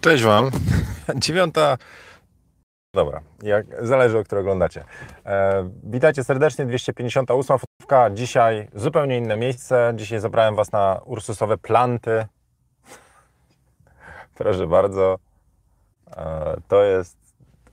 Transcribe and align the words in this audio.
Cześć 0.00 0.24
Wam. 0.24 0.50
Dziewiąta. 1.16 1.76
Dobra, 2.94 3.20
jak, 3.42 3.86
zależy 3.86 4.18
o 4.18 4.24
której 4.24 4.42
oglądacie. 4.42 4.84
E, 5.26 5.70
witajcie 5.84 6.24
serdecznie, 6.24 6.66
258 6.66 7.58
fotówka. 7.58 8.10
Dzisiaj 8.10 8.68
zupełnie 8.74 9.18
inne 9.18 9.36
miejsce. 9.36 9.92
Dzisiaj 9.96 10.20
zabrałem 10.20 10.54
Was 10.54 10.72
na 10.72 11.00
ursusowe 11.04 11.58
planty. 11.58 12.26
Proszę 14.38 14.66
bardzo. 14.66 15.18
E, 16.16 16.56
to 16.68 16.82
jest. 16.82 17.18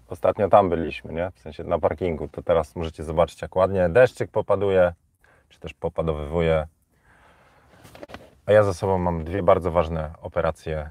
Ostatnio 0.08 0.50
tam 0.50 0.70
byliśmy, 0.70 1.14
nie? 1.14 1.32
W 1.36 1.40
sensie 1.40 1.64
na 1.64 1.80
parkingu. 1.80 2.28
To 2.28 2.44
teraz 2.44 2.76
możecie 2.76 3.04
zobaczyć, 3.04 3.42
jak 3.42 3.56
ładnie 3.56 3.90
deszczyk 3.90 4.32
popaduje, 4.32 4.94
czy 5.50 5.60
też 5.60 5.74
popadowywuje. 5.74 6.68
A 8.46 8.52
ja 8.52 8.64
za 8.64 8.74
sobą 8.74 8.98
mam 8.98 9.24
dwie 9.24 9.44
bardzo 9.44 9.72
ważne 9.72 10.14
operacje, 10.22 10.90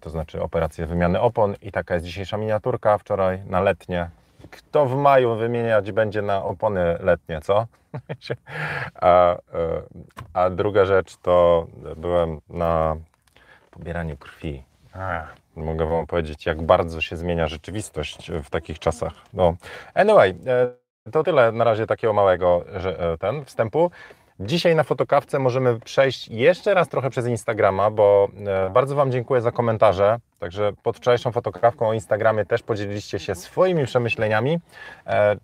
to 0.00 0.10
znaczy 0.10 0.42
operację 0.42 0.86
wymiany 0.86 1.20
opon 1.20 1.54
i 1.62 1.72
taka 1.72 1.94
jest 1.94 2.06
dzisiejsza 2.06 2.36
miniaturka 2.36 2.98
wczoraj 2.98 3.42
na 3.46 3.60
letnie. 3.60 4.10
Kto 4.50 4.86
w 4.86 4.96
maju 4.96 5.36
wymieniać 5.36 5.92
będzie 5.92 6.22
na 6.22 6.44
opony 6.44 6.98
letnie, 7.00 7.40
co? 7.40 7.66
a, 8.94 9.34
e, 9.34 9.38
a 10.34 10.50
druga 10.50 10.84
rzecz 10.84 11.16
to 11.16 11.66
byłem 11.96 12.40
na 12.48 12.96
pobieraniu 13.70 14.16
krwi. 14.16 14.62
Mogę 15.56 15.86
Wam 15.86 16.06
powiedzieć, 16.06 16.46
jak 16.46 16.62
bardzo 16.62 17.00
się 17.00 17.16
zmienia 17.16 17.48
rzeczywistość 17.48 18.30
w 18.44 18.50
takich 18.50 18.78
czasach. 18.78 19.12
No, 19.32 19.54
anyway, 19.94 20.34
e, 21.06 21.10
to 21.12 21.22
tyle 21.22 21.52
na 21.52 21.64
razie 21.64 21.86
takiego 21.86 22.12
małego 22.12 22.64
ten 23.20 23.44
wstępu. 23.44 23.90
Dzisiaj 24.42 24.74
na 24.74 24.84
fotokawce 24.84 25.38
możemy 25.38 25.80
przejść 25.80 26.28
jeszcze 26.28 26.74
raz 26.74 26.88
trochę 26.88 27.10
przez 27.10 27.26
Instagrama, 27.26 27.90
bo 27.90 28.28
e, 28.46 28.70
bardzo 28.70 28.94
Wam 28.94 29.12
dziękuję 29.12 29.40
za 29.40 29.52
komentarze. 29.52 30.18
Także 30.38 30.72
pod 30.82 30.96
wczorajszą 30.96 31.32
fotokawką 31.32 31.88
o 31.88 31.92
Instagramie 31.92 32.46
też 32.46 32.62
podzieliliście 32.62 33.18
się 33.18 33.34
swoimi 33.34 33.84
przemyśleniami, 33.84 34.58
e, 35.06 35.36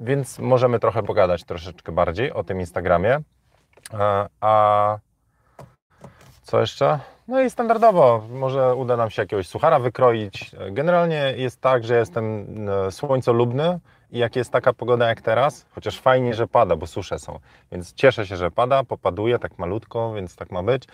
więc 0.00 0.38
możemy 0.38 0.78
trochę 0.78 1.02
pogadać 1.02 1.44
troszeczkę 1.44 1.92
bardziej 1.92 2.32
o 2.32 2.44
tym 2.44 2.60
Instagramie. 2.60 3.20
E, 3.94 4.26
a 4.40 4.98
co 6.42 6.60
jeszcze? 6.60 6.98
No 7.28 7.40
i 7.40 7.50
standardowo, 7.50 8.22
może 8.30 8.74
uda 8.74 8.96
nam 8.96 9.10
się 9.10 9.22
jakiegoś 9.22 9.48
suchara 9.48 9.78
wykroić. 9.78 10.50
Generalnie 10.70 11.34
jest 11.36 11.60
tak, 11.60 11.84
że 11.84 11.98
jestem 11.98 12.46
słońcolubny, 12.90 13.78
i 14.12 14.18
jak 14.18 14.36
jest 14.36 14.50
taka 14.50 14.72
pogoda 14.72 15.08
jak 15.08 15.20
teraz, 15.20 15.66
chociaż 15.70 16.00
fajnie, 16.00 16.34
że 16.34 16.46
pada, 16.46 16.76
bo 16.76 16.86
susze 16.86 17.18
są, 17.18 17.38
więc 17.72 17.94
cieszę 17.94 18.26
się, 18.26 18.36
że 18.36 18.50
pada, 18.50 18.84
popaduje 18.84 19.38
tak 19.38 19.58
malutko, 19.58 20.12
więc 20.14 20.36
tak 20.36 20.50
ma 20.50 20.62
być, 20.62 20.84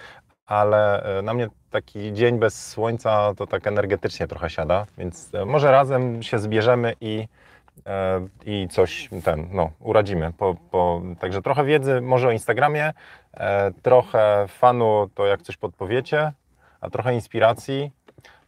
ale 0.47 1.03
e, 1.19 1.23
na 1.23 1.35
mnie 1.35 1.49
taki 1.71 2.13
dzień 2.13 2.39
bez 2.39 2.71
słońca 2.71 3.35
to 3.35 3.47
tak 3.47 3.67
energetycznie 3.67 4.27
trochę 4.27 4.51
siada, 4.51 4.87
więc 4.99 5.35
e, 5.35 5.45
może 5.45 5.71
razem 5.71 6.23
się 6.23 6.39
zbierzemy 6.39 6.95
i, 7.01 7.29
e, 7.87 8.27
i 8.47 8.69
coś 8.71 9.09
ten, 9.25 9.49
no, 9.53 9.71
uradzimy. 9.81 10.33
Po, 10.33 10.57
po, 10.71 11.03
także 11.21 11.43
trochę 11.43 11.65
wiedzy 11.65 12.01
może 12.01 12.29
o 12.29 12.31
Instagramie, 12.31 12.93
trochę 13.83 14.47
fanu 14.49 15.11
to 15.15 15.27
jak 15.27 15.43
coś 15.43 15.57
podpowiecie, 15.57 16.33
a 16.81 16.91
trochę 16.91 17.15
inspiracji, 17.15 17.91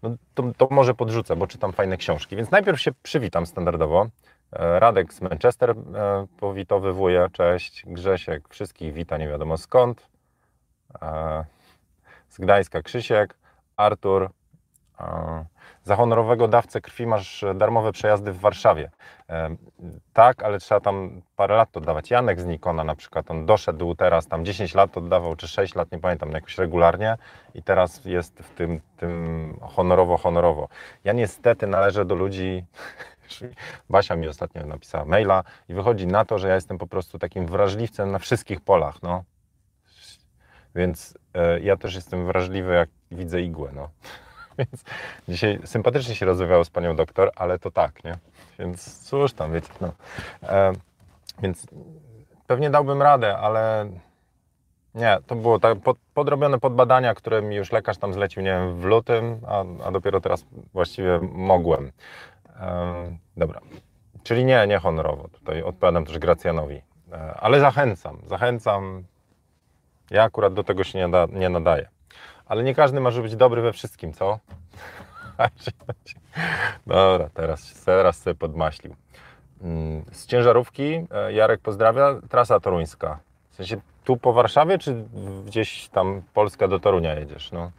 no 0.03 0.17
to, 0.35 0.43
to 0.57 0.69
może 0.71 0.95
podrzucę, 0.95 1.37
bo 1.37 1.47
czytam 1.47 1.73
fajne 1.73 1.97
książki. 1.97 2.37
Więc 2.37 2.51
najpierw 2.51 2.81
się 2.81 2.91
przywitam 3.03 3.47
standardowo. 3.47 4.07
E, 4.53 4.81
Radek 4.81 5.13
z 5.13 5.21
Manchester 5.21 5.71
e, 5.71 5.75
powitowywuje, 6.41 7.29
cześć. 7.33 7.85
Grzesiek 7.87 8.49
wszystkich 8.49 8.93
wita, 8.93 9.17
nie 9.17 9.29
wiadomo 9.29 9.57
skąd. 9.57 10.09
E, 11.03 11.45
z 12.29 12.39
Gdańska 12.39 12.83
Krzysiek, 12.83 13.35
Artur. 13.77 14.31
Za 15.83 15.97
honorowego 15.97 16.49
dawcę 16.49 16.81
krwi 16.81 17.07
masz 17.07 17.45
darmowe 17.55 17.93
przejazdy 17.93 18.33
w 18.33 18.39
Warszawie. 18.41 18.91
Tak, 20.13 20.43
ale 20.43 20.59
trzeba 20.59 20.81
tam 20.81 21.23
parę 21.37 21.57
lat 21.57 21.77
oddawać. 21.77 22.11
Janek 22.11 22.41
z 22.41 22.47
Nikona 22.47 22.85
na 22.85 22.95
przykład, 22.95 23.31
on 23.31 23.47
doszedł 23.47 23.95
teraz, 23.95 24.27
tam 24.27 24.45
10 24.45 24.75
lat 24.75 24.97
oddawał, 24.97 25.37
czy 25.37 25.49
6 25.49 25.75
lat, 25.75 25.93
nie 25.93 25.99
pamiętam, 25.99 26.31
jakoś 26.31 26.59
regularnie 26.59 27.17
i 27.55 27.63
teraz 27.63 28.05
jest 28.05 28.39
w 28.39 28.55
tym, 28.55 28.81
tym 28.97 29.59
honorowo, 29.63 30.17
honorowo. 30.17 30.69
Ja 31.05 31.13
niestety 31.13 31.67
należę 31.67 32.05
do 32.05 32.15
ludzi, 32.15 32.65
Basia 33.91 34.17
mi 34.17 34.29
ostatnio 34.29 34.67
napisała 34.67 35.05
maila 35.05 35.45
i 35.69 35.75
wychodzi 35.75 36.07
na 36.07 36.25
to, 36.25 36.39
że 36.39 36.49
ja 36.49 36.55
jestem 36.55 36.79
po 36.79 36.87
prostu 36.87 37.19
takim 37.19 37.47
wrażliwcem 37.47 38.11
na 38.11 38.19
wszystkich 38.19 38.61
polach, 38.61 39.03
no. 39.03 39.25
Więc 40.75 41.19
e, 41.35 41.61
ja 41.61 41.77
też 41.77 41.95
jestem 41.95 42.27
wrażliwy, 42.27 42.75
jak 42.75 42.89
widzę 43.11 43.43
igłę, 43.43 43.71
no. 43.75 43.91
Więc 44.59 44.85
dzisiaj 45.29 45.61
sympatycznie 45.65 46.15
się 46.15 46.27
rozmawiało 46.27 46.65
z 46.65 46.71
panią 46.71 46.97
doktor, 46.97 47.31
ale 47.37 47.59
to 47.59 47.71
tak, 47.71 48.05
nie? 48.05 48.19
Więc 48.59 49.09
cóż 49.09 49.33
tam, 49.33 49.53
wiecie, 49.53 49.73
no. 49.81 49.93
E, 50.43 50.73
więc 51.43 51.67
pewnie 52.47 52.71
dałbym 52.71 53.03
radę, 53.03 53.39
ale 53.39 53.91
nie, 54.95 55.19
to 55.27 55.35
było 55.37 55.59
tak 55.59 55.79
pod, 55.79 55.99
podrobione 56.15 56.59
podbadania, 56.59 57.15
które 57.15 57.43
mi 57.43 57.57
już 57.57 57.73
lekarz 57.73 57.99
tam 57.99 58.13
zlecił, 58.13 58.43
nie 58.43 58.51
wiem, 58.51 58.81
w 58.81 58.85
lutym, 58.85 59.41
a, 59.47 59.65
a 59.85 59.91
dopiero 59.91 60.21
teraz 60.21 60.45
właściwie 60.73 61.21
mogłem 61.33 61.93
dobra. 63.37 63.61
Czyli 64.23 64.45
nie, 64.45 64.67
nie 64.67 64.79
honorowo. 64.79 65.29
Tutaj 65.29 65.63
odpowiadam 65.63 66.05
też 66.05 66.19
Gracjanowi. 66.19 66.83
E, 67.13 67.35
ale 67.41 67.61
zachęcam, 67.61 68.19
zachęcam. 68.27 69.05
Ja 70.11 70.23
akurat 70.23 70.55
do 70.55 70.65
tego 70.65 70.85
się 70.85 70.99
nie, 70.99 71.09
da, 71.09 71.27
nie 71.33 71.49
nadaję. 71.49 71.89
Ale 72.47 72.63
nie 72.63 72.75
każdy 72.75 73.01
może 73.01 73.23
być 73.23 73.37
dobry 73.37 73.63
we 73.63 73.73
wszystkim, 73.73 74.13
co? 74.13 74.39
Dobra, 76.87 77.29
teraz, 77.35 77.85
teraz 77.85 78.23
sobie 78.23 78.35
podmaślił. 78.35 78.95
Mm, 79.63 80.05
z 80.13 80.27
ciężarówki 80.27 81.07
e, 81.11 81.33
Jarek 81.33 81.61
pozdrawia, 81.61 82.15
trasa 82.29 82.61
toruńska. 82.61 83.19
W 83.51 83.55
sensie 83.55 83.81
tu 84.05 84.17
po 84.17 84.33
Warszawie, 84.33 84.79
czy 84.79 85.05
gdzieś 85.47 85.89
tam 85.89 86.23
Polska 86.35 86.69
do 86.69 86.81
Torunia 86.81 87.15
jedziesz? 87.15 87.53
No. 87.53 87.71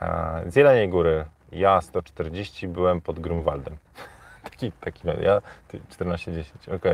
E, 0.00 0.42
z 0.46 0.56
Jeleniej 0.56 0.88
Góry 0.88 1.24
ja 1.52 1.80
140 1.80 2.68
byłem 2.68 3.00
pod 3.00 3.20
Grunwaldem. 3.20 3.76
taki, 4.50 4.72
taki, 4.72 5.08
ja 5.22 5.40
14-10, 5.98 6.44
ok. 6.76 6.84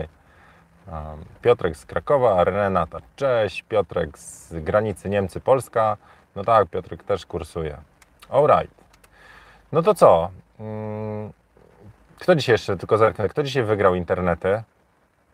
Um, 0.87 1.25
Piotrek 1.43 1.77
z 1.77 1.87
Krakowa, 1.87 2.45
Renata, 2.45 2.99
cześć. 3.17 3.63
Piotrek 3.63 4.19
z 4.19 4.65
granicy 4.65 5.09
Niemcy-Polska. 5.09 5.97
No 6.37 6.45
tak, 6.45 6.69
Piotrek 6.69 7.03
też 7.03 7.27
kursuje. 7.27 7.77
Alright. 8.31 8.75
No 9.73 9.83
to 9.83 9.95
co? 9.95 10.31
Hmm, 10.59 11.33
kto 12.19 12.35
dzisiaj 12.35 12.55
jeszcze, 12.55 12.77
tylko 12.77 12.99
zerknę, 12.99 13.29
kto 13.29 13.43
dzisiaj 13.43 13.65
wygrał 13.65 13.95
internety? 13.95 14.63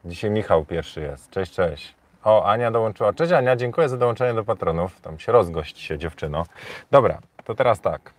Dzisiaj 0.04 0.30
Michał 0.30 0.64
pierwszy 0.64 1.00
jest. 1.00 1.30
Cześć, 1.30 1.52
cześć. 1.52 1.94
O, 2.24 2.44
Ania 2.44 2.70
dołączyła. 2.70 3.12
Cześć 3.12 3.32
Ania, 3.32 3.56
dziękuję 3.56 3.88
za 3.88 3.96
dołączenie 3.96 4.34
do 4.34 4.44
patronów. 4.44 5.00
Tam 5.00 5.18
się 5.18 5.32
rozgość 5.32 5.78
się 5.78 5.98
dziewczyno. 5.98 6.46
Dobra, 6.90 7.18
to 7.44 7.54
teraz 7.54 7.80
tak. 7.80 8.12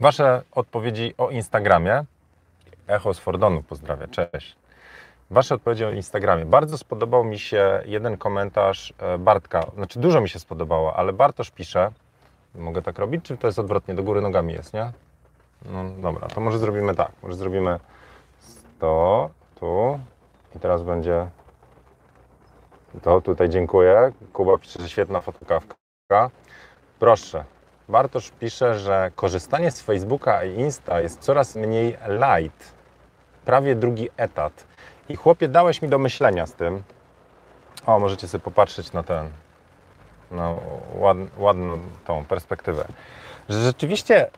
Wasze 0.00 0.42
odpowiedzi 0.52 1.14
o 1.18 1.30
Instagramie. 1.30 2.04
Echo 2.86 3.14
z 3.14 3.18
Fordonu 3.18 3.62
pozdrawia, 3.62 4.06
cześć. 4.06 4.56
Wasze 5.30 5.54
odpowiedzi 5.54 5.84
o 5.84 5.90
Instagramie. 5.90 6.46
Bardzo 6.46 6.78
spodobał 6.78 7.24
mi 7.24 7.38
się 7.38 7.82
jeden 7.84 8.16
komentarz 8.16 8.94
e, 8.98 9.18
Bartka. 9.18 9.66
Znaczy, 9.74 10.00
dużo 10.00 10.20
mi 10.20 10.28
się 10.28 10.38
spodobało, 10.38 10.96
ale 10.96 11.12
Bartosz 11.12 11.50
pisze. 11.50 11.90
Mogę 12.54 12.82
tak 12.82 12.98
robić, 12.98 13.24
czy 13.24 13.36
to 13.36 13.46
jest 13.46 13.58
odwrotnie? 13.58 13.94
Do 13.94 14.02
góry 14.02 14.20
nogami 14.20 14.52
jest, 14.52 14.74
nie? 14.74 14.92
No 15.64 15.84
dobra, 15.84 16.28
to 16.28 16.40
może 16.40 16.58
zrobimy 16.58 16.94
tak. 16.94 17.10
Może 17.22 17.36
zrobimy 17.36 17.80
to, 18.78 19.30
tu 19.54 20.00
i 20.56 20.58
teraz 20.58 20.82
będzie 20.82 21.26
to. 23.02 23.20
Tutaj 23.20 23.48
dziękuję. 23.48 24.12
Kuba 24.32 24.58
pisze, 24.58 24.82
że 24.82 24.88
świetna 24.88 25.20
fotokawka. 25.20 26.30
Proszę, 26.98 27.44
Bartosz 27.90 28.30
pisze, 28.30 28.78
że 28.78 29.10
korzystanie 29.14 29.70
z 29.70 29.82
Facebooka 29.82 30.44
i 30.44 30.54
Insta 30.54 31.00
jest 31.00 31.20
coraz 31.20 31.56
mniej 31.56 31.96
light. 32.08 32.74
Prawie 33.44 33.74
drugi 33.74 34.08
etat. 34.16 34.64
I 35.08 35.16
chłopie, 35.16 35.48
dałeś 35.48 35.82
mi 35.82 35.88
do 35.88 35.98
myślenia 35.98 36.46
z 36.46 36.52
tym. 36.52 36.82
O, 37.86 37.98
możecie 37.98 38.28
sobie 38.28 38.44
popatrzeć 38.44 38.92
na 38.92 39.02
ten, 39.02 39.30
na 40.30 40.54
ład, 40.94 41.16
ładną 41.38 41.78
tą 42.04 42.24
perspektywę. 42.24 42.84
Że 43.48 43.60
rzeczywiście, 43.62 44.30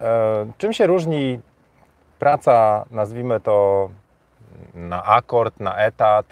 e, 0.00 0.46
czym 0.58 0.72
się 0.72 0.86
różni 0.86 1.40
praca, 2.18 2.84
nazwijmy 2.90 3.40
to 3.40 3.88
na 4.74 5.04
akord, 5.04 5.60
na 5.60 5.76
etat, 5.76 6.26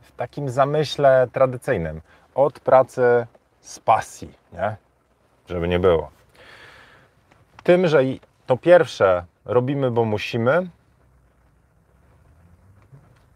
w 0.00 0.12
takim 0.12 0.50
zamyśle 0.50 1.28
tradycyjnym, 1.32 2.00
od 2.34 2.60
pracy 2.60 3.26
z 3.60 3.80
pasji, 3.80 4.32
nie? 4.52 4.76
Żeby 5.48 5.68
nie 5.68 5.78
było. 5.78 6.10
Tym, 7.62 7.86
że 7.86 8.02
to 8.46 8.56
pierwsze 8.56 9.24
robimy, 9.44 9.90
bo 9.90 10.04
musimy, 10.04 10.68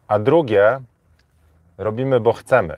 a 0.09 0.19
drugie 0.19 0.81
robimy, 1.79 2.21
bo 2.21 2.33
chcemy. 2.33 2.77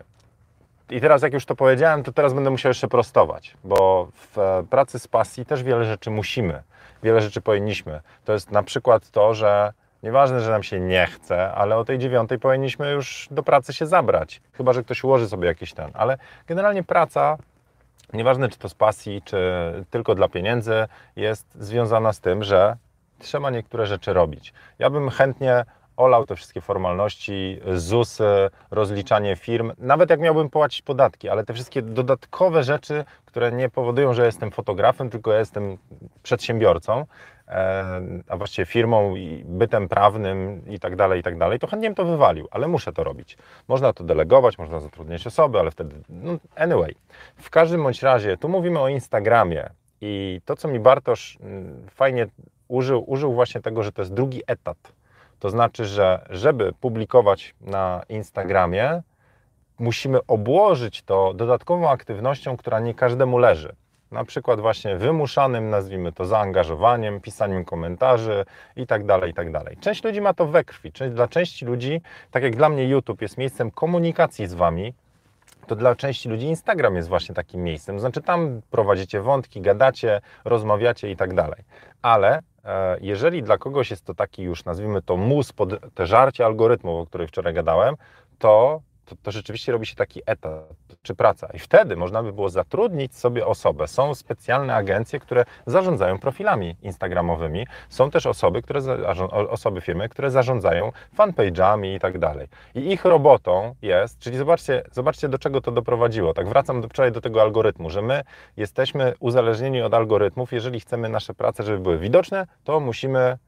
i 0.90 1.00
teraz 1.00 1.22
jak 1.22 1.32
już 1.32 1.44
to 1.44 1.56
powiedziałem, 1.56 2.02
to 2.02 2.12
teraz 2.12 2.34
będę 2.34 2.50
musiał 2.50 2.70
jeszcze 2.70 2.88
prostować, 2.88 3.54
bo 3.64 4.08
w 4.14 4.38
e, 4.38 4.64
pracy 4.70 4.98
z 4.98 5.08
pasji 5.08 5.46
też 5.46 5.62
wiele 5.62 5.84
rzeczy 5.84 6.10
musimy, 6.10 6.62
wiele 7.02 7.20
rzeczy 7.20 7.40
powinniśmy. 7.40 8.00
To 8.24 8.32
jest 8.32 8.50
na 8.50 8.62
przykład 8.62 9.10
to, 9.10 9.34
że 9.34 9.72
nieważne, 10.02 10.40
że 10.40 10.50
nam 10.50 10.62
się 10.62 10.80
nie 10.80 11.06
chce, 11.06 11.52
ale 11.52 11.76
o 11.76 11.84
tej 11.84 11.98
dziewiątej 11.98 12.38
powinniśmy 12.38 12.90
już 12.90 13.28
do 13.30 13.42
pracy 13.42 13.72
się 13.72 13.86
zabrać, 13.86 14.40
chyba 14.52 14.72
że 14.72 14.82
ktoś 14.82 15.04
ułoży 15.04 15.28
sobie 15.28 15.46
jakiś 15.46 15.72
ten, 15.72 15.90
ale 15.94 16.18
generalnie 16.46 16.82
praca 16.82 17.36
nieważne 18.12 18.48
czy 18.48 18.58
to 18.58 18.68
z 18.68 18.74
pasji, 18.74 19.22
czy 19.24 19.38
tylko 19.90 20.14
dla 20.14 20.28
pieniędzy, 20.28 20.86
jest 21.16 21.46
związana 21.54 22.12
z 22.12 22.20
tym, 22.20 22.44
że 22.44 22.76
trzeba 23.18 23.50
niektóre 23.50 23.86
rzeczy 23.86 24.12
robić. 24.12 24.52
Ja 24.78 24.90
bym 24.90 25.10
chętnie 25.10 25.64
olał 25.96 26.26
te 26.26 26.36
wszystkie 26.36 26.60
formalności, 26.60 27.60
ZUS, 27.74 28.18
rozliczanie 28.70 29.36
firm, 29.36 29.72
nawet 29.78 30.10
jak 30.10 30.20
miałbym 30.20 30.50
płacić 30.50 30.82
podatki, 30.82 31.28
ale 31.28 31.44
te 31.44 31.54
wszystkie 31.54 31.82
dodatkowe 31.82 32.62
rzeczy, 32.62 33.04
które 33.24 33.52
nie 33.52 33.68
powodują, 33.68 34.14
że 34.14 34.26
jestem 34.26 34.50
fotografem, 34.50 35.10
tylko 35.10 35.32
jestem 35.32 35.78
przedsiębiorcą, 36.22 37.06
a 38.28 38.36
właściwie 38.36 38.66
firmą 38.66 39.16
i 39.16 39.44
bytem 39.46 39.88
prawnym 39.88 40.62
i 40.66 40.78
tak 40.80 40.96
dalej, 40.96 41.20
i 41.20 41.22
tak 41.22 41.38
dalej, 41.38 41.58
to 41.58 41.66
chętnie 41.66 41.88
bym 41.88 41.94
to 41.94 42.04
wywalił, 42.04 42.48
ale 42.50 42.68
muszę 42.68 42.92
to 42.92 43.04
robić. 43.04 43.36
Można 43.68 43.92
to 43.92 44.04
delegować, 44.04 44.58
można 44.58 44.80
zatrudniać 44.80 45.26
osoby, 45.26 45.58
ale 45.58 45.70
wtedy, 45.70 45.96
no 46.08 46.36
anyway. 46.56 46.94
W 47.36 47.50
każdym 47.50 47.82
bądź 47.82 48.02
razie, 48.02 48.36
tu 48.36 48.48
mówimy 48.48 48.80
o 48.80 48.88
Instagramie 48.88 49.70
i 50.00 50.40
to, 50.44 50.56
co 50.56 50.68
mi 50.68 50.80
Bartosz 50.80 51.38
mm, 51.40 51.86
fajnie 51.90 52.26
użył, 52.68 53.10
użył 53.10 53.32
właśnie 53.32 53.60
tego, 53.60 53.82
że 53.82 53.92
to 53.92 54.02
jest 54.02 54.14
drugi 54.14 54.42
etat 54.46 54.92
to 55.38 55.50
znaczy, 55.50 55.84
że 55.84 56.26
żeby 56.30 56.72
publikować 56.80 57.54
na 57.60 58.02
Instagramie, 58.08 59.02
musimy 59.78 60.18
obłożyć 60.26 61.02
to 61.02 61.34
dodatkową 61.34 61.90
aktywnością, 61.90 62.56
która 62.56 62.80
nie 62.80 62.94
każdemu 62.94 63.38
leży. 63.38 63.74
Na 64.12 64.24
przykład 64.24 64.60
właśnie 64.60 64.96
wymuszanym, 64.96 65.70
nazwijmy 65.70 66.12
to, 66.12 66.24
zaangażowaniem, 66.24 67.20
pisaniem 67.20 67.64
komentarzy 67.64 68.44
i 68.76 68.86
tak 68.86 69.06
tak 69.34 69.52
dalej. 69.52 69.76
Część 69.80 70.04
ludzi 70.04 70.20
ma 70.20 70.34
to 70.34 70.46
we 70.46 70.64
krwi. 70.64 70.92
Dla 71.10 71.28
części 71.28 71.66
ludzi, 71.66 72.00
tak 72.30 72.42
jak 72.42 72.56
dla 72.56 72.68
mnie 72.68 72.88
YouTube 72.88 73.22
jest 73.22 73.38
miejscem 73.38 73.70
komunikacji 73.70 74.46
z 74.46 74.54
Wami, 74.54 74.94
to 75.66 75.76
dla 75.76 75.96
części 75.96 76.28
ludzi 76.28 76.46
Instagram 76.46 76.96
jest 76.96 77.08
właśnie 77.08 77.34
takim 77.34 77.64
miejscem. 77.64 78.00
Znaczy 78.00 78.22
tam 78.22 78.60
prowadzicie 78.70 79.20
wątki, 79.20 79.60
gadacie, 79.60 80.20
rozmawiacie 80.44 81.10
i 81.10 81.16
tak. 81.16 81.64
Ale 82.02 82.42
E, 82.68 82.96
jeżeli 83.00 83.42
dla 83.42 83.58
kogoś 83.58 83.90
jest 83.90 84.04
to 84.04 84.14
taki 84.14 84.42
już, 84.42 84.64
nazwijmy 84.64 85.02
to 85.02 85.16
mus 85.16 85.52
pod 85.52 85.94
te 85.94 86.06
żarcie 86.06 86.44
algorytmów, 86.44 87.02
o 87.02 87.06
których 87.06 87.28
wczoraj 87.28 87.54
gadałem, 87.54 87.94
to, 88.38 88.80
to, 89.08 89.16
to, 89.22 89.30
rzeczywiście 89.30 89.72
robi 89.72 89.86
się 89.86 89.96
taki 89.96 90.22
etat 90.26 90.64
czy 91.02 91.14
praca. 91.14 91.48
I 91.54 91.58
wtedy 91.58 91.96
można 91.96 92.22
by 92.22 92.32
było 92.32 92.48
zatrudnić 92.48 93.16
sobie 93.16 93.46
osobę. 93.46 93.88
Są 93.88 94.14
specjalne 94.14 94.74
agencje, 94.74 95.20
które 95.20 95.44
zarządzają 95.66 96.18
profilami 96.18 96.76
instagramowymi. 96.82 97.66
Są 97.88 98.10
też 98.10 98.26
osoby, 98.26 98.62
które, 98.62 98.80
osoby 99.50 99.80
firmy, 99.80 100.08
które 100.08 100.30
zarządzają 100.30 100.92
fanpage'ami 101.16 101.96
i 101.96 102.00
tak 102.00 102.18
dalej. 102.18 102.48
I 102.74 102.92
ich 102.92 103.04
robotą 103.04 103.74
jest, 103.82 104.18
czyli 104.18 104.36
zobaczcie, 104.36 104.82
zobaczcie 104.92 105.28
do 105.28 105.38
czego 105.38 105.60
to 105.60 105.72
doprowadziło. 105.72 106.34
Tak 106.34 106.48
wracam 106.48 106.80
do, 106.80 106.88
wczoraj 106.88 107.12
do 107.12 107.20
tego 107.20 107.42
algorytmu, 107.42 107.90
że 107.90 108.02
my 108.02 108.22
jesteśmy 108.56 109.14
uzależnieni 109.20 109.82
od 109.82 109.94
algorytmów. 109.94 110.52
Jeżeli 110.52 110.80
chcemy 110.80 111.08
nasze 111.08 111.34
prace, 111.34 111.62
żeby 111.62 111.78
były 111.78 111.98
widoczne, 111.98 112.46
to 112.64 112.80
musimy 112.80 113.38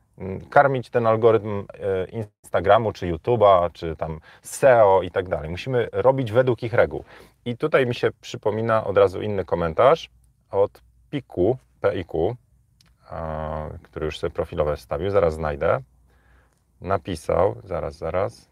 karmić 0.50 0.90
ten 0.90 1.06
algorytm 1.06 1.64
e, 1.74 2.04
Instagramu, 2.04 2.92
czy 2.92 3.12
YouTube'a, 3.12 3.72
czy 3.72 3.96
tam 3.96 4.20
SEO 4.42 5.02
i 5.02 5.10
tak 5.10 5.28
dalej. 5.28 5.50
Musimy 5.50 5.88
robić 5.92 6.32
według 6.32 6.62
ich 6.62 6.72
reguł. 6.72 7.04
I 7.44 7.56
tutaj 7.56 7.86
mi 7.86 7.94
się 7.94 8.10
przypomina 8.20 8.84
od 8.84 8.98
razu 8.98 9.22
inny 9.22 9.44
komentarz 9.44 10.10
od 10.50 10.82
Piku, 11.10 11.58
PIQ, 11.82 12.36
który 13.82 14.06
już 14.06 14.18
sobie 14.18 14.30
profilowe 14.30 14.76
wstawił, 14.76 15.10
zaraz 15.10 15.34
znajdę. 15.34 15.80
Napisał, 16.80 17.56
zaraz, 17.64 17.96
zaraz. 17.96 18.50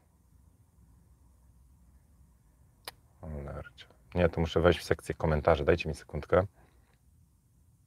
Nie, 4.14 4.28
to 4.28 4.40
muszę 4.40 4.60
wejść 4.60 4.80
w 4.80 4.84
sekcję 4.84 5.14
komentarzy. 5.14 5.64
Dajcie 5.64 5.88
mi 5.88 5.94
sekundkę. 5.94 6.46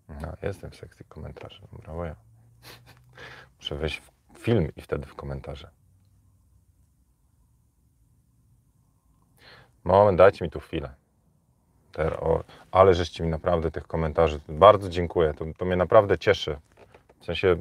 No, 0.10 0.34
jestem 0.42 0.72
w 0.72 0.76
sekcji 0.76 1.06
komentarzy. 1.06 1.62
Dobra, 1.88 2.06
ja. 2.06 2.16
Muszę 3.62 3.76
wejść 3.76 4.02
w 4.34 4.40
film 4.40 4.72
i 4.76 4.82
wtedy 4.82 5.06
w 5.06 5.16
komentarze. 5.16 5.70
Moment, 9.84 10.18
dajcie 10.18 10.46
mi 10.46 10.52
tu 10.52 10.60
chwilę. 10.60 10.96
o, 12.20 12.44
ale 12.72 12.94
żeście 12.94 13.24
mi 13.24 13.30
naprawdę 13.30 13.72
tych 13.72 13.88
komentarzy, 13.88 14.40
bardzo 14.50 14.90
dziękuję, 14.90 15.34
to, 15.34 15.46
to 15.58 15.66
mnie 15.66 15.76
naprawdę 15.76 16.18
cieszy. 16.18 16.58
W 17.20 17.26
sensie, 17.26 17.56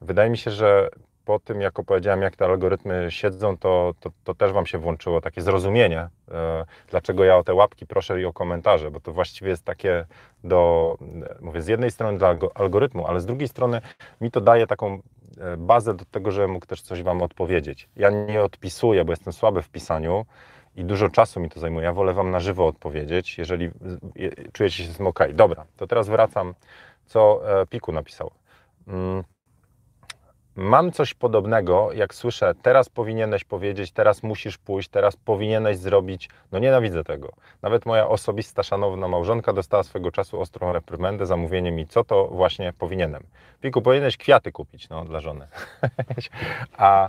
wydaje 0.00 0.30
mi 0.30 0.38
się, 0.38 0.50
że 0.50 0.90
po 1.24 1.38
tym, 1.38 1.60
jak 1.60 1.78
opowiedziałem, 1.78 2.22
jak 2.22 2.36
te 2.36 2.44
algorytmy 2.44 3.06
siedzą, 3.10 3.58
to, 3.58 3.94
to, 4.00 4.10
to 4.24 4.34
też 4.34 4.52
Wam 4.52 4.66
się 4.66 4.78
włączyło 4.78 5.20
takie 5.20 5.42
zrozumienie, 5.42 6.08
e, 6.30 6.64
dlaczego 6.90 7.24
ja 7.24 7.36
o 7.36 7.44
te 7.44 7.54
łapki 7.54 7.86
proszę 7.86 8.20
i 8.20 8.24
o 8.24 8.32
komentarze, 8.32 8.90
bo 8.90 9.00
to 9.00 9.12
właściwie 9.12 9.50
jest 9.50 9.64
takie 9.64 10.06
do, 10.44 10.96
mówię, 11.40 11.62
z 11.62 11.66
jednej 11.66 11.90
strony 11.90 12.18
dla 12.18 12.36
algorytmu, 12.54 13.06
ale 13.06 13.20
z 13.20 13.26
drugiej 13.26 13.48
strony 13.48 13.80
mi 14.20 14.30
to 14.30 14.40
daje 14.40 14.66
taką 14.66 15.02
bazę 15.58 15.94
do 15.94 16.04
tego, 16.04 16.30
żebym 16.30 16.50
mógł 16.50 16.66
też 16.66 16.82
coś 16.82 17.02
Wam 17.02 17.22
odpowiedzieć. 17.22 17.88
Ja 17.96 18.10
nie 18.10 18.42
odpisuję, 18.42 19.04
bo 19.04 19.12
jestem 19.12 19.32
słaby 19.32 19.62
w 19.62 19.68
pisaniu, 19.68 20.26
i 20.78 20.84
dużo 20.84 21.08
czasu 21.08 21.40
mi 21.40 21.50
to 21.50 21.60
zajmuje. 21.60 21.84
Ja 21.84 21.92
wolę 21.92 22.14
Wam 22.14 22.30
na 22.30 22.40
żywo 22.40 22.66
odpowiedzieć, 22.66 23.38
jeżeli 23.38 23.70
czujecie 24.52 24.84
się 24.84 24.92
z 24.92 24.96
tym 24.96 25.06
ok. 25.06 25.18
Dobra, 25.34 25.66
to 25.76 25.86
teraz 25.86 26.08
wracam, 26.08 26.54
co 27.06 27.40
e, 27.60 27.66
Piku 27.66 27.92
napisał. 27.92 28.30
Mam 30.58 30.92
coś 30.92 31.14
podobnego, 31.14 31.92
jak 31.92 32.14
słyszę, 32.14 32.54
teraz 32.62 32.88
powinieneś 32.88 33.44
powiedzieć, 33.44 33.92
teraz 33.92 34.22
musisz 34.22 34.58
pójść, 34.58 34.88
teraz 34.88 35.16
powinieneś 35.16 35.76
zrobić. 35.76 36.28
No 36.52 36.58
nienawidzę 36.58 37.04
tego. 37.04 37.32
Nawet 37.62 37.86
moja 37.86 38.08
osobista, 38.08 38.62
szanowna 38.62 39.08
małżonka 39.08 39.52
dostała 39.52 39.82
swego 39.82 40.10
czasu 40.10 40.40
ostrą 40.40 40.72
reprymendę 40.72 41.26
za 41.26 41.36
mówienie 41.36 41.72
mi, 41.72 41.86
co 41.86 42.04
to 42.04 42.26
właśnie 42.26 42.72
powinienem. 42.78 43.22
Piku, 43.60 43.82
powinieneś 43.82 44.16
kwiaty 44.16 44.52
kupić, 44.52 44.88
no, 44.88 45.04
dla 45.04 45.20
żony. 45.20 45.48
A 46.76 47.08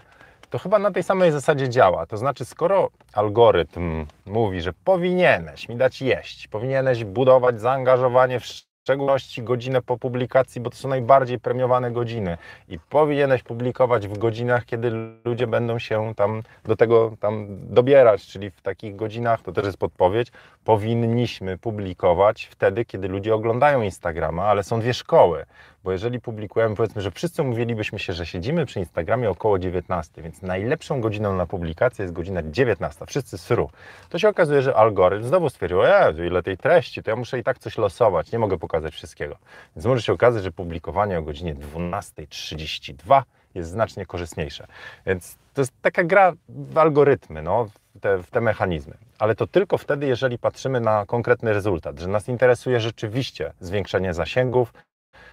to 0.49 0.59
chyba 0.59 0.79
na 0.79 0.91
tej 0.91 1.03
samej 1.03 1.31
zasadzie 1.31 1.69
działa. 1.69 2.05
To 2.05 2.17
znaczy, 2.17 2.45
skoro 2.45 2.89
algorytm 3.13 4.05
mówi, 4.25 4.61
że 4.61 4.73
powinieneś 4.73 5.69
mi 5.69 5.75
dać 5.75 6.01
jeść, 6.01 6.47
powinieneś 6.47 7.03
budować 7.03 7.61
zaangażowanie 7.61 8.39
w 8.39 8.68
szczególności 8.89 9.43
godzinę 9.43 9.81
po 9.81 9.97
publikacji, 9.97 10.61
bo 10.61 10.69
to 10.69 10.75
są 10.75 10.89
najbardziej 10.89 11.39
premiowane 11.39 11.91
godziny. 11.91 12.37
I 12.69 12.79
powinieneś 12.79 13.43
publikować 13.43 14.07
w 14.07 14.17
godzinach, 14.17 14.65
kiedy 14.65 14.91
ludzie 15.25 15.47
będą 15.47 15.79
się 15.79 16.13
tam 16.15 16.43
do 16.65 16.75
tego 16.75 17.15
tam 17.19 17.47
dobierać, 17.49 18.27
czyli 18.27 18.51
w 18.51 18.61
takich 18.61 18.95
godzinach, 18.95 19.41
to 19.41 19.51
też 19.51 19.65
jest 19.65 19.77
podpowiedź, 19.77 20.31
powinniśmy 20.63 21.57
publikować 21.57 22.45
wtedy, 22.51 22.85
kiedy 22.85 23.07
ludzie 23.07 23.35
oglądają 23.35 23.81
Instagrama, 23.81 24.45
ale 24.45 24.63
są 24.63 24.79
dwie 24.79 24.93
szkoły, 24.93 25.45
bo 25.83 25.91
jeżeli 25.91 26.21
publikujemy, 26.21 26.75
powiedzmy, 26.75 27.01
że 27.01 27.11
wszyscy 27.11 27.43
mówilibyśmy 27.43 27.99
się, 27.99 28.13
że 28.13 28.25
siedzimy 28.25 28.65
przy 28.65 28.79
Instagramie 28.79 29.29
około 29.29 29.59
19, 29.59 30.21
więc 30.21 30.41
najlepszą 30.41 31.01
godziną 31.01 31.35
na 31.35 31.45
publikację 31.45 32.03
jest 32.03 32.13
godzina 32.13 32.41
19, 32.43 33.05
wszyscy 33.05 33.37
sru. 33.37 33.69
To 34.09 34.19
się 34.19 34.29
okazuje, 34.29 34.61
że 34.61 34.75
algorytm 34.75 35.27
znowu 35.27 35.49
stwierdził, 35.49 35.85
e, 35.85 36.13
ile 36.27 36.43
tej 36.43 36.57
treści, 36.57 37.03
to 37.03 37.11
ja 37.11 37.15
muszę 37.15 37.39
i 37.39 37.43
tak 37.43 37.59
coś 37.59 37.77
losować, 37.77 38.31
nie 38.31 38.39
mogę 38.39 38.57
pokazać 38.57 38.93
wszystkiego. 38.93 39.35
Więc 39.75 39.85
może 39.85 40.01
się 40.01 40.13
okazać, 40.13 40.43
że 40.43 40.51
publikowanie 40.51 41.19
o 41.19 41.21
godzinie 41.21 41.55
12.32 41.55 43.23
jest 43.55 43.69
znacznie 43.69 44.05
korzystniejsze. 44.05 44.67
Więc 45.05 45.37
to 45.53 45.61
jest 45.61 45.73
taka 45.81 46.03
gra 46.03 46.33
w 46.49 46.77
algorytmy, 46.77 47.41
no, 47.41 47.65
w 47.95 47.99
te, 47.99 48.23
w 48.23 48.29
te 48.31 48.41
mechanizmy. 48.41 48.93
Ale 49.19 49.35
to 49.35 49.47
tylko 49.47 49.77
wtedy, 49.77 50.07
jeżeli 50.07 50.37
patrzymy 50.37 50.79
na 50.79 51.05
konkretny 51.05 51.53
rezultat, 51.53 51.99
że 51.99 52.07
nas 52.07 52.27
interesuje 52.27 52.79
rzeczywiście 52.79 53.53
zwiększenie 53.59 54.13
zasięgów, 54.13 54.73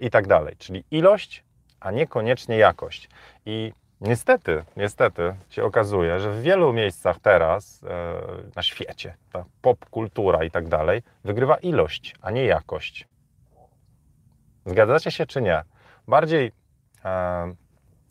i 0.01 0.09
tak 0.09 0.27
dalej. 0.27 0.55
Czyli 0.57 0.83
ilość, 0.91 1.43
a 1.79 1.91
niekoniecznie 1.91 2.57
jakość. 2.57 3.09
I 3.45 3.73
niestety, 4.01 4.63
niestety 4.77 5.35
się 5.49 5.63
okazuje, 5.63 6.19
że 6.19 6.31
w 6.31 6.41
wielu 6.41 6.73
miejscach 6.73 7.19
teraz 7.19 7.83
e, 7.83 8.21
na 8.55 8.63
świecie, 8.63 9.15
ta 9.31 9.45
popkultura 9.61 10.43
i 10.43 10.51
tak 10.51 10.67
dalej, 10.67 11.01
wygrywa 11.23 11.55
ilość, 11.55 12.15
a 12.21 12.31
nie 12.31 12.45
jakość. 12.45 13.07
Zgadzacie 14.65 15.11
się 15.11 15.25
czy 15.25 15.41
nie? 15.41 15.63
Bardziej, 16.07 16.51
e, 17.05 17.53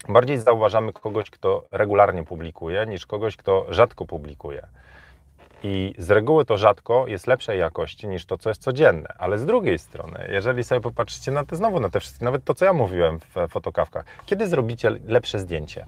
bardziej 0.09 0.39
zauważamy 0.39 0.93
kogoś, 0.93 1.31
kto 1.31 1.65
regularnie 1.73 2.25
publikuje, 2.25 2.87
niż 2.87 3.07
kogoś, 3.07 3.37
kto 3.37 3.67
rzadko 3.69 4.07
publikuje. 4.07 4.67
I 5.63 5.95
z 5.99 6.11
reguły 6.11 6.45
to 6.45 6.59
rzadko 6.59 7.07
jest 7.07 7.27
lepszej 7.27 7.61
jakości 7.61 8.09
niż 8.09 8.27
to, 8.27 8.39
co 8.39 8.51
jest 8.51 8.63
codzienne. 8.63 9.09
Ale 9.19 9.39
z 9.39 9.47
drugiej 9.47 9.79
strony, 9.79 10.29
jeżeli 10.33 10.65
sobie 10.65 10.81
popatrzycie 10.81 11.33
na 11.33 11.45
te 11.45 11.57
znowu 11.57 11.81
na 11.81 11.89
te 11.89 12.01
wszystkie, 12.01 12.25
nawet 12.25 12.45
to, 12.45 12.55
co 12.55 12.65
ja 12.65 12.73
mówiłem 12.73 13.19
w 13.21 13.49
fotokawkach, 13.49 14.05
kiedy 14.27 14.49
zrobicie 14.49 14.91
lepsze 15.07 15.39
zdjęcie? 15.39 15.87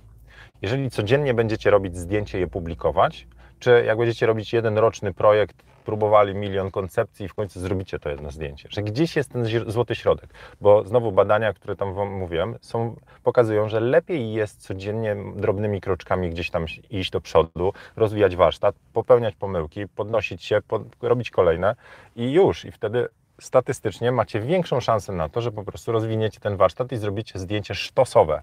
Jeżeli 0.63 0.91
codziennie 0.91 1.35
będziecie 1.35 1.71
robić 1.71 1.97
zdjęcie 1.97 2.39
i 2.39 2.41
je 2.41 2.47
publikować, 2.47 3.27
czy 3.59 3.85
jak 3.87 3.99
będziecie 3.99 4.27
robić 4.27 4.53
jeden 4.53 4.79
roczny 4.79 5.15
projekt, 5.15 5.57
spróbowali 5.89 6.35
milion 6.35 6.71
koncepcji 6.71 7.27
i 7.27 7.29
w 7.29 7.35
końcu 7.35 7.61
zrobicie 7.61 7.99
to 7.99 8.09
jedno 8.09 8.31
zdjęcie. 8.31 8.69
Że 8.73 8.83
gdzieś 8.83 9.17
jest 9.17 9.33
ten 9.33 9.45
złoty 9.67 9.95
środek, 9.95 10.31
bo 10.61 10.85
znowu 10.85 11.13
badania, 11.13 11.53
które 11.53 11.77
tam 11.77 11.95
Wam 11.95 12.13
mówiłem, 12.13 12.57
są, 12.61 12.97
pokazują, 13.23 13.69
że 13.69 13.81
lepiej 13.81 14.33
jest 14.33 14.63
codziennie 14.63 15.17
drobnymi 15.37 15.81
kroczkami 15.81 16.31
gdzieś 16.31 16.51
tam 16.51 16.67
iść 16.91 17.11
do 17.11 17.21
przodu, 17.21 17.73
rozwijać 17.97 18.37
warsztat, 18.37 18.75
popełniać 18.93 19.35
pomyłki, 19.35 19.89
podnosić 19.89 20.45
się, 20.45 20.61
pod, 20.69 20.83
robić 21.03 21.31
kolejne 21.31 21.77
i 22.17 22.33
już. 22.33 22.65
I 22.65 22.73
wtedy 22.73 23.09
statystycznie 23.41 24.13
macie 24.13 24.41
większą 24.41 24.81
szansę 24.81 25.13
na 25.13 25.29
to, 25.29 25.41
że 25.41 25.53
po 25.53 25.65
prostu 25.65 25.93
rozwiniecie 25.93 26.41
ten 26.41 26.57
warsztat 26.57 26.93
i 26.93 26.97
zrobicie 26.97 27.39
zdjęcie 27.39 27.75
sztosowe. 27.75 28.43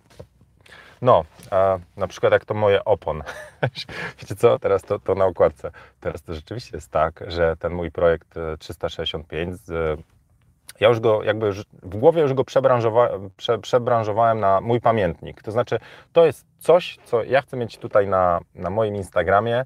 No, 1.01 1.23
a 1.51 1.77
na 1.97 2.07
przykład 2.07 2.33
jak 2.33 2.45
to 2.45 2.53
moje 2.53 2.85
opon. 2.85 3.23
Wiecie 4.19 4.35
co, 4.35 4.59
teraz 4.59 4.81
to, 4.83 4.99
to 4.99 5.15
na 5.15 5.25
okładce. 5.25 5.71
Teraz 5.99 6.21
to 6.21 6.33
rzeczywiście 6.33 6.77
jest 6.77 6.91
tak, 6.91 7.23
że 7.27 7.57
ten 7.57 7.73
mój 7.73 7.91
projekt 7.91 8.35
365, 8.59 9.55
e, 9.69 9.97
ja 10.79 10.89
już 10.89 10.99
go 10.99 11.23
jakby 11.23 11.51
w 11.83 11.97
głowie 11.97 12.21
już 12.21 12.33
go 12.33 12.43
przebranżowałem, 12.43 13.29
prze, 13.37 13.59
przebranżowałem 13.59 14.39
na 14.39 14.61
mój 14.61 14.81
pamiętnik. 14.81 15.43
To 15.43 15.51
znaczy, 15.51 15.79
to 16.13 16.25
jest 16.25 16.45
coś, 16.59 16.97
co 17.05 17.23
ja 17.23 17.41
chcę 17.41 17.57
mieć 17.57 17.77
tutaj 17.77 18.07
na, 18.07 18.39
na 18.55 18.69
moim 18.69 18.95
Instagramie, 18.95 19.65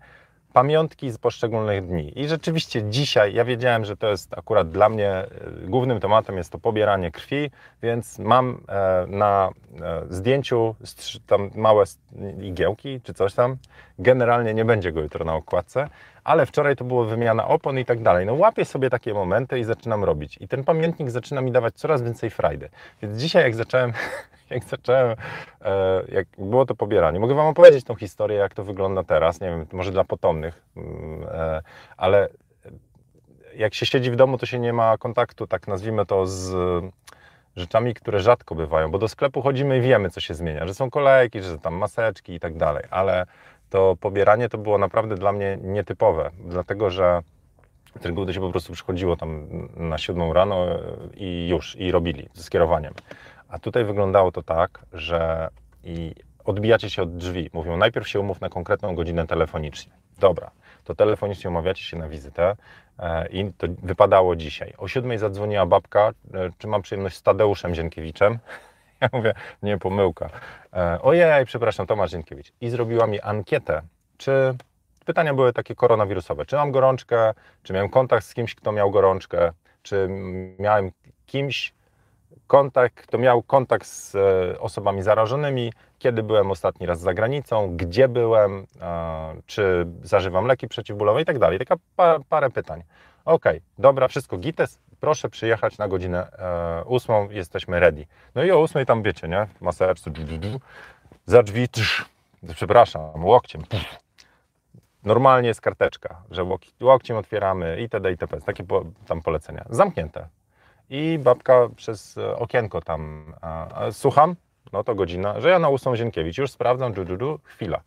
pamiątki 0.53 1.11
z 1.11 1.17
poszczególnych 1.17 1.87
dni. 1.87 2.19
I 2.19 2.27
rzeczywiście 2.27 2.83
dzisiaj 2.83 3.33
ja 3.33 3.45
wiedziałem, 3.45 3.85
że 3.85 3.97
to 3.97 4.07
jest 4.07 4.37
akurat 4.37 4.69
dla 4.69 4.89
mnie 4.89 5.09
e, 5.09 5.27
głównym 5.63 5.99
tematem 5.99 6.37
jest 6.37 6.51
to 6.51 6.59
pobieranie 6.59 7.11
krwi, 7.11 7.51
więc 7.83 8.19
mam 8.19 8.61
e, 8.67 9.05
na 9.07 9.49
e, 9.81 10.03
zdjęciu 10.09 10.75
tam 11.27 11.49
małe 11.55 11.83
igiełki 12.41 13.01
czy 13.01 13.13
coś 13.13 13.33
tam. 13.33 13.57
Generalnie 13.99 14.53
nie 14.53 14.65
będzie 14.65 14.91
go 14.91 15.01
jutro 15.01 15.25
na 15.25 15.35
okładce, 15.35 15.89
ale 16.23 16.45
wczoraj 16.45 16.75
to 16.75 16.83
było 16.85 17.05
wymiana 17.05 17.47
opon 17.47 17.79
i 17.79 17.85
tak 17.85 18.01
dalej. 18.01 18.25
No 18.25 18.33
łapię 18.33 18.65
sobie 18.65 18.89
takie 18.89 19.13
momenty 19.13 19.59
i 19.59 19.63
zaczynam 19.63 20.03
robić. 20.03 20.37
I 20.41 20.47
ten 20.47 20.63
pamiętnik 20.63 21.09
zaczyna 21.09 21.41
mi 21.41 21.51
dawać 21.51 21.75
coraz 21.75 22.01
więcej 22.01 22.29
frajdy. 22.29 22.69
Więc 23.01 23.17
dzisiaj 23.17 23.43
jak 23.43 23.55
zacząłem 23.55 23.93
jak 24.49 24.63
zacząłem, 24.63 25.15
e, 25.61 26.03
jak 26.11 26.27
było 26.37 26.65
to 26.65 26.75
pobieranie. 26.75 27.19
Mogę 27.19 27.35
Wam 27.35 27.47
opowiedzieć 27.47 27.85
tą 27.85 27.95
historię, 27.95 28.37
jak 28.37 28.53
to 28.53 28.63
wygląda 28.63 29.03
teraz, 29.03 29.41
nie 29.41 29.47
wiem, 29.47 29.65
może 29.71 29.91
dla 29.91 30.03
potomnych, 30.03 30.61
mm, 30.77 31.23
e, 31.31 31.61
ale 31.97 32.29
jak 33.55 33.73
się 33.73 33.85
siedzi 33.85 34.11
w 34.11 34.15
domu, 34.15 34.37
to 34.37 34.45
się 34.45 34.59
nie 34.59 34.73
ma 34.73 34.97
kontaktu, 34.97 35.47
tak 35.47 35.67
nazwijmy 35.67 36.05
to, 36.05 36.27
z 36.27 36.55
rzeczami, 37.55 37.93
które 37.93 38.19
rzadko 38.19 38.55
bywają, 38.55 38.91
bo 38.91 38.97
do 38.97 39.07
sklepu 39.07 39.41
chodzimy 39.41 39.77
i 39.77 39.81
wiemy, 39.81 40.09
co 40.09 40.21
się 40.21 40.33
zmienia, 40.33 40.67
że 40.67 40.73
są 40.73 40.89
kolejki, 40.89 41.41
że 41.41 41.59
tam 41.59 41.75
maseczki 41.75 42.33
i 42.33 42.39
tak 42.39 42.57
dalej, 42.57 42.83
ale 42.89 43.25
to 43.69 43.97
pobieranie 43.99 44.49
to 44.49 44.57
było 44.57 44.77
naprawdę 44.77 45.15
dla 45.15 45.31
mnie 45.31 45.57
nietypowe, 45.61 46.31
dlatego 46.45 46.89
że 46.89 47.21
reguły 48.03 48.27
to 48.27 48.33
się 48.33 48.39
po 48.39 48.51
prostu 48.51 48.73
przychodziło 48.73 49.15
tam 49.15 49.47
na 49.75 49.97
siódmą 49.97 50.33
rano 50.33 50.65
i 51.15 51.47
już, 51.47 51.75
i 51.75 51.91
robili 51.91 52.29
ze 52.33 52.43
skierowaniem. 52.43 52.93
A 53.49 53.59
tutaj 53.59 53.85
wyglądało 53.85 54.31
to 54.31 54.43
tak, 54.43 54.85
że 54.93 55.49
i 55.83 56.15
odbijacie 56.45 56.89
się 56.89 57.01
od 57.03 57.17
drzwi. 57.17 57.49
Mówią, 57.53 57.77
najpierw 57.77 58.07
się 58.07 58.19
umów 58.19 58.41
na 58.41 58.49
konkretną 58.49 58.95
godzinę 58.95 59.27
telefonicznie. 59.27 59.91
Dobra, 60.19 60.51
to 60.83 60.95
telefonicznie 60.95 61.49
umawiacie 61.49 61.83
się 61.83 61.97
na 61.97 62.09
wizytę 62.09 62.55
e, 62.99 63.27
i 63.27 63.53
to 63.57 63.67
wypadało 63.83 64.35
dzisiaj. 64.35 64.73
O 64.77 64.87
siódmej 64.87 65.17
zadzwoniła 65.17 65.65
babka, 65.65 66.11
e, 66.33 66.49
czy 66.57 66.67
mam 66.67 66.81
przyjemność 66.81 67.17
z 67.17 67.21
Tadeuszem 67.21 67.75
Zienkiewiczem. 67.75 68.39
Ja 69.01 69.09
mówię, 69.13 69.33
nie, 69.63 69.77
pomyłka. 69.77 70.29
E, 70.73 71.01
ojej, 71.01 71.45
przepraszam, 71.45 71.87
Tomasz 71.87 72.11
Zienkiewicz. 72.11 72.51
I 72.61 72.69
zrobiła 72.69 73.07
mi 73.07 73.21
ankietę, 73.21 73.81
czy 74.17 74.55
pytania 75.05 75.33
były 75.33 75.53
takie 75.53 75.75
koronawirusowe. 75.75 76.45
Czy 76.45 76.55
mam 76.55 76.71
gorączkę, 76.71 77.33
czy 77.63 77.73
miałem 77.73 77.89
kontakt 77.89 78.25
z 78.25 78.33
kimś, 78.33 78.55
kto 78.55 78.71
miał 78.71 78.91
gorączkę, 78.91 79.51
czy 79.81 80.07
miałem 80.59 80.91
kimś, 81.25 81.73
kontakt, 82.47 82.95
kto 82.95 83.17
miał 83.17 83.43
kontakt 83.43 83.87
z 83.87 84.15
e, 84.15 84.59
osobami 84.59 85.01
zarażonymi, 85.01 85.73
kiedy 85.99 86.23
byłem 86.23 86.51
ostatni 86.51 86.87
raz 86.87 86.99
za 86.99 87.13
granicą, 87.13 87.77
gdzie 87.77 88.07
byłem, 88.07 88.67
czy 89.45 89.87
zażywam 90.03 90.45
leki 90.45 90.67
przeciwbólowe 90.67 91.21
i 91.21 91.25
tak 91.25 91.39
dalej. 91.39 91.59
Taka 91.59 91.75
parę 92.29 92.49
pytań. 92.49 92.83
Ok, 93.25 93.43
dobra, 93.77 94.07
wszystko 94.07 94.37
gites, 94.37 94.79
proszę 94.99 95.29
przyjechać 95.29 95.77
na 95.77 95.87
godzinę 95.87 96.27
e, 96.31 96.83
ósmą, 96.83 97.29
jesteśmy 97.29 97.79
ready. 97.79 98.05
No 98.35 98.43
i 98.43 98.51
o 98.51 98.59
ósmej 98.59 98.85
tam 98.85 99.03
wiecie, 99.03 99.27
nie? 99.27 99.47
Maseczce, 99.61 100.11
za 101.25 101.43
drzwi, 101.43 101.67
przepraszam, 102.55 103.25
łokciem. 103.25 103.61
Normalnie 105.03 105.47
jest 105.47 105.61
karteczka, 105.61 106.21
że 106.31 106.45
łokciem 106.81 107.17
otwieramy 107.17 107.81
itd. 107.81 108.11
itp. 108.11 108.41
Takie 108.41 108.63
tam 109.07 109.21
polecenia. 109.21 109.65
Zamknięte 109.69 110.27
i 110.89 111.19
babka 111.19 111.69
przez 111.75 112.17
e, 112.17 112.35
okienko 112.35 112.81
tam, 112.81 113.33
słucham, 113.91 114.35
no 114.73 114.83
to 114.83 114.95
godzina, 114.95 115.41
że 115.41 115.49
ja 115.49 115.59
na 115.59 115.69
ósmą 115.69 115.95
Zienkiewicz, 115.95 116.37
już 116.37 116.51
sprawdzam, 116.51 116.93
dżu, 116.93 117.39
chwila. 117.43 117.81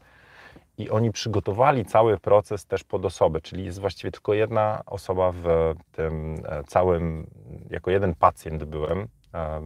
I 0.78 0.90
oni 0.90 1.12
przygotowali 1.12 1.84
cały 1.84 2.18
proces 2.18 2.66
też 2.66 2.84
pod 2.84 3.04
osobę, 3.04 3.40
czyli 3.40 3.64
jest 3.64 3.80
właściwie 3.80 4.10
tylko 4.10 4.34
jedna 4.34 4.82
osoba 4.86 5.32
w 5.32 5.74
tym 5.92 6.34
e, 6.48 6.64
całym, 6.64 7.26
jako 7.70 7.90
jeden 7.90 8.14
pacjent 8.14 8.64
byłem. 8.64 9.08
E, 9.34 9.60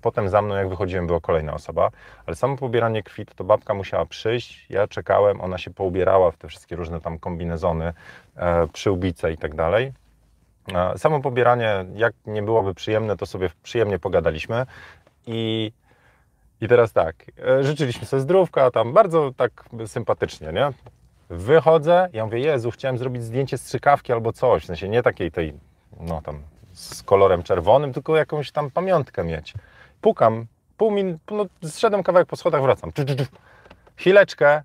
potem 0.00 0.28
za 0.28 0.42
mną, 0.42 0.54
jak 0.54 0.68
wychodziłem, 0.68 1.06
była 1.06 1.20
kolejna 1.20 1.54
osoba, 1.54 1.90
ale 2.26 2.36
samo 2.36 2.56
pobieranie 2.56 3.02
krwi, 3.02 3.26
to, 3.26 3.34
to 3.34 3.44
babka 3.44 3.74
musiała 3.74 4.06
przyjść, 4.06 4.66
ja 4.70 4.88
czekałem, 4.88 5.40
ona 5.40 5.58
się 5.58 5.70
poubierała 5.70 6.30
w 6.30 6.36
te 6.36 6.48
wszystkie 6.48 6.76
różne 6.76 7.00
tam 7.00 7.18
kombinezony, 7.18 7.92
przyłbice 8.72 9.32
i 9.32 9.36
tak 9.36 9.54
dalej. 9.54 9.92
Samo 10.96 11.20
pobieranie, 11.20 11.84
jak 11.94 12.14
nie 12.26 12.42
byłoby 12.42 12.74
przyjemne, 12.74 13.16
to 13.16 13.26
sobie 13.26 13.50
przyjemnie 13.62 13.98
pogadaliśmy 13.98 14.66
i, 15.26 15.72
i 16.62 16.68
teraz 16.68 16.92
tak, 16.92 17.16
e, 17.46 17.64
życzyliśmy 17.64 18.06
sobie 18.06 18.20
zdrówka, 18.20 18.70
tam 18.70 18.92
bardzo 18.92 19.32
tak 19.36 19.64
sympatycznie, 19.86 20.52
nie? 20.52 20.72
Wychodzę, 21.30 22.08
ja 22.12 22.24
mówię, 22.24 22.38
Jezu, 22.38 22.70
chciałem 22.70 22.98
zrobić 22.98 23.22
zdjęcie 23.22 23.58
strzykawki 23.58 24.12
albo 24.12 24.32
coś, 24.32 24.62
w 24.62 24.66
sensie 24.66 24.88
nie 24.88 25.02
takiej 25.02 25.32
tej, 25.32 25.52
no 26.00 26.22
tam 26.22 26.42
z 26.72 27.02
kolorem 27.02 27.42
czerwonym, 27.42 27.92
tylko 27.92 28.16
jakąś 28.16 28.52
tam 28.52 28.70
pamiątkę 28.70 29.24
mieć. 29.24 29.54
Pukam, 30.00 30.46
pół 30.76 30.90
min, 30.90 31.18
no 31.30 31.46
zszedłem 31.64 32.02
kawałek 32.02 32.28
po 32.28 32.36
schodach, 32.36 32.62
wracam. 32.62 32.92
Chwileczkę 33.96 34.62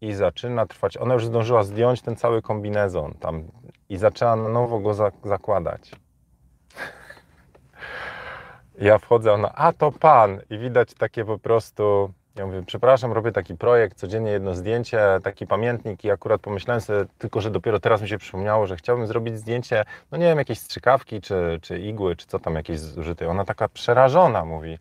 i 0.00 0.12
zaczyna 0.12 0.66
trwać. 0.66 0.96
Ona 0.96 1.14
już 1.14 1.26
zdążyła 1.26 1.62
zdjąć 1.62 2.02
ten 2.02 2.16
cały 2.16 2.42
kombinezon, 2.42 3.14
tam 3.14 3.44
i 3.88 3.96
zaczęła 3.96 4.36
na 4.36 4.48
nowo 4.48 4.80
go 4.80 4.94
za 4.94 5.10
zakładać. 5.24 5.90
Ja 8.80 8.98
wchodzę, 8.98 9.32
ona, 9.32 9.52
a 9.54 9.72
to 9.72 9.92
pan. 9.92 10.40
I 10.50 10.58
widać 10.58 10.94
takie 10.94 11.24
po 11.24 11.38
prostu, 11.38 12.12
ja 12.36 12.46
mówię, 12.46 12.62
przepraszam, 12.66 13.12
robię 13.12 13.32
taki 13.32 13.56
projekt, 13.56 13.98
codziennie 13.98 14.30
jedno 14.30 14.54
zdjęcie, 14.54 15.00
taki 15.22 15.46
pamiętnik 15.46 16.04
i 16.04 16.10
akurat 16.10 16.40
pomyślałem 16.40 16.80
sobie, 16.80 17.04
tylko 17.18 17.40
że 17.40 17.50
dopiero 17.50 17.80
teraz 17.80 18.02
mi 18.02 18.08
się 18.08 18.18
przypomniało, 18.18 18.66
że 18.66 18.76
chciałbym 18.76 19.06
zrobić 19.06 19.38
zdjęcie, 19.38 19.84
no 20.12 20.18
nie 20.18 20.24
wiem, 20.24 20.38
jakieś 20.38 20.58
strzykawki, 20.58 21.20
czy, 21.20 21.58
czy 21.62 21.78
igły, 21.78 22.16
czy 22.16 22.26
co 22.26 22.38
tam 22.38 22.54
jakieś 22.54 22.78
zużyte. 22.78 23.28
Ona 23.28 23.44
taka 23.44 23.68
przerażona 23.68 24.44
mówi, 24.44 24.78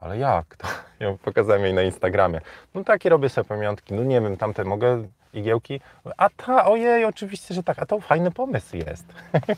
ale 0.00 0.18
jak? 0.18 0.56
To 0.56 0.68
ja 1.00 1.16
pokazałem 1.24 1.64
jej 1.64 1.74
na 1.74 1.82
Instagramie. 1.82 2.40
No 2.74 2.84
takie 2.84 3.08
robię 3.08 3.28
sobie 3.28 3.48
pamiątki, 3.48 3.94
no 3.94 4.04
nie 4.04 4.20
wiem, 4.20 4.36
tamte 4.36 4.64
mogę 4.64 5.04
igiełki. 5.34 5.80
A 6.16 6.30
ta, 6.30 6.66
ojej, 6.66 7.04
oczywiście, 7.04 7.54
że 7.54 7.62
tak, 7.62 7.78
a 7.78 7.86
to 7.86 8.00
fajny 8.00 8.30
pomysł 8.30 8.76
jest. 8.76 9.04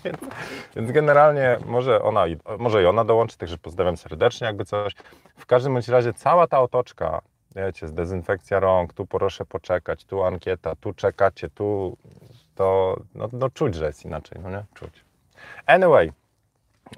więc, 0.77 0.91
generalnie 0.93 1.59
może 1.67 2.03
ona, 2.03 2.25
może 2.59 2.83
i 2.83 2.87
ona 2.87 3.05
dołączy, 3.05 3.39
także 3.39 3.59
pozdrawiam 3.59 3.97
serdecznie, 3.97 4.47
jakby 4.47 4.65
coś. 4.65 4.95
W 5.37 5.47
każdym 5.47 5.73
bądź 5.73 5.89
razie 5.89 6.13
cała 6.13 6.47
ta 6.47 6.61
otoczka, 6.61 7.21
wiecie, 7.57 7.89
z 7.89 7.93
dezynfekcja 7.93 8.61
rąk, 8.61 8.93
tu 8.93 9.07
proszę 9.07 9.45
poczekać, 9.45 10.05
tu 10.05 10.25
ankieta, 10.25 10.77
tu 10.77 10.95
czekacie, 10.95 11.51
tu 11.51 11.97
to, 12.55 12.97
no, 13.15 13.29
no 13.33 13.51
czuć, 13.51 13.75
że 13.75 13.87
jest 13.87 14.05
inaczej, 14.05 14.41
no 14.43 14.51
nie? 14.51 14.65
Czuć. 14.75 15.05
Anyway, 15.67 16.13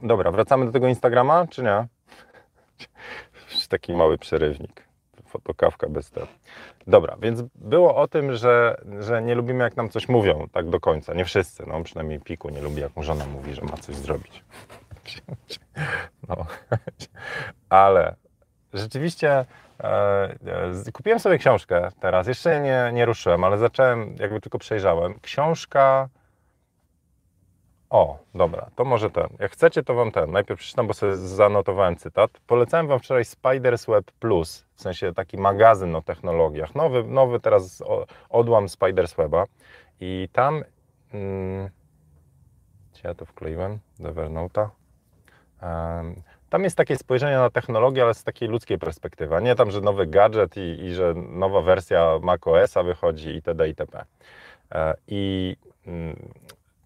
dobra, 0.03 0.31
wracamy 0.31 0.67
do 0.67 0.73
tego 0.73 0.89
Instagrama, 0.89 1.47
czy 1.47 1.63
nie? 1.63 1.87
Taki 3.69 3.93
mały 3.93 4.19
przerywnik 4.19 4.84
fotokawka 5.35 5.89
bez 5.89 6.11
tego. 6.11 6.27
Dobra, 6.87 7.17
więc 7.21 7.43
było 7.55 7.97
o 7.97 8.09
tym, 8.09 8.37
że, 8.37 8.77
że 9.01 9.23
nie 9.23 9.35
lubimy 9.35 9.65
jak 9.65 9.77
nam 9.77 9.89
coś 9.89 10.09
mówią 10.09 10.49
tak 10.53 10.71
do 10.71 10.81
końca. 10.81 11.15
Nie 11.15 11.25
wszyscy, 11.25 11.65
no 11.67 11.83
przynajmniej 11.83 12.21
Piku 12.21 12.51
nie 12.51 12.61
lubi 12.61 12.81
jak 12.81 12.97
mu 12.97 13.03
żona 13.03 13.27
mówi, 13.27 13.55
że 13.55 13.63
ma 13.63 13.77
coś 13.77 13.97
zrobić. 13.97 14.45
No. 16.29 16.47
Ale 17.69 18.15
rzeczywiście 18.75 19.45
e, 19.81 19.85
e, 20.87 20.93
kupiłem 20.93 21.21
sobie 21.21 21.39
książkę 21.39 21.89
teraz, 22.01 22.27
jeszcze 22.27 22.61
nie, 22.61 22.91
nie 22.93 23.07
ruszyłem, 23.07 23.45
ale 23.45 23.59
zacząłem, 23.59 24.17
jakby 24.19 24.41
tylko 24.41 24.59
przejrzałem. 24.59 25.15
Książka 25.23 26.09
o, 27.95 28.19
dobra, 28.35 28.71
to 28.77 28.85
może 28.85 29.11
ten. 29.11 29.29
Jak 29.39 29.53
chcecie, 29.53 29.83
to 29.83 29.95
wam 29.95 30.13
ten. 30.13 30.31
Najpierw 30.31 30.61
przeczytam, 30.61 30.87
bo 30.87 30.95
sobie 30.95 31.17
zanotowałem 31.17 31.97
cytat. 31.97 32.31
Polecałem 32.47 32.89
wam 32.89 32.99
wczoraj 32.99 33.25
Spiders 33.25 33.87
Web 33.87 34.11
Plus, 34.11 34.67
w 34.75 34.83
sensie 34.83 35.13
taki 35.13 35.39
magazyn 35.39 35.97
o 35.97 36.03
technologiach. 36.03 36.75
Nowy, 36.75 37.05
nowy 37.05 37.41
teraz 37.41 37.83
odłam 38.29 38.69
Spiders 38.69 39.15
Weba 39.15 39.45
i 40.01 40.29
tam 40.33 40.65
mm, 41.13 41.71
Gdzie 42.93 43.09
ja 43.09 43.15
to 43.15 43.25
wkleiłem? 43.25 43.79
Do 43.99 44.09
Evernote'a. 44.09 44.69
Tam 46.51 46.65
jest 46.65 46.77
takie 46.77 46.97
spojrzenie 46.97 47.37
na 47.37 47.51
technologię, 47.51 48.03
ale 48.03 48.15
z 48.15 48.25
takiej 48.25 48.49
ludzkiej 48.49 48.79
perspektywy. 48.79 49.43
Nie 49.43 49.55
tam, 49.55 49.71
że 49.71 49.81
nowy 49.81 50.07
gadżet 50.07 50.57
i, 50.57 50.61
i 50.61 50.95
że 50.95 51.15
nowa 51.15 51.61
wersja 51.61 52.19
macOSa 52.23 52.83
wychodzi 52.83 53.35
itd. 53.35 53.69
itp. 53.69 54.05
E, 54.73 54.95
I 55.09 55.57
mm, 55.87 56.17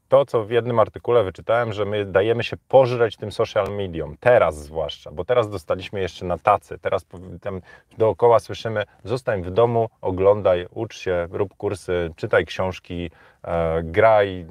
to, 0.09 0.25
co 0.25 0.45
w 0.45 0.51
jednym 0.51 0.79
artykule 0.79 1.25
wyczytałem, 1.25 1.73
że 1.73 1.85
my 1.85 2.05
dajemy 2.05 2.45
się 2.45 2.57
pożreć 2.69 3.17
tym 3.17 3.33
social 3.33 3.77
mediom, 3.77 4.17
teraz 4.21 4.59
zwłaszcza, 4.59 5.11
bo 5.11 5.25
teraz 5.25 5.51
dostaliśmy 5.51 6.01
jeszcze 6.01 6.27
na 6.27 6.39
tacy, 6.39 6.79
teraz 6.79 7.07
tam 7.41 7.61
dookoła 7.99 8.41
słyszymy, 8.41 8.85
zostań 9.05 9.43
w 9.43 9.51
domu, 9.51 9.89
oglądaj, 10.01 10.67
ucz 10.71 10.99
się, 10.99 11.29
rób 11.31 11.55
kursy, 11.57 12.11
czytaj 12.17 12.47
książki, 12.47 13.11
e, 13.45 13.83
graj, 13.83 14.47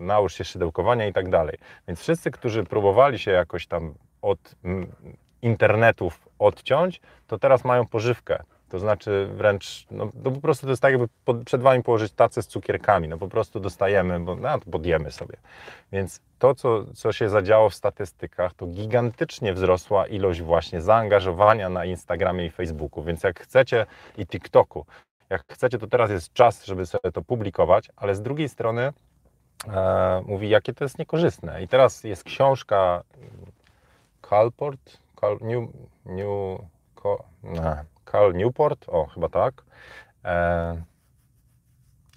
naucz 0.00 0.34
się 0.34 0.44
szydełkowania 0.44 1.06
i 1.06 1.12
tak 1.12 1.28
dalej. 1.30 1.58
Więc 1.88 2.00
wszyscy, 2.00 2.30
którzy 2.30 2.64
próbowali 2.64 3.18
się 3.18 3.30
jakoś 3.30 3.66
tam 3.66 3.94
od 4.22 4.54
internetów 5.42 6.28
odciąć, 6.38 7.00
to 7.26 7.38
teraz 7.38 7.64
mają 7.64 7.86
pożywkę. 7.86 8.42
To 8.72 8.78
znaczy 8.78 9.28
wręcz, 9.34 9.86
no, 9.90 10.10
po 10.24 10.30
prostu 10.30 10.66
to 10.66 10.70
jest 10.70 10.82
tak, 10.82 10.92
jakby 10.92 11.08
pod, 11.24 11.44
przed 11.44 11.62
Wami 11.62 11.82
położyć 11.82 12.12
tacę 12.12 12.42
z 12.42 12.46
cukierkami. 12.46 13.08
No 13.08 13.18
po 13.18 13.28
prostu 13.28 13.60
dostajemy, 13.60 14.20
bo 14.20 14.36
no, 14.36 14.58
to 14.58 14.70
podjemy 14.70 15.10
sobie. 15.10 15.36
Więc 15.92 16.20
to, 16.38 16.54
co, 16.54 16.84
co 16.94 17.12
się 17.12 17.28
zadziało 17.28 17.70
w 17.70 17.74
statystykach, 17.74 18.54
to 18.54 18.66
gigantycznie 18.66 19.54
wzrosła 19.54 20.06
ilość 20.06 20.42
właśnie 20.42 20.80
zaangażowania 20.80 21.68
na 21.68 21.84
Instagramie 21.84 22.46
i 22.46 22.50
Facebooku. 22.50 23.04
Więc 23.04 23.22
jak 23.22 23.40
chcecie 23.40 23.86
i 24.18 24.26
TikToku, 24.26 24.86
jak 25.30 25.42
chcecie, 25.52 25.78
to 25.78 25.86
teraz 25.86 26.10
jest 26.10 26.32
czas, 26.32 26.64
żeby 26.64 26.86
sobie 26.86 27.12
to 27.12 27.22
publikować, 27.22 27.88
ale 27.96 28.14
z 28.14 28.22
drugiej 28.22 28.48
strony 28.48 28.92
e, 29.68 30.22
mówi, 30.26 30.48
jakie 30.48 30.74
to 30.74 30.84
jest 30.84 30.98
niekorzystne. 30.98 31.62
I 31.62 31.68
teraz 31.68 32.04
jest 32.04 32.24
książka 32.24 33.02
Calport, 34.30 34.98
Cal, 35.20 35.38
New, 35.40 35.68
New, 36.06 36.60
Cal 38.12 38.34
Newport, 38.34 38.88
o 38.88 39.06
chyba 39.06 39.28
tak, 39.28 39.62
e, 40.24 40.82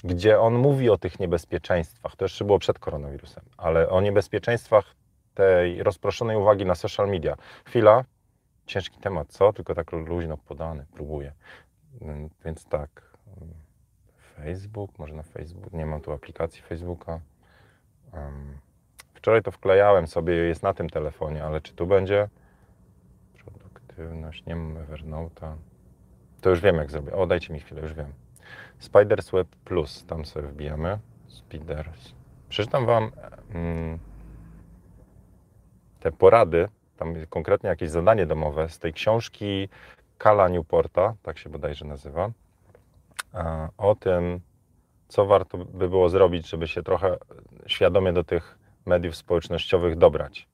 gdzie 0.03 0.39
on 0.39 0.55
mówi 0.55 0.89
o 0.89 0.97
tych 0.97 1.19
niebezpieczeństwach. 1.19 2.15
To 2.15 2.25
jeszcze 2.25 2.45
było 2.45 2.59
przed 2.59 2.79
koronawirusem, 2.79 3.43
ale 3.57 3.89
o 3.89 4.01
niebezpieczeństwach 4.01 4.95
tej 5.33 5.83
rozproszonej 5.83 6.37
uwagi 6.37 6.65
na 6.65 6.75
social 6.75 7.07
media. 7.09 7.35
Chwila, 7.65 8.03
ciężki 8.65 8.99
temat, 8.99 9.27
co? 9.27 9.53
Tylko 9.53 9.75
tak 9.75 9.91
luźno 9.91 10.37
podany, 10.37 10.85
próbuję. 10.93 11.33
Mm, 12.01 12.29
więc 12.45 12.65
tak, 12.65 13.15
Facebook, 14.35 14.99
może 14.99 15.13
na 15.13 15.23
Facebook, 15.23 15.73
nie 15.73 15.85
mam 15.85 16.01
tu 16.01 16.11
aplikacji 16.11 16.61
Facebooka. 16.61 17.19
Um, 18.13 18.57
Wczoraj 19.13 19.41
to 19.41 19.51
wklejałem 19.51 20.07
sobie, 20.07 20.33
jest 20.33 20.63
na 20.63 20.73
tym 20.73 20.89
telefonie, 20.89 21.43
ale 21.43 21.61
czy 21.61 21.73
tu 21.73 21.87
będzie? 21.87 22.29
Produktywność, 23.45 24.45
nie 24.45 24.55
mam 24.55 24.75
Evernote'a. 24.75 25.55
To 26.45 26.49
już 26.49 26.61
wiem 26.61 26.75
jak 26.75 26.91
zrobię. 26.91 27.13
O, 27.13 27.27
dajcie 27.27 27.53
mi 27.53 27.59
chwilę, 27.59 27.81
już 27.81 27.93
wiem. 27.93 28.13
Spiders 28.79 29.31
Web 29.31 29.47
Plus, 29.47 30.05
tam 30.05 30.25
sobie 30.25 30.47
wbijamy. 30.47 30.99
Spiders. 31.27 32.13
Przeczytam 32.49 32.85
Wam 32.85 33.11
mm, 33.53 33.99
te 35.99 36.11
porady, 36.11 36.67
tam 36.97 37.13
konkretnie 37.29 37.69
jakieś 37.69 37.89
zadanie 37.89 38.25
domowe 38.25 38.69
z 38.69 38.79
tej 38.79 38.93
książki 38.93 39.69
Kala 40.17 40.49
Newporta, 40.49 41.15
tak 41.23 41.37
się 41.37 41.49
bodajże 41.49 41.85
nazywa, 41.85 42.31
o 43.77 43.95
tym, 43.95 44.41
co 45.07 45.25
warto 45.25 45.57
by 45.57 45.89
było 45.89 46.09
zrobić, 46.09 46.49
żeby 46.49 46.67
się 46.67 46.83
trochę 46.83 47.17
świadomie 47.67 48.13
do 48.13 48.23
tych 48.23 48.57
mediów 48.85 49.15
społecznościowych 49.15 49.97
dobrać. 49.97 50.47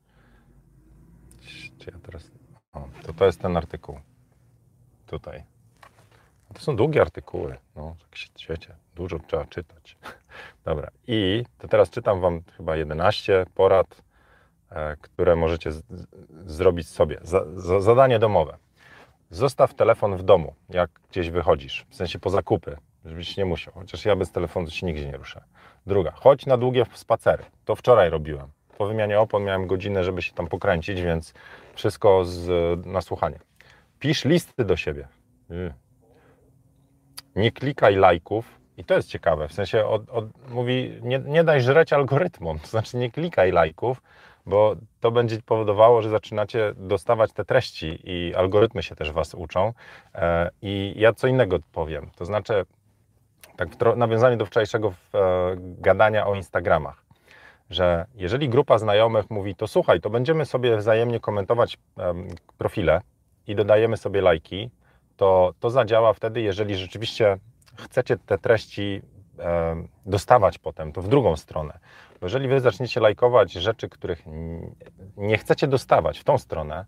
Czy 1.79 1.91
ja 1.91 1.99
teraz... 2.03 2.31
O, 2.73 2.87
to 3.03 3.13
to 3.13 3.25
jest 3.25 3.41
ten 3.41 3.57
artykuł. 3.57 3.99
Tutaj. 5.07 5.43
To 6.53 6.61
są 6.61 6.75
długie 6.75 7.01
artykuły. 7.01 7.57
No, 7.75 7.95
świecie. 8.35 8.75
Dużo 8.95 9.19
trzeba 9.19 9.45
czytać. 9.45 9.97
Dobra. 10.65 10.91
I 11.07 11.43
to 11.57 11.67
teraz 11.67 11.89
czytam 11.89 12.21
Wam 12.21 12.41
chyba 12.57 12.75
11 12.75 13.45
porad, 13.55 14.01
e, 14.71 14.97
które 15.01 15.35
możecie 15.35 15.71
z, 15.71 15.83
zrobić 16.45 16.87
sobie. 16.87 17.17
Za, 17.21 17.45
za, 17.55 17.81
zadanie 17.81 18.19
domowe. 18.19 18.57
Zostaw 19.29 19.73
telefon 19.73 20.17
w 20.17 20.23
domu, 20.23 20.53
jak 20.69 20.89
gdzieś 21.11 21.29
wychodzisz, 21.29 21.85
w 21.89 21.95
sensie 21.95 22.19
po 22.19 22.29
zakupy, 22.29 22.77
żebyś 23.05 23.37
nie 23.37 23.45
musiał. 23.45 23.73
Chociaż 23.73 24.05
ja 24.05 24.15
bez 24.15 24.31
telefonu 24.31 24.69
się 24.69 24.85
nigdzie 24.85 25.05
nie 25.05 25.17
ruszę. 25.17 25.43
Druga, 25.85 26.11
chodź 26.11 26.45
na 26.45 26.57
długie 26.57 26.85
spacery. 26.93 27.43
To 27.65 27.75
wczoraj 27.75 28.09
robiłem. 28.09 28.47
Po 28.77 28.87
wymianie 28.87 29.19
opon 29.19 29.43
miałem 29.43 29.67
godzinę, 29.67 30.03
żeby 30.03 30.21
się 30.21 30.33
tam 30.33 30.47
pokręcić, 30.47 31.01
więc 31.01 31.33
wszystko 31.73 32.25
z, 32.25 32.85
na 32.85 33.01
słuchanie. 33.01 33.39
Pisz 33.99 34.25
listy 34.25 34.65
do 34.65 34.77
siebie. 34.77 35.07
Y. 35.51 35.73
Nie 37.35 37.51
klikaj 37.51 37.95
lajków. 37.95 38.61
I 38.77 38.83
to 38.83 38.93
jest 38.93 39.09
ciekawe, 39.09 39.47
w 39.47 39.53
sensie 39.53 39.85
od, 39.85 40.09
od, 40.09 40.49
mówi, 40.49 40.99
nie, 41.01 41.19
nie 41.19 41.43
daj 41.43 41.61
żreć 41.61 41.93
algorytmom, 41.93 42.59
to 42.59 42.67
znaczy 42.67 42.97
nie 42.97 43.11
klikaj 43.11 43.51
lajków, 43.51 44.01
bo 44.45 44.75
to 44.99 45.11
będzie 45.11 45.41
powodowało, 45.45 46.01
że 46.01 46.09
zaczynacie 46.09 46.73
dostawać 46.77 47.33
te 47.33 47.45
treści 47.45 47.99
i 48.03 48.35
algorytmy 48.35 48.83
się 48.83 48.95
też 48.95 49.11
Was 49.11 49.33
uczą. 49.33 49.73
E, 50.15 50.49
I 50.61 50.93
ja 50.97 51.13
co 51.13 51.27
innego 51.27 51.57
powiem, 51.71 52.09
to 52.15 52.25
znaczy 52.25 52.65
tak 53.57 53.69
w 53.69 53.97
nawiązaniu 53.97 54.37
do 54.37 54.45
wczorajszego 54.45 54.93
e, 55.13 55.21
gadania 55.57 56.27
o 56.27 56.35
Instagramach, 56.35 57.03
że 57.69 58.05
jeżeli 58.15 58.49
grupa 58.49 58.77
znajomych 58.77 59.29
mówi, 59.29 59.55
to 59.55 59.67
słuchaj, 59.67 60.01
to 60.01 60.09
będziemy 60.09 60.45
sobie 60.45 60.77
wzajemnie 60.77 61.19
komentować 61.19 61.77
profile 62.57 63.01
i 63.47 63.55
dodajemy 63.55 63.97
sobie 63.97 64.21
lajki, 64.21 64.69
to 65.17 65.53
to 65.59 65.69
zadziała 65.69 66.13
wtedy, 66.13 66.41
jeżeli 66.41 66.75
rzeczywiście 66.75 67.37
chcecie 67.75 68.17
te 68.17 68.37
treści 68.37 69.01
dostawać 70.05 70.59
potem, 70.59 70.91
to 70.91 71.01
w 71.01 71.07
drugą 71.07 71.37
stronę. 71.37 71.79
Bo 72.21 72.25
jeżeli 72.25 72.47
wy 72.47 72.59
zaczniecie 72.59 72.99
lajkować 72.99 73.51
rzeczy, 73.51 73.89
których 73.89 74.23
nie 75.17 75.37
chcecie 75.37 75.67
dostawać 75.67 76.19
w 76.19 76.23
tą 76.23 76.37
stronę, 76.37 76.85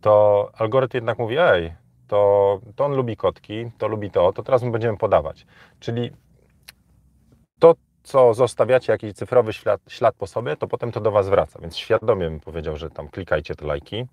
to 0.00 0.50
algorytm 0.58 0.96
jednak 0.96 1.18
mówi, 1.18 1.36
ej, 1.38 1.74
to, 2.08 2.60
to 2.76 2.84
on 2.84 2.94
lubi 2.94 3.16
kotki, 3.16 3.70
to 3.78 3.88
lubi 3.88 4.10
to, 4.10 4.32
to 4.32 4.42
teraz 4.42 4.62
my 4.62 4.70
będziemy 4.70 4.98
podawać. 4.98 5.46
Czyli 5.80 6.10
to, 7.58 7.74
co 8.02 8.34
zostawiacie, 8.34 8.92
jakiś 8.92 9.12
cyfrowy 9.12 9.52
ślad, 9.52 9.80
ślad 9.88 10.14
po 10.14 10.26
sobie, 10.26 10.56
to 10.56 10.68
potem 10.68 10.92
to 10.92 11.00
do 11.00 11.10
Was 11.10 11.28
wraca. 11.28 11.60
Więc 11.60 11.76
świadomie 11.76 12.30
bym 12.30 12.40
powiedział, 12.40 12.76
że 12.76 12.90
tam 12.90 13.08
klikajcie 13.08 13.54
te 13.54 13.66
lajki. 13.66 14.06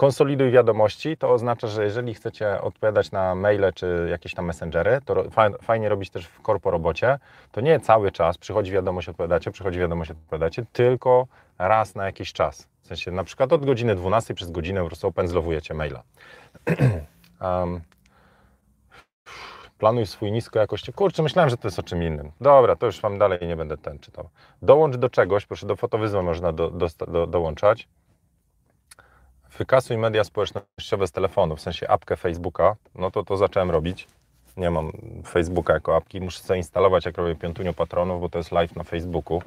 Konsoliduj 0.00 0.50
wiadomości, 0.50 1.16
to 1.16 1.30
oznacza, 1.30 1.66
że 1.66 1.84
jeżeli 1.84 2.14
chcecie 2.14 2.60
odpowiadać 2.60 3.10
na 3.10 3.34
maile 3.34 3.72
czy 3.74 4.06
jakieś 4.10 4.34
tam 4.34 4.44
messengery, 4.44 5.00
to 5.04 5.24
fajnie 5.62 5.88
robić 5.88 6.10
też 6.10 6.26
w 6.26 6.40
korporobocie, 6.40 7.18
to 7.52 7.60
nie 7.60 7.80
cały 7.80 8.12
czas 8.12 8.38
przychodzi 8.38 8.72
wiadomość, 8.72 9.08
odpowiadacie, 9.08 9.50
przychodzi 9.50 9.78
wiadomość, 9.78 10.10
odpowiadacie, 10.10 10.64
tylko 10.72 11.26
raz 11.58 11.94
na 11.94 12.06
jakiś 12.06 12.32
czas. 12.32 12.68
W 12.82 12.86
sensie 12.86 13.10
na 13.10 13.24
przykład 13.24 13.52
od 13.52 13.66
godziny 13.66 13.94
12 13.94 14.34
przez 14.34 14.50
godzinę 14.50 14.80
po 14.80 14.86
prostu 14.86 15.08
opędzlowujecie 15.08 15.74
maila 15.74 16.02
um, 17.40 17.80
planuj 19.78 20.06
swój 20.06 20.32
niskojakościowy. 20.32 20.96
Kurczę, 20.96 21.22
myślałem, 21.22 21.50
że 21.50 21.56
to 21.56 21.68
jest 21.68 21.78
o 21.78 21.82
czym 21.82 22.02
innym. 22.02 22.32
Dobra, 22.40 22.76
to 22.76 22.86
już 22.86 23.00
Wam 23.00 23.18
dalej 23.18 23.38
nie 23.46 23.56
będę 23.56 23.76
ten 23.76 23.98
czytał. 23.98 24.28
Dołącz 24.62 24.96
do 24.96 25.10
czegoś, 25.10 25.46
proszę, 25.46 25.66
do 25.66 25.76
fotowyzwy 25.76 26.22
można 26.22 26.52
do, 26.52 26.70
do, 26.70 26.88
do, 27.08 27.26
dołączać. 27.26 27.88
Wykasuj 29.60 29.98
media 29.98 30.24
społecznościowe 30.24 31.06
z 31.06 31.12
telefonu, 31.12 31.56
w 31.56 31.60
sensie 31.60 31.88
apkę 31.88 32.16
Facebooka. 32.16 32.76
No 32.94 33.10
to 33.10 33.24
to 33.24 33.36
zacząłem 33.36 33.70
robić. 33.70 34.08
Nie 34.56 34.70
mam 34.70 34.92
Facebooka 35.26 35.72
jako 35.72 35.96
apki. 35.96 36.20
Muszę 36.20 36.40
sobie 36.40 36.56
instalować, 36.56 37.06
jak 37.06 37.18
robię 37.18 37.36
piątunio 37.36 37.72
patronów, 37.72 38.20
bo 38.20 38.28
to 38.28 38.38
jest 38.38 38.52
live 38.52 38.76
na 38.76 38.84
Facebooku. 38.84 39.42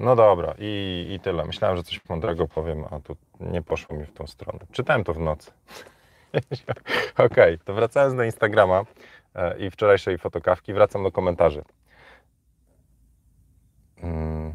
No 0.00 0.16
dobra, 0.16 0.54
i, 0.58 1.06
i 1.10 1.20
tyle. 1.20 1.44
Myślałem, 1.44 1.76
że 1.76 1.82
coś 1.82 2.08
mądrego 2.08 2.48
powiem, 2.48 2.84
a 2.90 3.00
tu 3.00 3.16
nie 3.40 3.62
poszło 3.62 3.96
mi 3.96 4.04
w 4.04 4.12
tą 4.12 4.26
stronę. 4.26 4.58
Czytałem 4.72 5.04
to 5.04 5.14
w 5.14 5.18
nocy. 5.18 5.50
Okej, 7.14 7.26
okay, 7.26 7.58
to 7.64 7.74
wracając 7.74 8.14
do 8.14 8.22
Instagrama 8.22 8.82
e, 9.34 9.58
i 9.58 9.70
wczorajszej 9.70 10.18
fotokawki, 10.18 10.74
wracam 10.74 11.02
do 11.02 11.12
komentarzy. 11.12 11.62
Hmm. 14.00 14.54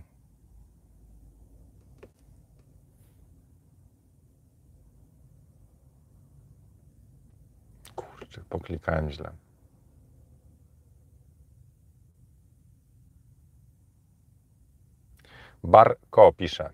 Kurczę, 8.33 8.49
poklikałem 8.49 9.09
źle. 9.09 9.31
Barko 15.63 16.33
pisze. 16.33 16.69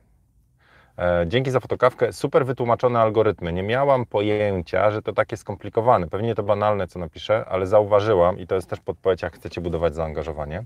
E, 0.97 1.25
dzięki 1.27 1.51
za 1.51 1.59
fotokawkę. 1.59 2.13
Super 2.13 2.45
wytłumaczone 2.45 2.99
algorytmy. 2.99 3.53
Nie 3.53 3.63
miałam 3.63 4.05
pojęcia, 4.05 4.91
że 4.91 5.01
to 5.01 5.13
takie 5.13 5.37
skomplikowane. 5.37 6.07
Pewnie 6.07 6.35
to 6.35 6.43
banalne, 6.43 6.87
co 6.87 6.99
napiszę, 6.99 7.45
ale 7.45 7.67
zauważyłam 7.67 8.39
i 8.39 8.47
to 8.47 8.55
jest 8.55 8.69
też 8.69 8.79
podpowiedź, 8.79 9.21
jak 9.21 9.35
chcecie 9.35 9.61
budować 9.61 9.95
zaangażowanie. 9.95 10.65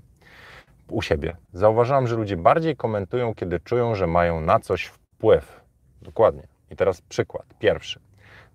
u 0.88 1.02
siebie. 1.02 1.36
Zauważyłam, 1.52 2.06
że 2.06 2.16
ludzie 2.16 2.36
bardziej 2.36 2.76
komentują, 2.76 3.34
kiedy 3.34 3.60
czują, 3.60 3.94
że 3.94 4.06
mają 4.06 4.40
na 4.40 4.60
coś 4.60 4.84
wpływ. 4.84 5.60
Dokładnie. 6.02 6.42
I 6.70 6.76
teraz 6.76 7.00
przykład. 7.00 7.46
Pierwszy. 7.58 8.00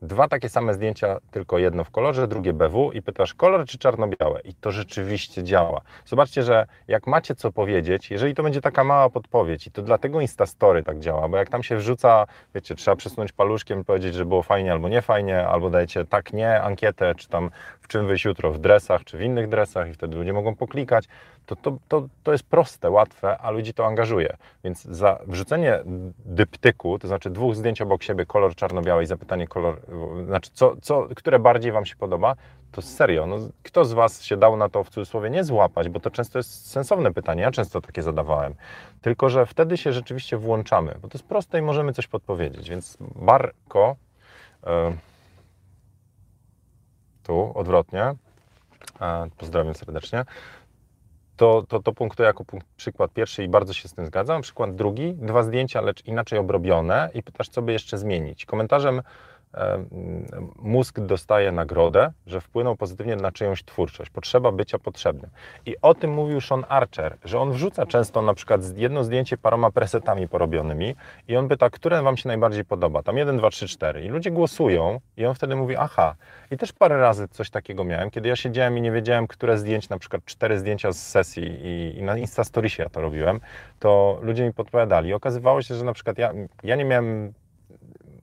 Dwa 0.01 0.27
takie 0.27 0.49
same 0.49 0.73
zdjęcia, 0.73 1.17
tylko 1.31 1.57
jedno 1.57 1.83
w 1.83 1.91
kolorze, 1.91 2.27
drugie 2.27 2.53
BW 2.53 2.91
i 2.91 3.01
pytasz 3.01 3.33
kolor 3.33 3.65
czy 3.65 3.77
czarno-białe 3.77 4.41
i 4.43 4.53
to 4.53 4.71
rzeczywiście 4.71 5.43
działa. 5.43 5.81
Zobaczcie, 6.05 6.43
że 6.43 6.67
jak 6.87 7.07
macie 7.07 7.35
co 7.35 7.51
powiedzieć, 7.51 8.11
jeżeli 8.11 8.35
to 8.35 8.43
będzie 8.43 8.61
taka 8.61 8.83
mała 8.83 9.09
podpowiedź 9.09 9.67
i 9.67 9.71
to 9.71 9.81
dlatego 9.81 10.21
Instastory 10.21 10.83
tak 10.83 10.99
działa, 10.99 11.27
bo 11.27 11.37
jak 11.37 11.49
tam 11.49 11.63
się 11.63 11.77
wrzuca, 11.77 12.25
wiecie, 12.55 12.75
trzeba 12.75 12.95
przesunąć 12.95 13.31
paluszkiem, 13.31 13.85
powiedzieć, 13.85 14.13
że 14.13 14.25
było 14.25 14.43
fajnie 14.43 14.71
albo 14.71 14.89
nie 14.89 15.01
fajnie, 15.01 15.47
albo 15.47 15.69
dajecie 15.69 16.05
tak, 16.05 16.33
nie, 16.33 16.61
ankietę, 16.61 17.15
czy 17.15 17.27
tam 17.27 17.49
czym 17.89 18.07
wyjść 18.07 18.25
jutro, 18.25 18.51
w 18.51 18.59
dresach, 18.59 19.03
czy 19.03 19.17
w 19.17 19.21
innych 19.21 19.49
dresach 19.49 19.89
i 19.89 19.93
wtedy 19.93 20.15
ludzie 20.15 20.33
mogą 20.33 20.55
poklikać, 20.55 21.05
to, 21.45 21.55
to, 21.55 21.77
to, 21.87 22.07
to 22.23 22.31
jest 22.31 22.43
proste, 22.43 22.89
łatwe, 22.89 23.37
a 23.37 23.51
ludzi 23.51 23.73
to 23.73 23.85
angażuje. 23.85 24.37
Więc 24.63 24.83
za 24.83 25.19
wrzucenie 25.27 25.79
dyptyku, 26.25 26.99
to 26.99 27.07
znaczy 27.07 27.29
dwóch 27.29 27.55
zdjęć 27.55 27.81
obok 27.81 28.03
siebie, 28.03 28.25
kolor 28.25 28.55
czarno-biały 28.55 29.03
i 29.03 29.05
zapytanie 29.05 29.47
kolor, 29.47 29.81
znaczy 30.25 30.49
co, 30.53 30.75
co, 30.81 31.07
które 31.15 31.39
bardziej 31.39 31.71
Wam 31.71 31.85
się 31.85 31.95
podoba, 31.95 32.35
to 32.71 32.81
serio, 32.81 33.25
no, 33.27 33.37
kto 33.63 33.85
z 33.85 33.93
Was 33.93 34.23
się 34.23 34.37
dał 34.37 34.57
na 34.57 34.69
to 34.69 34.83
w 34.83 34.89
cudzysłowie 34.89 35.29
nie 35.29 35.43
złapać, 35.43 35.89
bo 35.89 35.99
to 35.99 36.11
często 36.11 36.39
jest 36.39 36.71
sensowne 36.71 37.13
pytanie, 37.13 37.41
ja 37.41 37.51
często 37.51 37.81
takie 37.81 38.01
zadawałem, 38.01 38.53
tylko 39.01 39.29
że 39.29 39.45
wtedy 39.45 39.77
się 39.77 39.93
rzeczywiście 39.93 40.37
włączamy, 40.37 40.95
bo 41.01 41.07
to 41.07 41.17
jest 41.17 41.27
proste 41.27 41.59
i 41.59 41.61
możemy 41.61 41.93
coś 41.93 42.07
podpowiedzieć, 42.07 42.69
więc 42.69 42.97
Barko, 43.15 43.95
e, 44.63 44.93
odwrotnie, 47.33 48.15
pozdrawiam 49.37 49.75
serdecznie, 49.75 50.25
to, 51.37 51.63
to, 51.67 51.79
to 51.79 51.93
punktuję 51.93 52.27
jako 52.27 52.45
punkt, 52.45 52.67
przykład 52.77 53.13
pierwszy 53.13 53.43
i 53.43 53.47
bardzo 53.47 53.73
się 53.73 53.87
z 53.87 53.93
tym 53.93 54.05
zgadzam. 54.05 54.41
Przykład 54.41 54.75
drugi, 54.75 55.13
dwa 55.13 55.43
zdjęcia, 55.43 55.81
lecz 55.81 56.05
inaczej 56.05 56.39
obrobione 56.39 57.09
i 57.13 57.23
pytasz, 57.23 57.49
co 57.49 57.61
by 57.61 57.71
jeszcze 57.71 57.97
zmienić. 57.97 58.45
Komentarzem 58.45 59.01
mózg 60.55 60.99
dostaje 60.99 61.51
nagrodę, 61.51 62.11
że 62.27 62.41
wpłynął 62.41 62.75
pozytywnie 62.75 63.15
na 63.15 63.31
czyjąś 63.31 63.63
twórczość. 63.63 64.09
Potrzeba 64.09 64.51
bycia 64.51 64.79
potrzebnym. 64.79 65.29
I 65.65 65.75
o 65.81 65.93
tym 65.93 66.13
mówił 66.13 66.41
Sean 66.41 66.65
Archer, 66.69 67.17
że 67.23 67.39
on 67.39 67.51
wrzuca 67.51 67.85
często 67.85 68.21
na 68.21 68.33
przykład 68.33 68.77
jedno 68.77 69.03
zdjęcie 69.03 69.37
paroma 69.37 69.71
presetami 69.71 70.27
porobionymi 70.27 70.95
i 71.27 71.37
on 71.37 71.47
pyta, 71.47 71.69
które 71.69 72.01
Wam 72.01 72.17
się 72.17 72.27
najbardziej 72.27 72.65
podoba. 72.65 73.03
Tam 73.03 73.17
1, 73.17 73.37
2, 73.37 73.49
3, 73.49 73.67
4. 73.67 74.05
I 74.05 74.07
ludzie 74.07 74.31
głosują 74.31 74.99
i 75.17 75.25
on 75.25 75.35
wtedy 75.35 75.55
mówi, 75.55 75.75
aha. 75.75 76.15
I 76.51 76.57
też 76.57 76.73
parę 76.73 76.97
razy 76.97 77.27
coś 77.27 77.49
takiego 77.49 77.83
miałem, 77.83 78.09
kiedy 78.09 78.29
ja 78.29 78.35
siedziałem 78.35 78.77
i 78.77 78.81
nie 78.81 78.91
wiedziałem, 78.91 79.27
które 79.27 79.57
zdjęć, 79.57 79.89
na 79.89 79.99
przykład 79.99 80.25
cztery 80.25 80.59
zdjęcia 80.59 80.91
z 80.91 81.07
sesji 81.07 81.43
i, 81.43 81.97
i 81.97 82.03
na 82.03 82.17
Instastoriesie 82.17 82.83
ja 82.83 82.89
to 82.89 83.01
robiłem, 83.01 83.39
to 83.79 84.19
ludzie 84.21 84.43
mi 84.43 84.53
podpowiadali. 84.53 85.09
I 85.09 85.13
okazywało 85.13 85.61
się, 85.61 85.75
że 85.75 85.85
na 85.85 85.93
przykład 85.93 86.17
ja, 86.17 86.33
ja 86.63 86.75
nie 86.75 86.85
miałem 86.85 87.33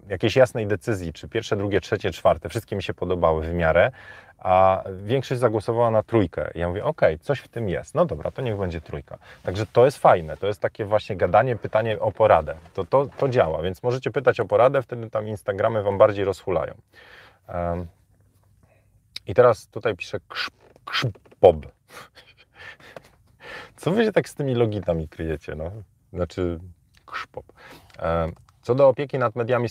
jakiejś 0.08 0.36
jasnej 0.36 0.66
decyzji, 0.66 1.12
czy 1.12 1.28
pierwsze, 1.28 1.56
drugie, 1.56 1.80
trzecie, 1.80 2.10
czwarte, 2.10 2.48
wszystkie 2.48 2.76
mi 2.76 2.82
się 2.82 2.94
podobały 2.94 3.46
w 3.46 3.54
miarę, 3.54 3.90
a 4.38 4.84
większość 5.02 5.40
zagłosowała 5.40 5.90
na 5.90 6.02
trójkę. 6.02 6.50
I 6.54 6.58
ja 6.58 6.68
mówię, 6.68 6.84
okej, 6.84 7.14
okay, 7.14 7.24
coś 7.24 7.40
w 7.40 7.48
tym 7.48 7.68
jest. 7.68 7.94
No 7.94 8.04
dobra, 8.04 8.30
to 8.30 8.42
niech 8.42 8.56
będzie 8.56 8.80
trójka. 8.80 9.18
Także 9.42 9.66
to 9.66 9.84
jest 9.84 9.98
fajne, 9.98 10.36
to 10.36 10.46
jest 10.46 10.60
takie 10.60 10.84
właśnie 10.84 11.16
gadanie, 11.16 11.56
pytanie 11.56 12.00
o 12.00 12.12
poradę. 12.12 12.56
To, 12.74 12.84
to, 12.84 13.06
to 13.18 13.28
działa, 13.28 13.62
więc 13.62 13.82
możecie 13.82 14.10
pytać 14.10 14.40
o 14.40 14.44
poradę, 14.44 14.82
wtedy 14.82 15.10
tam 15.10 15.28
Instagramy 15.28 15.82
Wam 15.82 15.98
bardziej 15.98 16.24
rozhulają. 16.24 16.74
Um, 17.48 17.86
I 19.26 19.34
teraz 19.34 19.68
tutaj 19.68 19.96
piszę 19.96 20.18
krz, 20.28 20.50
krzpob. 20.84 21.66
Co 23.76 23.90
Wy 23.90 24.04
się 24.04 24.12
tak 24.12 24.28
z 24.28 24.34
tymi 24.34 24.54
logitami 24.54 25.08
kryjecie? 25.08 25.54
No? 25.54 25.70
Znaczy 26.12 26.58
krzpop. 27.06 27.44
Um, 28.02 28.32
co 28.66 28.74
do 28.74 28.88
opieki 28.88 29.18
nad 29.18 29.36
mediami 29.36 29.68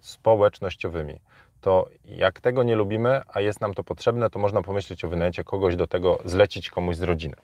społecznościowymi, 0.00 1.20
to 1.60 1.88
jak 2.04 2.40
tego 2.40 2.62
nie 2.62 2.76
lubimy, 2.76 3.20
a 3.28 3.40
jest 3.40 3.60
nam 3.60 3.74
to 3.74 3.84
potrzebne, 3.84 4.30
to 4.30 4.38
można 4.38 4.62
pomyśleć 4.62 5.04
o 5.04 5.08
wynajęcie 5.08 5.44
kogoś 5.44 5.76
do 5.76 5.86
tego, 5.86 6.18
zlecić 6.24 6.70
komuś 6.70 6.96
z 6.96 7.02
rodziny. 7.02 7.34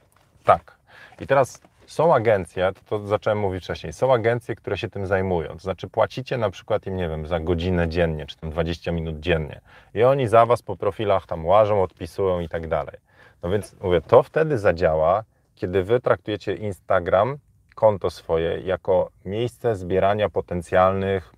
Tak. 0.45 0.77
I 1.21 1.27
teraz 1.27 1.61
są 1.87 2.15
agencje, 2.15 2.73
to, 2.75 2.99
to 2.99 3.07
zacząłem 3.07 3.39
mówić 3.39 3.65
wcześniej, 3.65 3.93
są 3.93 4.15
agencje, 4.15 4.55
które 4.55 4.79
się 4.79 4.89
tym 4.91 5.07
zajmują. 5.07 5.49
To 5.49 5.59
znaczy 5.59 5.89
płacicie 5.89 6.39
na 6.39 6.51
przykład 6.51 6.87
im, 6.87 6.97
nie 6.97 7.09
wiem, 7.09 7.27
za 7.27 7.41
godzinę 7.41 7.89
dziennie, 7.89 8.27
czy 8.27 8.37
tam 8.37 8.51
20 8.51 8.93
minut 8.93 9.21
dziennie. 9.21 9.61
I 9.95 10.03
oni 10.03 10.29
za 10.29 10.47
was 10.47 10.63
po 10.63 10.77
profilach 10.77 11.27
tam 11.27 11.47
łażą, 11.47 11.83
odpisują 11.83 12.41
i 12.41 12.49
tak 12.49 12.69
dalej. 12.69 12.97
No 13.43 13.51
więc 13.51 13.77
mówię, 13.81 14.01
to 14.01 14.23
wtedy 14.23 14.59
zadziała, 14.59 15.25
kiedy 15.55 15.85
wy 15.85 16.01
traktujecie 16.01 16.55
Instagram 16.55 17.39
konto 17.79 18.11
swoje 18.11 18.61
jako 18.61 19.11
miejsce 19.25 19.77
zbierania 19.77 20.29
potencjalnych 20.29 21.33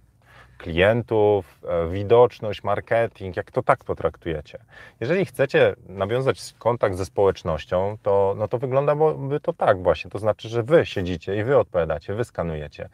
klientów, 0.59 1.61
e, 1.69 1.89
widoczność, 1.89 2.65
marketing, 2.65 3.37
jak 3.37 3.51
to 3.51 3.63
tak 3.63 3.85
potraktujecie. 3.85 4.59
Jeżeli 5.01 5.25
chcecie 5.25 5.75
nawiązać 5.89 6.55
kontakt 6.59 6.97
ze 6.97 7.05
społecznością, 7.05 7.97
to, 8.03 8.35
no 8.39 8.49
to 8.49 8.59
wyglądałoby 8.59 9.41
to 9.41 9.53
tak 9.53 9.83
właśnie, 9.83 10.11
to 10.11 10.19
znaczy, 10.19 10.49
że 10.49 10.63
wy 10.63 10.87
siedzicie 10.87 11.37
i 11.37 11.45
wy 11.45 11.59
odpowiadacie, 11.59 12.15
wy 12.15 12.25
skanujecie. 12.25 12.89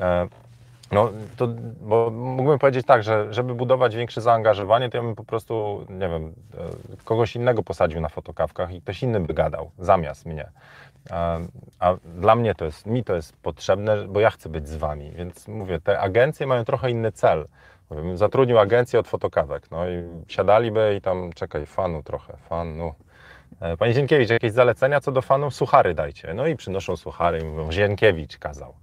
E, 0.00 0.28
no, 0.92 1.10
to, 1.36 1.48
bo 1.80 2.10
mógłbym 2.10 2.58
powiedzieć 2.58 2.86
tak, 2.86 3.02
że 3.02 3.26
żeby 3.30 3.54
budować 3.54 3.96
większe 3.96 4.20
zaangażowanie, 4.20 4.90
to 4.90 4.96
ja 4.96 5.02
bym 5.02 5.14
po 5.14 5.24
prostu, 5.24 5.86
nie 5.88 6.08
wiem, 6.08 6.34
e, 6.54 7.04
kogoś 7.04 7.36
innego 7.36 7.62
posadził 7.62 8.00
na 8.00 8.08
fotokawkach 8.08 8.72
i 8.72 8.82
ktoś 8.82 9.02
inny 9.02 9.20
by 9.20 9.34
gadał 9.34 9.70
zamiast 9.78 10.26
mnie. 10.26 10.50
A, 11.10 11.38
a, 11.78 11.96
dla 12.04 12.36
mnie 12.36 12.54
to 12.54 12.64
jest, 12.64 12.86
mi 12.86 13.04
to 13.04 13.14
jest 13.14 13.36
potrzebne, 13.36 14.08
bo 14.08 14.20
ja 14.20 14.30
chcę 14.30 14.48
być 14.48 14.68
z 14.68 14.76
wami, 14.76 15.10
więc 15.10 15.48
mówię, 15.48 15.80
te 15.80 16.00
agencje 16.00 16.46
mają 16.46 16.64
trochę 16.64 16.90
inny 16.90 17.12
cel. 17.12 17.48
Mówię, 17.90 18.16
zatrudnił 18.16 18.58
agencję 18.58 19.00
od 19.00 19.08
fotokawek, 19.08 19.70
no 19.70 19.88
i 19.88 20.02
siadaliby 20.28 20.94
i 20.98 21.00
tam, 21.00 21.32
czekaj, 21.32 21.66
fanu 21.66 22.02
trochę, 22.02 22.36
fanu. 22.36 22.94
E, 23.60 23.76
Panie 23.76 23.94
Zienkiewicz, 23.94 24.30
jakieś 24.30 24.52
zalecenia 24.52 25.00
co 25.00 25.12
do 25.12 25.22
fanów? 25.22 25.54
Suchary 25.54 25.94
dajcie. 25.94 26.34
No 26.34 26.46
i 26.46 26.56
przynoszą 26.56 26.96
suchary 26.96 27.38
i 27.40 27.44
mówią, 27.44 27.72
Zienkiewicz 27.72 28.38
kazał. 28.38 28.74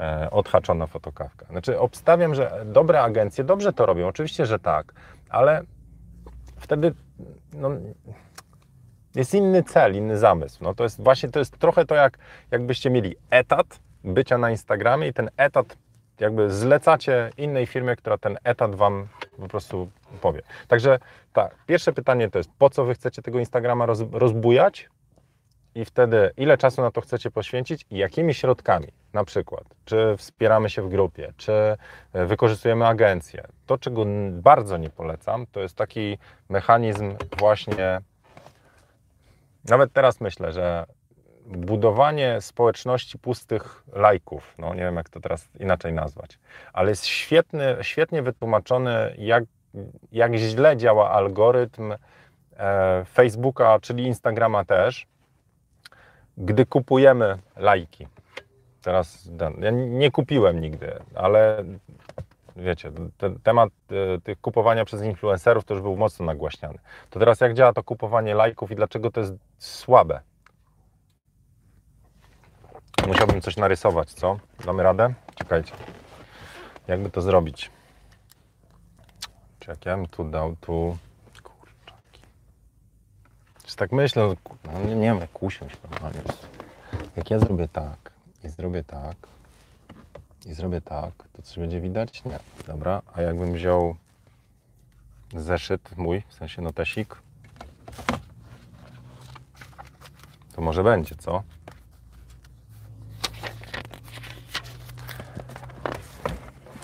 E, 0.00 0.30
odhaczona 0.30 0.86
fotokawka. 0.86 1.46
Znaczy, 1.46 1.78
obstawiam, 1.78 2.34
że 2.34 2.62
dobre 2.64 3.02
agencje 3.02 3.44
dobrze 3.44 3.72
to 3.72 3.86
robią, 3.86 4.08
oczywiście, 4.08 4.46
że 4.46 4.58
tak, 4.58 4.92
ale 5.28 5.62
wtedy 6.56 6.94
no, 7.52 7.70
jest 9.14 9.34
inny 9.34 9.62
cel, 9.62 9.94
inny 9.94 10.18
zamysł. 10.18 10.64
No 10.64 10.74
to 10.74 10.82
jest 10.82 11.02
właśnie, 11.02 11.28
to 11.28 11.38
jest 11.38 11.58
trochę 11.58 11.86
to, 11.86 11.94
jak, 11.94 12.18
jakbyście 12.50 12.90
mieli 12.90 13.16
etat 13.30 13.80
bycia 14.04 14.38
na 14.38 14.50
Instagramie 14.50 15.08
i 15.08 15.12
ten 15.12 15.30
etat 15.36 15.76
jakby 16.20 16.50
zlecacie 16.50 17.30
innej 17.36 17.66
firmie, 17.66 17.96
która 17.96 18.18
ten 18.18 18.38
etat 18.44 18.74
Wam 18.74 19.08
po 19.38 19.48
prostu 19.48 19.90
powie. 20.20 20.42
Także 20.68 20.98
tak, 21.32 21.54
pierwsze 21.66 21.92
pytanie 21.92 22.30
to 22.30 22.38
jest, 22.38 22.50
po 22.58 22.70
co 22.70 22.84
Wy 22.84 22.94
chcecie 22.94 23.22
tego 23.22 23.38
Instagrama 23.38 23.86
roz, 23.86 24.00
rozbujać? 24.12 24.88
I 25.74 25.84
wtedy, 25.84 26.30
ile 26.36 26.58
czasu 26.58 26.82
na 26.82 26.90
to 26.90 27.00
chcecie 27.00 27.30
poświęcić 27.30 27.86
i 27.90 27.96
jakimi 27.96 28.34
środkami? 28.34 28.88
Na 29.12 29.24
przykład, 29.24 29.64
czy 29.84 30.14
wspieramy 30.16 30.70
się 30.70 30.82
w 30.82 30.88
grupie, 30.88 31.32
czy 31.36 31.52
e, 32.12 32.26
wykorzystujemy 32.26 32.86
agencję. 32.86 33.44
To, 33.66 33.78
czego 33.78 34.04
bardzo 34.32 34.76
nie 34.76 34.90
polecam, 34.90 35.46
to 35.52 35.60
jest 35.60 35.76
taki 35.76 36.18
mechanizm 36.48 37.14
właśnie 37.38 38.00
nawet 39.64 39.92
teraz 39.92 40.20
myślę, 40.20 40.52
że 40.52 40.86
budowanie 41.46 42.40
społeczności 42.40 43.18
pustych 43.18 43.84
lajków, 43.92 44.54
no 44.58 44.74
nie 44.74 44.80
wiem 44.80 44.96
jak 44.96 45.08
to 45.08 45.20
teraz 45.20 45.48
inaczej 45.60 45.92
nazwać, 45.92 46.38
ale 46.72 46.90
jest 46.90 47.06
świetny, 47.06 47.76
świetnie 47.80 48.22
wytłumaczony, 48.22 49.14
jak, 49.18 49.44
jak 50.12 50.34
źle 50.34 50.76
działa 50.76 51.10
algorytm 51.10 51.94
e, 52.56 53.04
Facebooka, 53.04 53.78
czyli 53.80 54.04
Instagrama 54.04 54.64
też, 54.64 55.06
gdy 56.36 56.66
kupujemy 56.66 57.38
lajki. 57.56 58.06
Teraz 58.82 59.28
ja 59.60 59.70
nie 59.70 60.10
kupiłem 60.10 60.60
nigdy, 60.60 60.92
ale 61.14 61.64
wiecie, 62.56 62.92
ten 63.18 63.38
temat 63.38 63.70
e, 63.90 64.20
tych 64.20 64.40
kupowania 64.40 64.84
przez 64.84 65.02
influencerów 65.02 65.64
już 65.70 65.80
był 65.80 65.96
mocno 65.96 66.26
nagłaśniany. 66.26 66.78
To 67.10 67.18
teraz 67.18 67.40
jak 67.40 67.54
działa 67.54 67.72
to 67.72 67.82
kupowanie 67.82 68.34
lajków 68.34 68.70
i 68.70 68.76
dlaczego 68.76 69.10
to 69.10 69.20
jest 69.20 69.32
słabe? 69.58 70.20
Musiałbym 73.06 73.40
coś 73.40 73.56
narysować, 73.56 74.12
co? 74.12 74.38
Damy 74.64 74.82
radę? 74.82 75.14
Czekajcie. 75.34 75.72
Jakby 76.88 77.10
to 77.10 77.22
zrobić? 77.22 77.70
Czy 79.58 79.70
jak 79.70 79.86
ja 79.86 79.96
bym 79.96 80.06
tu 80.06 80.24
dał, 80.24 80.56
tu... 80.60 80.96
Kurczaki. 81.42 82.22
Czy 83.64 83.76
tak 83.76 83.92
myślę, 83.92 84.34
no 84.64 84.80
nie, 84.80 84.94
nie 84.94 85.14
wiem, 85.14 85.20
usiąść 85.40 85.76
normalnie. 85.90 86.20
Jak 87.16 87.30
ja 87.30 87.38
zrobię 87.38 87.68
tak 87.68 88.12
i 88.44 88.48
zrobię 88.48 88.84
tak, 88.84 89.16
i 90.46 90.54
zrobię 90.54 90.80
tak, 90.80 91.12
to 91.32 91.42
coś 91.42 91.58
będzie 91.58 91.80
widać? 91.80 92.24
Nie. 92.24 92.38
Dobra, 92.66 93.02
a 93.14 93.22
jakbym 93.22 93.52
wziął 93.52 93.96
zeszyt 95.34 95.96
mój, 95.96 96.22
w 96.28 96.34
sensie 96.34 96.62
notesik, 96.62 97.16
to 100.54 100.62
może 100.62 100.84
będzie, 100.84 101.14
co? 101.16 101.42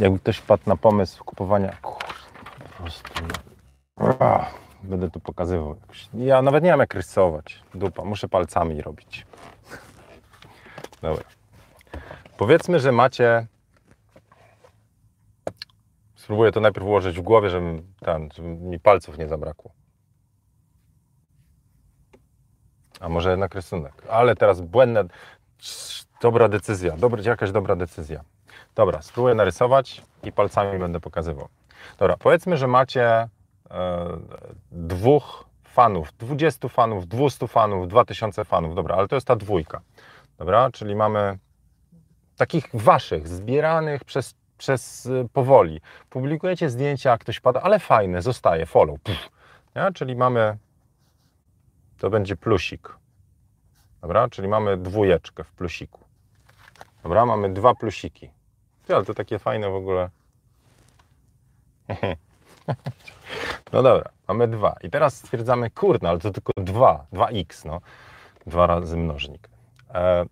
Jakby 0.00 0.18
ktoś 0.18 0.36
wpadł 0.36 0.62
na 0.66 0.76
pomysł 0.76 1.24
kupowania... 1.24 1.76
Po 1.82 2.82
prostu... 2.82 3.22
No. 4.20 4.44
Będę 4.82 5.10
tu 5.10 5.20
pokazywał. 5.20 5.76
Ja 6.14 6.42
nawet 6.42 6.64
nie 6.64 6.70
wiem 6.70 6.80
jak 6.80 6.94
rysować. 6.94 7.62
Dupa, 7.74 8.04
muszę 8.04 8.28
palcami 8.28 8.82
robić. 8.82 9.26
Dobra. 11.02 11.35
Powiedzmy, 12.36 12.80
że 12.80 12.92
macie 12.92 13.46
Spróbuję 16.26 16.52
to 16.52 16.60
najpierw 16.60 16.86
ułożyć 16.86 17.18
w 17.18 17.22
głowie, 17.22 17.50
żeby, 17.50 17.82
ten, 18.00 18.28
żeby 18.34 18.48
mi 18.48 18.80
palców 18.80 19.18
nie 19.18 19.28
zabrakło. 19.28 19.70
A 23.00 23.08
może 23.08 23.30
jednak 23.30 23.54
rysunek. 23.54 23.92
Ale 24.10 24.36
teraz 24.36 24.60
błędne. 24.60 25.04
Dobra 26.20 26.48
decyzja. 26.48 26.96
Dobra, 26.96 27.22
jakaś 27.22 27.52
dobra 27.52 27.76
decyzja. 27.76 28.24
Dobra, 28.74 29.02
spróbuję 29.02 29.34
narysować 29.34 30.02
i 30.22 30.32
palcami 30.32 30.78
będę 30.78 31.00
pokazywał. 31.00 31.48
Dobra, 31.98 32.16
powiedzmy, 32.16 32.56
że 32.56 32.66
macie 32.66 33.04
e, 33.10 33.28
dwóch 34.72 35.44
fanów, 35.64 36.12
20 36.18 36.68
fanów, 36.68 37.06
200 37.06 37.48
fanów, 37.48 37.88
2000 37.88 38.44
fanów. 38.44 38.74
Dobra, 38.74 38.96
ale 38.96 39.08
to 39.08 39.14
jest 39.14 39.26
ta 39.26 39.36
dwójka. 39.36 39.80
Dobra, 40.38 40.70
czyli 40.70 40.94
mamy 40.94 41.38
takich 42.36 42.68
waszych, 42.74 43.28
zbieranych 43.28 44.04
przez 44.04 44.34
przez 44.58 45.06
y, 45.06 45.28
powoli. 45.32 45.80
Publikujecie 46.10 46.70
zdjęcia, 46.70 47.18
ktoś 47.18 47.40
pada, 47.40 47.62
ale 47.62 47.78
fajne, 47.78 48.22
zostaje, 48.22 48.66
follow. 48.66 49.00
Pff? 49.00 49.30
Czyli 49.94 50.16
mamy, 50.16 50.56
to 51.98 52.10
będzie 52.10 52.36
plusik. 52.36 52.96
Dobra, 54.00 54.28
czyli 54.28 54.48
mamy 54.48 54.76
dwójeczkę 54.76 55.44
w 55.44 55.52
plusiku. 55.52 56.00
Dobra, 57.02 57.26
mamy 57.26 57.52
dwa 57.52 57.74
plusiki. 57.74 58.30
ale 58.88 59.04
to 59.04 59.14
takie 59.14 59.38
fajne 59.38 59.70
w 59.70 59.74
ogóle. 59.74 60.10
No 63.72 63.82
dobra, 63.82 64.10
mamy 64.28 64.48
dwa. 64.48 64.76
I 64.82 64.90
teraz 64.90 65.16
stwierdzamy, 65.16 65.70
kurde, 65.70 66.08
ale 66.08 66.18
to 66.18 66.30
tylko 66.30 66.52
dwa, 66.56 67.06
2x, 67.12 67.66
no. 67.66 67.80
Dwa 68.46 68.66
razy 68.66 68.96
mnożnik. 68.96 69.48
E, 69.94 70.26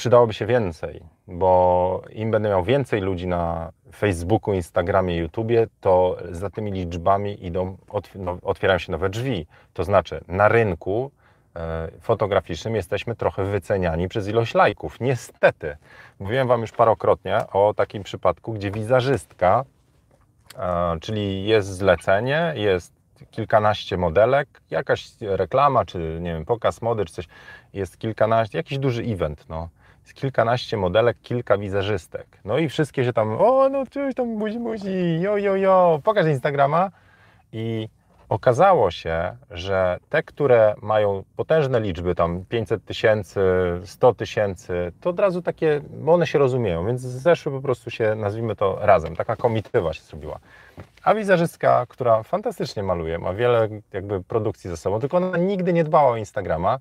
przydałoby 0.00 0.34
się 0.34 0.46
więcej, 0.46 1.02
bo 1.26 2.02
im 2.12 2.30
będę 2.30 2.48
miał 2.48 2.64
więcej 2.64 3.00
ludzi 3.00 3.26
na 3.26 3.72
Facebooku, 3.96 4.54
Instagramie, 4.54 5.16
YouTubie, 5.16 5.66
to 5.80 6.16
za 6.30 6.50
tymi 6.50 6.72
liczbami 6.72 7.46
idą, 7.46 7.76
no, 8.14 8.38
otwierają 8.42 8.78
się 8.78 8.92
nowe 8.92 9.08
drzwi. 9.08 9.46
To 9.72 9.84
znaczy 9.84 10.20
na 10.28 10.48
rynku 10.48 11.10
e, 11.56 11.88
fotograficznym 12.00 12.74
jesteśmy 12.74 13.16
trochę 13.16 13.44
wyceniani 13.44 14.08
przez 14.08 14.28
ilość 14.28 14.54
lajków. 14.54 15.00
Niestety. 15.00 15.76
Mówiłem 16.18 16.48
Wam 16.48 16.60
już 16.60 16.72
parokrotnie 16.72 17.38
o 17.52 17.74
takim 17.74 18.02
przypadku, 18.02 18.52
gdzie 18.52 18.70
wizerzystka, 18.70 19.64
e, 20.58 20.96
czyli 21.00 21.44
jest 21.44 21.68
zlecenie, 21.68 22.52
jest 22.56 22.92
kilkanaście 23.30 23.96
modelek, 23.96 24.48
jakaś 24.70 25.08
reklama, 25.20 25.84
czy 25.84 26.18
nie 26.20 26.34
wiem, 26.34 26.44
pokaz 26.44 26.82
mody, 26.82 27.04
czy 27.04 27.12
coś, 27.12 27.28
jest 27.72 27.98
kilkanaście, 27.98 28.58
jakiś 28.58 28.78
duży 28.78 29.02
event, 29.02 29.44
no 29.48 29.68
kilkanaście 30.14 30.76
modelek, 30.76 31.16
kilka 31.22 31.58
wizerzystek. 31.58 32.26
No 32.44 32.58
i 32.58 32.68
wszystkie 32.68 33.04
się 33.04 33.12
tam, 33.12 33.36
o 33.40 33.68
no 33.68 33.86
coś 33.86 34.14
tam 34.14 34.38
buzi, 34.38 34.58
buzi, 34.58 35.20
jo, 35.20 35.36
jo, 35.36 35.56
jo, 35.56 36.00
pokaż 36.04 36.26
Instagrama. 36.26 36.90
I 37.52 37.88
okazało 38.30 38.90
się, 38.90 39.36
że 39.50 39.98
te, 40.08 40.22
które 40.22 40.74
mają 40.82 41.24
potężne 41.36 41.80
liczby, 41.80 42.14
tam 42.14 42.44
500 42.44 42.84
tysięcy, 42.84 43.40
100 43.84 44.14
tysięcy, 44.14 44.92
to 45.00 45.10
od 45.10 45.20
razu 45.20 45.42
takie, 45.42 45.80
bo 45.90 46.12
one 46.12 46.26
się 46.26 46.38
rozumieją, 46.38 46.86
więc 46.86 47.00
zeszły 47.00 47.52
po 47.52 47.60
prostu 47.60 47.90
się, 47.90 48.14
nazwijmy 48.14 48.56
to 48.56 48.78
razem, 48.80 49.16
taka 49.16 49.36
komitywa 49.36 49.92
się 49.92 50.02
zrobiła. 50.02 50.38
A 51.02 51.14
wizerzystka, 51.14 51.86
która 51.88 52.22
fantastycznie 52.22 52.82
maluje, 52.82 53.18
ma 53.18 53.34
wiele 53.34 53.68
jakby 53.92 54.22
produkcji 54.24 54.70
ze 54.70 54.76
sobą, 54.76 55.00
tylko 55.00 55.16
ona 55.16 55.36
nigdy 55.36 55.72
nie 55.72 55.84
dbała 55.84 56.10
o 56.10 56.16
Instagrama, 56.16 56.78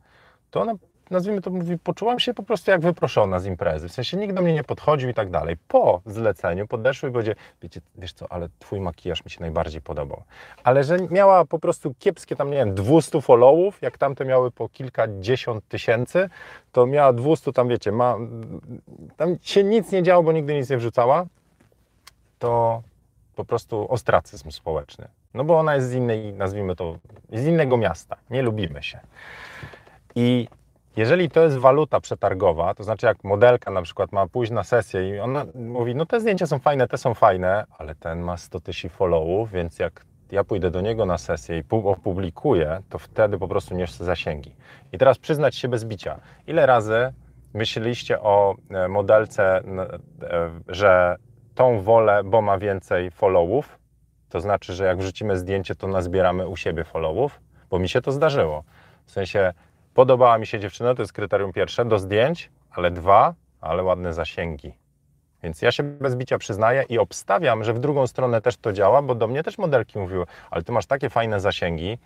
to 0.51 0.61
ona 0.61 0.73
nazwijmy 1.09 1.41
to, 1.41 1.49
mówi, 1.49 1.77
poczułam 1.77 2.19
się 2.19 2.33
po 2.33 2.43
prostu 2.43 2.71
jak 2.71 2.81
wyproszona 2.81 3.39
z 3.39 3.45
imprezy. 3.45 3.87
W 3.87 3.91
sensie 3.91 4.17
nikt 4.17 4.33
do 4.35 4.41
mnie 4.41 4.53
nie 4.53 4.63
podchodził 4.63 5.09
i 5.09 5.13
tak 5.13 5.29
dalej. 5.29 5.57
Po 5.67 6.01
zleceniu 6.05 6.67
podeszły 6.67 7.09
i 7.09 7.11
powiedział, 7.11 7.35
wiecie, 7.61 7.81
wiesz 7.95 8.13
co, 8.13 8.31
ale 8.31 8.49
twój 8.59 8.79
makijaż 8.79 9.25
mi 9.25 9.31
się 9.31 9.41
najbardziej 9.41 9.81
podobał. 9.81 10.23
Ale 10.63 10.83
że 10.83 10.97
miała 11.09 11.45
po 11.45 11.59
prostu 11.59 11.93
kiepskie 11.99 12.35
tam, 12.35 12.51
nie 12.51 12.57
wiem, 12.57 12.75
200 12.75 13.21
followów, 13.21 13.81
jak 13.81 13.97
tamte 13.97 14.25
miały 14.25 14.51
po 14.51 14.69
kilkadziesiąt 14.69 15.67
tysięcy, 15.67 16.29
to 16.71 16.85
miała 16.85 17.13
200 17.13 17.53
tam, 17.53 17.67
wiecie, 17.67 17.91
ma, 17.91 18.17
tam 19.17 19.35
się 19.41 19.63
nic 19.63 19.91
nie 19.91 20.03
działo, 20.03 20.23
bo 20.23 20.31
nigdy 20.31 20.53
nic 20.53 20.69
nie 20.69 20.77
wrzucała, 20.77 21.25
to 22.39 22.81
po 23.35 23.45
prostu 23.45 23.91
ostracyzm 23.91 24.51
społeczny. 24.51 25.07
No 25.33 25.43
bo 25.43 25.59
ona 25.59 25.75
jest 25.75 25.89
z 25.89 25.93
innej, 25.93 26.33
nazwijmy 26.33 26.75
to, 26.75 26.97
z 27.33 27.45
innego 27.45 27.77
miasta. 27.77 28.17
Nie 28.29 28.41
lubimy 28.41 28.83
się. 28.83 28.99
I 30.15 30.47
jeżeli 30.97 31.29
to 31.29 31.43
jest 31.43 31.57
waluta 31.57 31.99
przetargowa, 31.99 32.73
to 32.73 32.83
znaczy 32.83 33.05
jak 33.05 33.23
modelka 33.23 33.71
na 33.71 33.81
przykład 33.81 34.11
ma 34.11 34.27
pójść 34.27 34.51
na 34.51 34.63
sesję 34.63 35.09
i 35.09 35.19
ona 35.19 35.45
mówi, 35.55 35.95
no 35.95 36.05
te 36.05 36.19
zdjęcia 36.19 36.47
są 36.47 36.59
fajne, 36.59 36.87
te 36.87 36.97
są 36.97 37.13
fajne, 37.13 37.65
ale 37.77 37.95
ten 37.95 38.19
ma 38.19 38.37
100 38.37 38.59
tysięcy 38.59 38.97
followów, 38.97 39.51
więc 39.51 39.79
jak 39.79 40.05
ja 40.31 40.43
pójdę 40.43 40.71
do 40.71 40.81
niego 40.81 41.05
na 41.05 41.17
sesję 41.17 41.57
i 41.57 41.63
opublikuję, 41.71 42.81
to 42.89 42.99
wtedy 42.99 43.37
po 43.37 43.47
prostu 43.47 43.75
nie 43.75 43.85
chcę 43.85 44.05
zasięgi. 44.05 44.55
I 44.91 44.97
teraz 44.97 45.17
przyznać 45.17 45.55
się 45.55 45.67
bez 45.67 45.85
bicia, 45.85 46.19
ile 46.47 46.65
razy 46.65 47.13
myśleliście 47.53 48.21
o 48.21 48.55
e, 48.69 48.87
modelce, 48.87 49.57
e, 49.57 49.61
że 50.67 51.15
tą 51.55 51.81
wolę, 51.81 52.21
bo 52.23 52.41
ma 52.41 52.57
więcej 52.57 53.11
followów, 53.11 53.79
to 54.29 54.41
znaczy, 54.41 54.73
że 54.73 54.85
jak 54.85 54.97
wrzucimy 54.97 55.37
zdjęcie, 55.37 55.75
to 55.75 55.87
nazbieramy 55.87 56.47
u 56.47 56.57
siebie 56.57 56.83
followów, 56.83 57.39
bo 57.69 57.79
mi 57.79 57.89
się 57.89 58.01
to 58.01 58.11
zdarzyło. 58.11 58.63
W 59.05 59.11
sensie 59.11 59.53
Podobała 59.93 60.37
mi 60.37 60.47
się 60.47 60.59
dziewczyna, 60.59 60.95
to 60.95 61.01
jest 61.01 61.13
kryterium 61.13 61.53
pierwsze, 61.53 61.85
do 61.85 61.99
zdjęć, 61.99 62.49
ale 62.71 62.91
dwa, 62.91 63.33
ale 63.61 63.83
ładne 63.83 64.13
zasięgi. 64.13 64.73
Więc 65.43 65.61
ja 65.61 65.71
się 65.71 65.83
bez 65.83 66.15
bicia 66.15 66.37
przyznaję 66.37 66.85
i 66.89 66.97
obstawiam, 66.97 67.63
że 67.63 67.73
w 67.73 67.79
drugą 67.79 68.07
stronę 68.07 68.41
też 68.41 68.57
to 68.57 68.73
działa, 68.73 69.01
bo 69.01 69.15
do 69.15 69.27
mnie 69.27 69.43
też 69.43 69.57
modelki 69.57 69.99
mówiły, 69.99 70.25
ale 70.51 70.63
ty 70.63 70.71
masz 70.71 70.85
takie 70.85 71.09
fajne 71.09 71.39
zasięgi, 71.39 71.97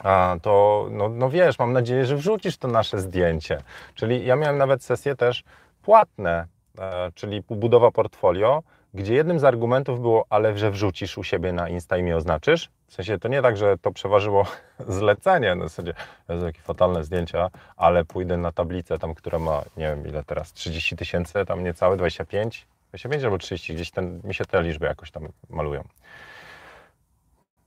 a 0.00 0.36
to 0.42 0.86
no, 0.90 1.08
no 1.08 1.30
wiesz, 1.30 1.58
mam 1.58 1.72
nadzieję, 1.72 2.06
że 2.06 2.16
wrzucisz 2.16 2.56
to 2.56 2.68
nasze 2.68 3.00
zdjęcie. 3.00 3.58
Czyli 3.94 4.26
ja 4.26 4.36
miałem 4.36 4.58
nawet 4.58 4.82
sesje 4.82 5.16
też 5.16 5.44
płatne, 5.82 6.46
e, 6.78 7.12
czyli 7.14 7.42
budowa 7.50 7.90
portfolio, 7.90 8.62
gdzie 8.94 9.14
jednym 9.14 9.38
z 9.38 9.44
argumentów 9.44 10.00
było, 10.00 10.24
ale 10.30 10.58
że 10.58 10.70
wrzucisz 10.70 11.18
u 11.18 11.24
siebie 11.24 11.52
na 11.52 11.68
Insta 11.68 11.96
i 11.96 12.02
mnie 12.02 12.16
oznaczysz. 12.16 12.68
W 12.86 12.94
sensie 12.94 13.18
to 13.18 13.28
nie 13.28 13.42
tak, 13.42 13.56
że 13.56 13.78
to 13.78 13.92
przeważyło 13.92 14.46
zlecenie, 14.88 15.54
na 15.54 15.64
zasadzie, 15.64 15.94
Jezu, 16.28 16.46
jakie 16.46 16.60
fatalne 16.60 17.04
zdjęcia, 17.04 17.50
ale 17.76 18.04
pójdę 18.04 18.36
na 18.36 18.52
tablicę 18.52 18.98
tam, 18.98 19.14
która 19.14 19.38
ma, 19.38 19.62
nie 19.76 19.86
wiem 19.86 20.06
ile 20.06 20.24
teraz, 20.24 20.52
30 20.52 20.96
tysięcy, 20.96 21.44
tam 21.44 21.64
niecałe 21.64 21.96
25, 21.96 22.66
25 22.88 23.24
albo 23.24 23.38
30, 23.38 23.74
gdzieś 23.74 23.90
ten, 23.90 24.20
mi 24.24 24.34
się 24.34 24.44
te 24.44 24.62
liczby 24.62 24.86
jakoś 24.86 25.10
tam 25.10 25.28
malują. 25.50 25.84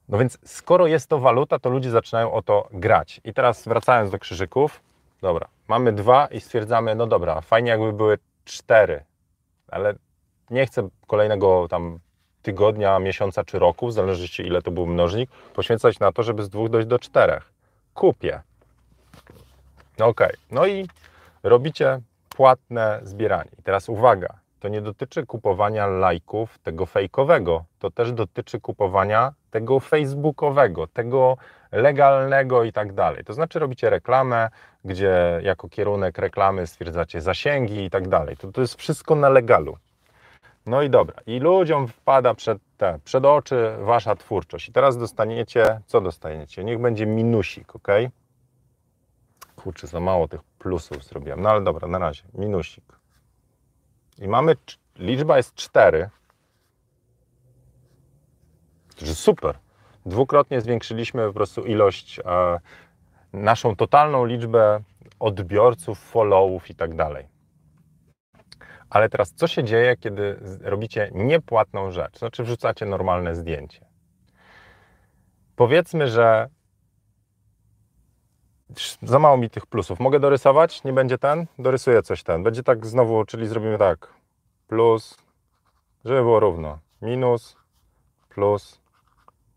No 0.09 0.17
więc 0.17 0.37
skoro 0.45 0.87
jest 0.87 1.09
to 1.09 1.19
waluta, 1.19 1.59
to 1.59 1.69
ludzie 1.69 1.91
zaczynają 1.91 2.31
o 2.31 2.41
to 2.41 2.69
grać. 2.71 3.21
I 3.23 3.33
teraz 3.33 3.67
wracając 3.67 4.11
do 4.11 4.19
krzyżyków, 4.19 4.81
dobra, 5.21 5.47
mamy 5.67 5.93
dwa 5.93 6.27
i 6.27 6.41
stwierdzamy, 6.41 6.95
no 6.95 7.07
dobra, 7.07 7.41
fajnie 7.41 7.69
jakby 7.69 7.93
były 7.93 8.17
cztery, 8.45 9.03
ale 9.67 9.95
nie 10.49 10.65
chcę 10.65 10.89
kolejnego 11.07 11.67
tam 11.69 11.99
tygodnia, 12.41 12.99
miesiąca 12.99 13.43
czy 13.43 13.59
roku, 13.59 13.87
w 13.87 13.93
zależności 13.93 14.43
ile 14.43 14.61
to 14.61 14.71
był 14.71 14.85
mnożnik, 14.85 15.29
poświęcać 15.53 15.99
na 15.99 16.11
to, 16.11 16.23
żeby 16.23 16.43
z 16.43 16.49
dwóch 16.49 16.69
dojść 16.69 16.87
do 16.87 16.99
czterech. 16.99 17.51
Kupię. 17.93 18.41
No 19.99 20.05
ok, 20.05 20.21
no 20.51 20.67
i 20.67 20.87
robicie 21.43 21.99
płatne 22.29 22.99
zbieranie. 23.03 23.51
I 23.59 23.63
teraz 23.63 23.89
uwaga, 23.89 24.39
to 24.59 24.67
nie 24.67 24.81
dotyczy 24.81 25.25
kupowania 25.25 25.87
lajków 25.87 26.59
tego 26.59 26.85
fejkowego, 26.85 27.65
to 27.79 27.91
też 27.91 28.11
dotyczy 28.11 28.59
kupowania 28.59 29.33
tego 29.51 29.79
facebookowego, 29.79 30.87
tego 30.87 31.37
legalnego 31.71 32.63
i 32.63 32.71
tak 32.71 32.93
dalej. 32.93 33.23
To 33.23 33.33
znaczy 33.33 33.59
robicie 33.59 33.89
reklamę, 33.89 34.49
gdzie 34.85 35.39
jako 35.43 35.69
kierunek 35.69 36.17
reklamy 36.17 36.67
stwierdzacie 36.67 37.21
zasięgi 37.21 37.83
i 37.83 37.89
tak 37.89 38.07
dalej. 38.07 38.37
To, 38.37 38.51
to 38.51 38.61
jest 38.61 38.75
wszystko 38.75 39.15
na 39.15 39.29
legalu. 39.29 39.77
No 40.67 40.81
i 40.81 40.89
dobra, 40.89 41.21
i 41.25 41.39
ludziom 41.39 41.87
wpada 41.87 42.33
przed, 42.33 42.57
te, 42.77 42.99
przed 43.03 43.25
oczy 43.25 43.75
wasza 43.79 44.15
twórczość. 44.15 44.69
I 44.69 44.71
teraz 44.71 44.97
dostaniecie, 44.97 45.81
co 45.85 46.01
dostaniecie? 46.01 46.63
Niech 46.63 46.81
będzie 46.81 47.05
minusik, 47.05 47.75
ok? 47.75 47.87
Kurczę, 49.55 49.87
za 49.87 49.99
mało 49.99 50.27
tych 50.27 50.43
plusów 50.43 51.03
zrobiłem. 51.03 51.41
No 51.41 51.49
ale 51.49 51.63
dobra, 51.63 51.87
na 51.87 51.99
razie, 51.99 52.23
minusik. 52.33 52.83
I 54.19 54.27
mamy, 54.27 54.55
liczba 54.95 55.37
jest 55.37 55.55
4. 55.55 56.09
To 58.95 59.05
jest 59.05 59.19
super. 59.19 59.57
Dwukrotnie 60.05 60.61
zwiększyliśmy 60.61 61.27
po 61.27 61.33
prostu 61.33 61.61
ilość, 61.61 62.19
e, 62.19 62.59
naszą 63.33 63.75
totalną 63.75 64.25
liczbę 64.25 64.79
odbiorców, 65.19 65.99
followów 65.99 66.69
i 66.69 66.75
tak 66.75 66.95
dalej. 66.95 67.36
Ale 68.89 69.09
teraz, 69.09 69.33
co 69.33 69.47
się 69.47 69.63
dzieje, 69.63 69.97
kiedy 69.97 70.39
robicie 70.61 71.11
niepłatną 71.13 71.91
rzecz? 71.91 72.19
Znaczy, 72.19 72.43
wrzucacie 72.43 72.85
normalne 72.85 73.35
zdjęcie. 73.35 73.85
Powiedzmy, 75.55 76.07
że 76.07 76.49
za 79.03 79.19
mało 79.19 79.37
mi 79.37 79.49
tych 79.49 79.65
plusów. 79.65 79.99
Mogę 79.99 80.19
dorysować? 80.19 80.83
Nie 80.83 80.93
będzie 80.93 81.17
ten? 81.17 81.45
Dorysuję 81.59 82.03
coś 82.03 82.23
ten. 82.23 82.43
Będzie 82.43 82.63
tak 82.63 82.85
znowu, 82.85 83.25
czyli 83.25 83.47
zrobimy 83.47 83.77
tak. 83.77 84.13
Plus, 84.67 85.17
żeby 86.05 86.21
było 86.21 86.39
równo. 86.39 86.79
Minus, 87.01 87.57
plus, 88.29 88.81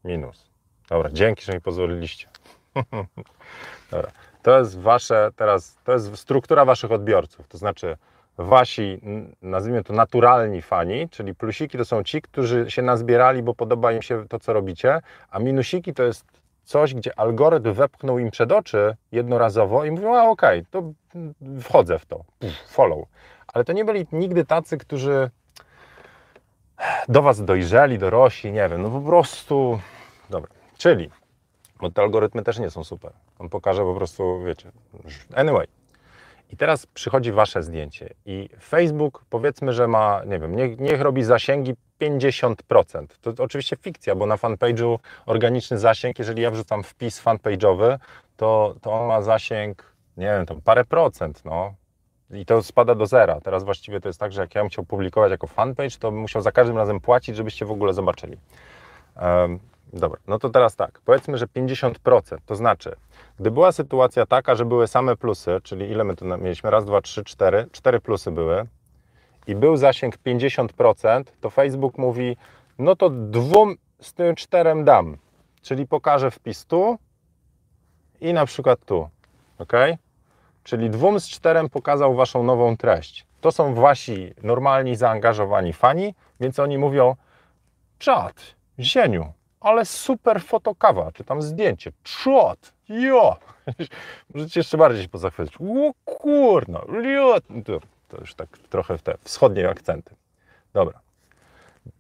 minus. 0.04 0.50
Dobra, 0.88 1.10
dzięki, 1.12 1.44
że 1.44 1.52
mi 1.52 1.60
pozwoliliście. 1.60 2.28
Dobra. 3.90 4.10
To 4.42 4.58
jest 4.58 4.80
wasze, 4.80 5.30
teraz, 5.36 5.78
to 5.84 5.92
jest 5.92 6.16
struktura 6.16 6.64
waszych 6.64 6.92
odbiorców. 6.92 7.48
To 7.48 7.58
znaczy, 7.58 7.96
wasi, 8.44 9.00
nazwijmy 9.42 9.84
to 9.84 9.92
naturalni 9.92 10.62
fani, 10.62 11.08
czyli 11.08 11.34
plusiki 11.34 11.78
to 11.78 11.84
są 11.84 12.02
ci, 12.02 12.22
którzy 12.22 12.70
się 12.70 12.82
nazbierali, 12.82 13.42
bo 13.42 13.54
podoba 13.54 13.92
im 13.92 14.02
się 14.02 14.28
to, 14.28 14.38
co 14.38 14.52
robicie, 14.52 15.00
a 15.30 15.38
minusiki 15.38 15.94
to 15.94 16.02
jest 16.02 16.24
coś, 16.64 16.94
gdzie 16.94 17.18
algorytm 17.18 17.72
wepchnął 17.72 18.18
im 18.18 18.30
przed 18.30 18.52
oczy 18.52 18.96
jednorazowo 19.12 19.84
i 19.84 19.90
mówią, 19.90 20.14
a 20.14 20.22
okej, 20.22 20.60
okay, 20.60 20.70
to 20.70 20.92
wchodzę 21.60 21.98
w 21.98 22.06
to, 22.06 22.24
follow. 22.68 23.08
Ale 23.46 23.64
to 23.64 23.72
nie 23.72 23.84
byli 23.84 24.06
nigdy 24.12 24.44
tacy, 24.44 24.78
którzy 24.78 25.30
do 27.08 27.22
Was 27.22 27.44
dojrzeli, 27.44 27.98
dorośli, 27.98 28.52
nie 28.52 28.68
wiem, 28.68 28.82
no 28.82 28.90
po 28.90 29.00
prostu, 29.00 29.80
dobra, 30.30 30.50
czyli, 30.78 31.10
bo 31.80 31.90
te 31.90 32.02
algorytmy 32.02 32.42
też 32.42 32.58
nie 32.58 32.70
są 32.70 32.84
super, 32.84 33.12
on 33.38 33.48
pokaże 33.48 33.82
po 33.82 33.94
prostu, 33.94 34.42
wiecie, 34.44 34.72
anyway, 35.34 35.66
i 36.52 36.56
teraz 36.56 36.86
przychodzi 36.86 37.32
Wasze 37.32 37.62
zdjęcie 37.62 38.14
i 38.26 38.48
Facebook 38.62 39.24
powiedzmy, 39.30 39.72
że 39.72 39.88
ma, 39.88 40.22
nie 40.26 40.38
wiem, 40.38 40.56
niech, 40.56 40.78
niech 40.78 41.00
robi 41.00 41.22
zasięgi 41.22 41.74
50%. 42.00 43.06
To 43.22 43.44
oczywiście 43.44 43.76
fikcja, 43.76 44.14
bo 44.14 44.26
na 44.26 44.36
fanpage'u 44.36 44.98
organiczny 45.26 45.78
zasięg, 45.78 46.18
jeżeli 46.18 46.42
ja 46.42 46.50
wrzucam 46.50 46.82
wpis 46.82 47.22
fanpage'owy, 47.22 47.98
to, 48.36 48.74
to 48.80 48.92
on 48.92 49.08
ma 49.08 49.22
zasięg, 49.22 49.94
nie 50.16 50.26
wiem, 50.26 50.46
tam 50.46 50.60
parę 50.60 50.84
procent, 50.84 51.44
no. 51.44 51.74
I 52.30 52.46
to 52.46 52.62
spada 52.62 52.94
do 52.94 53.06
zera. 53.06 53.40
Teraz 53.40 53.64
właściwie 53.64 54.00
to 54.00 54.08
jest 54.08 54.20
tak, 54.20 54.32
że 54.32 54.40
jak 54.40 54.54
ja 54.54 54.60
bym 54.60 54.70
chciał 54.70 54.84
publikować 54.84 55.30
jako 55.30 55.46
fanpage, 55.46 55.98
to 55.98 56.12
bym 56.12 56.20
musiał 56.20 56.42
za 56.42 56.52
każdym 56.52 56.76
razem 56.76 57.00
płacić, 57.00 57.36
żebyście 57.36 57.66
w 57.66 57.70
ogóle 57.70 57.92
zobaczyli. 57.92 58.36
Dobra, 59.92 60.20
no 60.26 60.38
to 60.38 60.50
teraz 60.50 60.76
tak, 60.76 61.00
powiedzmy, 61.04 61.38
że 61.38 61.46
50%, 61.46 62.38
to 62.46 62.56
znaczy, 62.56 62.96
gdy 63.40 63.50
była 63.50 63.72
sytuacja 63.72 64.26
taka, 64.26 64.54
że 64.54 64.64
były 64.64 64.86
same 64.86 65.16
plusy, 65.16 65.60
czyli 65.62 65.90
ile 65.90 66.04
my 66.04 66.16
tu 66.16 66.24
mieliśmy? 66.24 66.70
Raz, 66.70 66.84
dwa, 66.84 67.00
trzy, 67.00 67.24
cztery, 67.24 67.66
cztery 67.72 68.00
plusy 68.00 68.30
były, 68.30 68.66
i 69.46 69.54
był 69.54 69.76
zasięg 69.76 70.16
50%, 70.16 71.24
to 71.40 71.50
Facebook 71.50 71.98
mówi, 71.98 72.36
no 72.78 72.96
to 72.96 73.10
dwóm 73.10 73.76
z 74.00 74.14
tym 74.14 74.34
czterem 74.34 74.84
dam, 74.84 75.16
czyli 75.62 75.86
pokażę 75.86 76.30
wpis 76.30 76.66
tu 76.66 76.98
i 78.20 78.32
na 78.32 78.46
przykład 78.46 78.84
tu, 78.84 79.08
ok? 79.58 79.72
Czyli 80.64 80.90
dwóm 80.90 81.20
z 81.20 81.28
czterem 81.28 81.68
pokazał 81.68 82.14
Waszą 82.14 82.42
nową 82.42 82.76
treść. 82.76 83.26
To 83.40 83.52
są 83.52 83.74
Wasi 83.74 84.34
normalni, 84.42 84.96
zaangażowani 84.96 85.72
fani, 85.72 86.14
więc 86.40 86.58
oni 86.58 86.78
mówią, 86.78 87.16
czad, 87.98 88.34
zieniu, 88.78 89.32
ale 89.60 89.84
super 89.84 90.42
fotokawa, 90.42 91.12
czy 91.12 91.24
tam 91.24 91.42
zdjęcie, 91.42 91.92
czad, 92.02 92.72
jo, 92.88 93.36
możecie 94.34 94.60
jeszcze 94.60 94.78
bardziej 94.78 95.02
się 95.02 95.08
pozachwycić, 95.08 95.56
o 95.60 95.92
kurno, 96.04 96.84
jo, 97.02 97.36
to 98.08 98.20
już 98.20 98.34
tak 98.34 98.48
trochę 98.58 98.98
w 98.98 99.02
te 99.02 99.14
wschodnie 99.24 99.68
akcenty. 99.68 100.14
Dobra. 100.72 101.00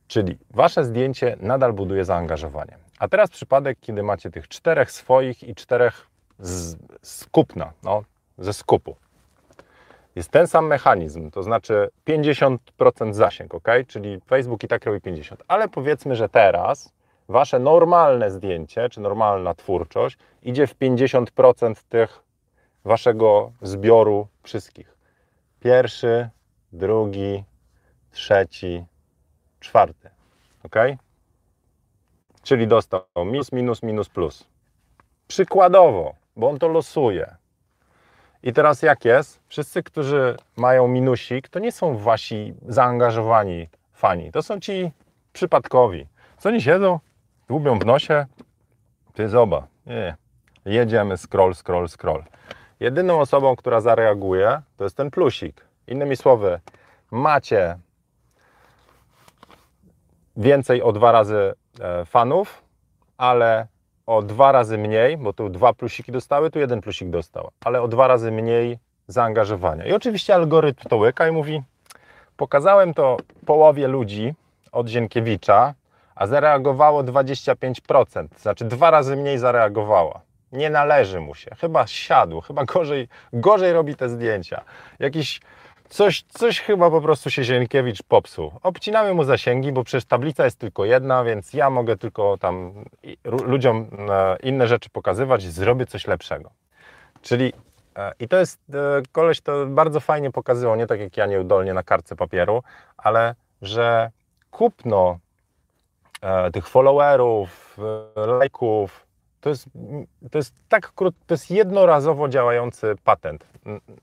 Czyli 0.08 0.38
wasze 0.50 0.84
zdjęcie 0.84 1.36
nadal 1.40 1.72
buduje 1.72 2.04
zaangażowanie. 2.04 2.78
A 2.98 3.08
teraz 3.08 3.30
przypadek, 3.30 3.78
kiedy 3.80 4.02
macie 4.02 4.30
tych 4.30 4.48
czterech 4.48 4.90
swoich 4.90 5.42
i 5.42 5.54
czterech 5.54 6.06
z, 6.38 6.76
z 7.02 7.26
kupna, 7.26 7.72
no, 7.82 8.02
ze 8.38 8.52
skupu. 8.52 8.96
Jest 10.16 10.30
ten 10.30 10.46
sam 10.46 10.66
mechanizm, 10.66 11.30
to 11.30 11.42
znaczy 11.42 11.90
50% 12.08 12.58
zasięg, 13.12 13.54
ok? 13.54 13.68
Czyli 13.86 14.20
Facebook 14.20 14.64
i 14.64 14.68
tak 14.68 14.84
robi 14.84 15.00
50%. 15.00 15.36
Ale 15.48 15.68
powiedzmy, 15.68 16.16
że 16.16 16.28
teraz 16.28 16.92
wasze 17.30 17.58
normalne 17.58 18.30
zdjęcie, 18.30 18.88
czy 18.88 19.00
normalna 19.00 19.54
twórczość 19.54 20.18
idzie 20.42 20.66
w 20.66 20.78
50% 20.78 21.74
tych 21.88 22.22
waszego 22.84 23.52
zbioru 23.62 24.28
wszystkich. 24.42 24.96
Pierwszy, 25.60 26.28
drugi, 26.72 27.44
trzeci, 28.10 28.84
czwarty. 29.60 30.10
Ok? 30.64 30.76
Czyli 32.42 32.66
dostał 32.66 33.02
minus, 33.16 33.52
minus, 33.52 33.82
minus, 33.82 34.08
plus. 34.08 34.44
Przykładowo, 35.28 36.14
bo 36.36 36.48
on 36.48 36.58
to 36.58 36.68
losuje. 36.68 37.36
I 38.42 38.52
teraz 38.52 38.82
jak 38.82 39.04
jest? 39.04 39.40
Wszyscy, 39.48 39.82
którzy 39.82 40.36
mają 40.56 40.88
minusik, 40.88 41.48
to 41.48 41.58
nie 41.58 41.72
są 41.72 41.96
wasi 41.96 42.54
zaangażowani 42.68 43.68
fani. 43.92 44.32
To 44.32 44.42
są 44.42 44.60
ci 44.60 44.90
przypadkowi. 45.32 46.06
Co 46.38 46.48
oni 46.48 46.62
siedzą, 46.62 47.00
dłubią 47.50 47.78
w 47.78 47.86
nosie? 47.86 48.26
Ty 49.14 49.28
zoba. 49.28 49.66
Nie. 49.86 50.16
Jedziemy, 50.64 51.16
scroll, 51.16 51.54
scroll, 51.54 51.88
scroll. 51.88 52.22
Jedyną 52.80 53.20
osobą, 53.20 53.56
która 53.56 53.80
zareaguje, 53.80 54.62
to 54.76 54.84
jest 54.84 54.96
ten 54.96 55.10
plusik. 55.10 55.64
Innymi 55.86 56.16
słowy, 56.16 56.60
macie 57.10 57.78
więcej 60.36 60.82
o 60.82 60.92
dwa 60.92 61.12
razy 61.12 61.54
e, 61.80 62.04
fanów, 62.04 62.62
ale 63.18 63.66
o 64.06 64.22
dwa 64.22 64.52
razy 64.52 64.78
mniej, 64.78 65.16
bo 65.16 65.32
tu 65.32 65.48
dwa 65.48 65.72
plusiki 65.72 66.12
dostały, 66.12 66.50
tu 66.50 66.58
jeden 66.58 66.80
plusik 66.80 67.10
dostał, 67.10 67.50
ale 67.64 67.82
o 67.82 67.88
dwa 67.88 68.06
razy 68.08 68.32
mniej 68.32 68.78
zaangażowania. 69.08 69.86
I 69.86 69.92
oczywiście 69.92 70.34
algorytm 70.34 70.88
to 70.88 70.96
łyka 70.96 71.28
i 71.28 71.32
mówi, 71.32 71.62
pokazałem 72.36 72.94
to 72.94 73.16
połowie 73.46 73.88
ludzi 73.88 74.34
od 74.72 74.88
Zienkiewicza, 74.88 75.74
a 76.20 76.26
zareagowało 76.26 77.02
25%, 77.04 78.26
znaczy 78.36 78.64
dwa 78.64 78.90
razy 78.90 79.16
mniej 79.16 79.38
zareagowała 79.38 80.20
nie 80.52 80.70
należy 80.70 81.20
mu 81.20 81.34
się. 81.34 81.50
Chyba 81.60 81.86
siadł, 81.86 82.40
chyba 82.40 82.64
gorzej, 82.64 83.08
gorzej 83.32 83.72
robi 83.72 83.96
te 83.96 84.08
zdjęcia. 84.08 84.64
Jakiś 84.98 85.40
coś, 85.88 86.22
coś 86.22 86.60
chyba 86.60 86.90
po 86.90 87.00
prostu 87.00 87.30
się 87.30 87.44
Zienkiewicz 87.44 88.02
popsuł. 88.02 88.52
Obcinamy 88.62 89.14
mu 89.14 89.24
zasięgi, 89.24 89.72
bo 89.72 89.84
przecież 89.84 90.04
tablica 90.04 90.44
jest 90.44 90.58
tylko 90.58 90.84
jedna, 90.84 91.24
więc 91.24 91.54
ja 91.54 91.70
mogę 91.70 91.96
tylko 91.96 92.38
tam 92.38 92.84
ludziom 93.24 93.90
e, 94.10 94.36
inne 94.42 94.68
rzeczy 94.68 94.90
pokazywać, 94.90 95.42
zrobię 95.42 95.86
coś 95.86 96.06
lepszego. 96.06 96.50
Czyli 97.22 97.52
e, 97.96 98.12
i 98.20 98.28
to 98.28 98.36
jest, 98.36 98.60
e, 98.74 99.02
koleś 99.12 99.40
to 99.40 99.66
bardzo 99.66 100.00
fajnie 100.00 100.30
pokazywał, 100.30 100.76
nie 100.76 100.86
tak 100.86 101.00
jak 101.00 101.16
ja 101.16 101.26
nieudolnie 101.26 101.74
na 101.74 101.82
kartce 101.82 102.16
papieru, 102.16 102.62
ale 102.96 103.34
że 103.62 104.10
kupno 104.50 105.18
tych 106.52 106.68
followerów, 106.68 107.76
lajków, 108.16 109.06
to 109.40 109.48
jest, 109.48 109.66
to 110.30 110.38
jest 110.38 110.54
tak 110.68 110.92
krótko, 110.94 111.20
to 111.26 111.34
jest 111.34 111.50
jednorazowo 111.50 112.28
działający 112.28 112.94
patent 113.04 113.44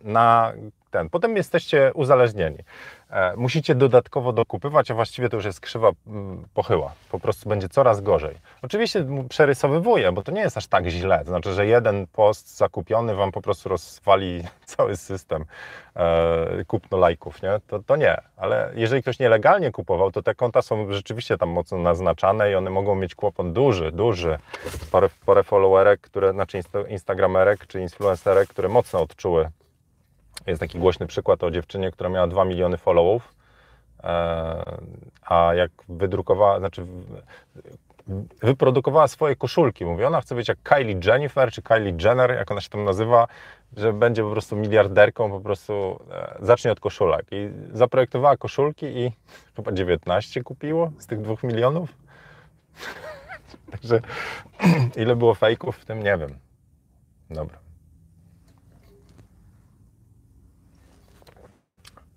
na 0.04 0.54
ten. 0.92 1.10
Potem 1.10 1.36
jesteście 1.36 1.92
uzależnieni. 1.94 2.58
E, 3.10 3.36
musicie 3.36 3.76
dodatkowo 3.76 4.34
dokupywać, 4.34 4.92
a 4.92 4.94
właściwie 4.94 5.30
to 5.30 5.36
już 5.36 5.46
jest 5.46 5.60
krzywa 5.60 5.92
mm, 6.08 6.46
pochyła. 6.54 6.94
Po 7.12 7.20
prostu 7.20 7.50
będzie 7.50 7.70
coraz 7.70 8.02
gorzej. 8.02 8.36
Oczywiście 8.62 9.06
przerysowywuję, 9.30 10.12
bo 10.12 10.24
to 10.24 10.32
nie 10.32 10.42
jest 10.42 10.58
aż 10.58 10.68
tak 10.68 10.88
źle. 10.88 11.20
To 11.20 11.26
znaczy, 11.26 11.54
że 11.54 11.66
jeden 11.66 12.08
post 12.08 12.58
zakupiony 12.58 13.16
Wam 13.16 13.32
po 13.32 13.42
prostu 13.42 13.70
rozwali 13.70 14.44
cały 14.66 14.98
system 14.98 15.46
e, 15.96 16.66
kupno 16.68 16.98
lajków, 16.98 17.42
nie? 17.42 17.60
To, 17.68 17.80
to 17.80 17.96
nie. 17.96 18.18
Ale 18.38 18.72
jeżeli 18.76 19.02
ktoś 19.02 19.20
nielegalnie 19.20 19.72
kupował, 19.72 20.12
to 20.12 20.22
te 20.22 20.36
konta 20.36 20.62
są 20.62 20.94
rzeczywiście 20.94 21.38
tam 21.38 21.50
mocno 21.50 21.78
naznaczane 21.78 22.52
i 22.52 22.56
one 22.56 22.70
mogą 22.70 22.96
mieć 22.96 23.16
kłopot 23.16 23.54
duży, 23.54 23.92
duży. 23.92 24.38
Parę, 24.92 25.10
parę 25.26 25.44
followerek, 25.44 26.02
które, 26.02 26.32
znaczy 26.32 26.60
instagramerek 26.90 27.68
czy 27.68 27.82
influencerek, 27.82 28.50
które 28.50 28.70
mocno 28.70 29.02
odczuły 29.02 29.50
jest 30.48 30.60
taki 30.60 30.80
głośny 30.80 31.08
przykład 31.08 31.44
o 31.44 31.52
dziewczynie, 31.52 31.92
która 31.92 32.10
miała 32.10 32.28
2 32.28 32.46
miliony 32.46 32.78
followów, 32.78 33.34
e, 34.04 34.78
a 35.26 35.54
jak 35.54 35.72
wydrukowała, 35.90 36.60
znaczy 36.60 36.86
wyprodukowała 38.44 39.08
swoje 39.08 39.36
koszulki. 39.36 39.86
Mówi, 39.86 40.04
ona 40.04 40.22
chce 40.22 40.36
być 40.36 40.48
jak 40.48 40.58
Kylie 40.64 41.00
Jennifer, 41.06 41.52
czy 41.52 41.62
Kylie 41.62 41.98
Jenner, 42.04 42.32
jak 42.32 42.52
ona 42.52 42.62
się 42.62 42.70
tam 42.70 42.84
nazywa, 42.84 43.28
że 43.78 43.94
będzie 43.94 44.24
po 44.24 44.32
prostu 44.32 44.56
miliarderką, 44.56 45.32
po 45.32 45.40
prostu 45.40 46.00
e, 46.12 46.38
zacznie 46.40 46.72
od 46.72 46.80
koszulek. 46.80 47.26
I 47.32 47.50
zaprojektowała 47.74 48.38
koszulki 48.38 48.86
i 48.86 49.12
chyba 49.56 49.72
19 49.72 50.44
kupiło 50.44 50.92
z 51.00 51.08
tych 51.08 51.22
2 51.22 51.36
milionów. 51.44 51.90
Także 53.72 54.02
ile 55.02 55.16
było 55.16 55.36
fejków 55.36 55.78
w 55.78 55.86
tym, 55.86 56.04
nie 56.04 56.18
wiem. 56.18 56.36
Dobra. 57.30 57.67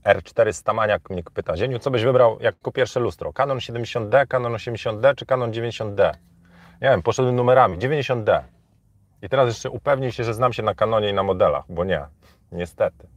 R4 0.04 0.52
Stamaniak 0.52 1.10
mnie 1.10 1.22
pyta, 1.34 1.56
Zieniu, 1.56 1.78
co 1.78 1.90
byś 1.90 2.04
wybrał 2.04 2.38
jako 2.40 2.72
pierwsze 2.72 3.00
lustro? 3.00 3.32
Canon 3.32 3.58
70D, 3.58 4.26
Canon 4.26 4.52
80D 4.52 5.14
czy 5.14 5.26
Canon 5.26 5.50
90D? 5.50 6.12
Nie 6.82 6.88
wiem, 6.88 7.02
poszedłem 7.02 7.36
numerami, 7.36 7.78
90D. 7.78 8.42
I 9.22 9.28
teraz 9.28 9.48
jeszcze 9.48 9.70
upewnię 9.70 10.12
się, 10.12 10.24
że 10.24 10.34
znam 10.34 10.52
się 10.52 10.62
na 10.62 10.74
Canonie 10.74 11.10
i 11.10 11.14
na 11.14 11.22
modelach, 11.22 11.64
bo 11.68 11.84
nie, 11.84 12.06
niestety. 12.52 13.08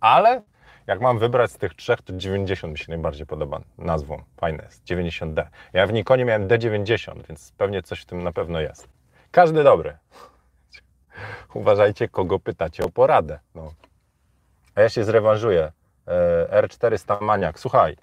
Ale 0.00 0.42
jak 0.86 1.00
mam 1.00 1.18
wybrać 1.18 1.50
z 1.50 1.58
tych 1.58 1.74
trzech, 1.74 2.02
to 2.02 2.12
90 2.12 2.72
mi 2.72 2.78
się 2.78 2.86
najbardziej 2.88 3.26
podoba 3.26 3.60
nazwą. 3.78 4.22
Fajne 4.36 4.64
jest, 4.64 4.84
90D. 4.84 5.46
Ja 5.72 5.86
w 5.86 5.92
Nikonie 5.92 6.24
miałem 6.24 6.48
D90, 6.48 7.26
więc 7.28 7.52
pewnie 7.52 7.82
coś 7.82 8.00
w 8.00 8.06
tym 8.06 8.22
na 8.22 8.32
pewno 8.32 8.60
jest. 8.60 8.88
Każdy 9.30 9.64
dobry. 9.64 9.96
Uważajcie, 11.54 12.08
kogo 12.08 12.38
pytacie 12.38 12.84
o 12.84 12.88
poradę. 12.88 13.38
No. 13.54 13.72
A 14.74 14.80
ja 14.80 14.88
się 14.88 15.04
zrewanżuję. 15.04 15.72
E, 16.06 16.62
R400 16.62 17.22
Maniak. 17.22 17.58
Słuchaj, 17.60 17.96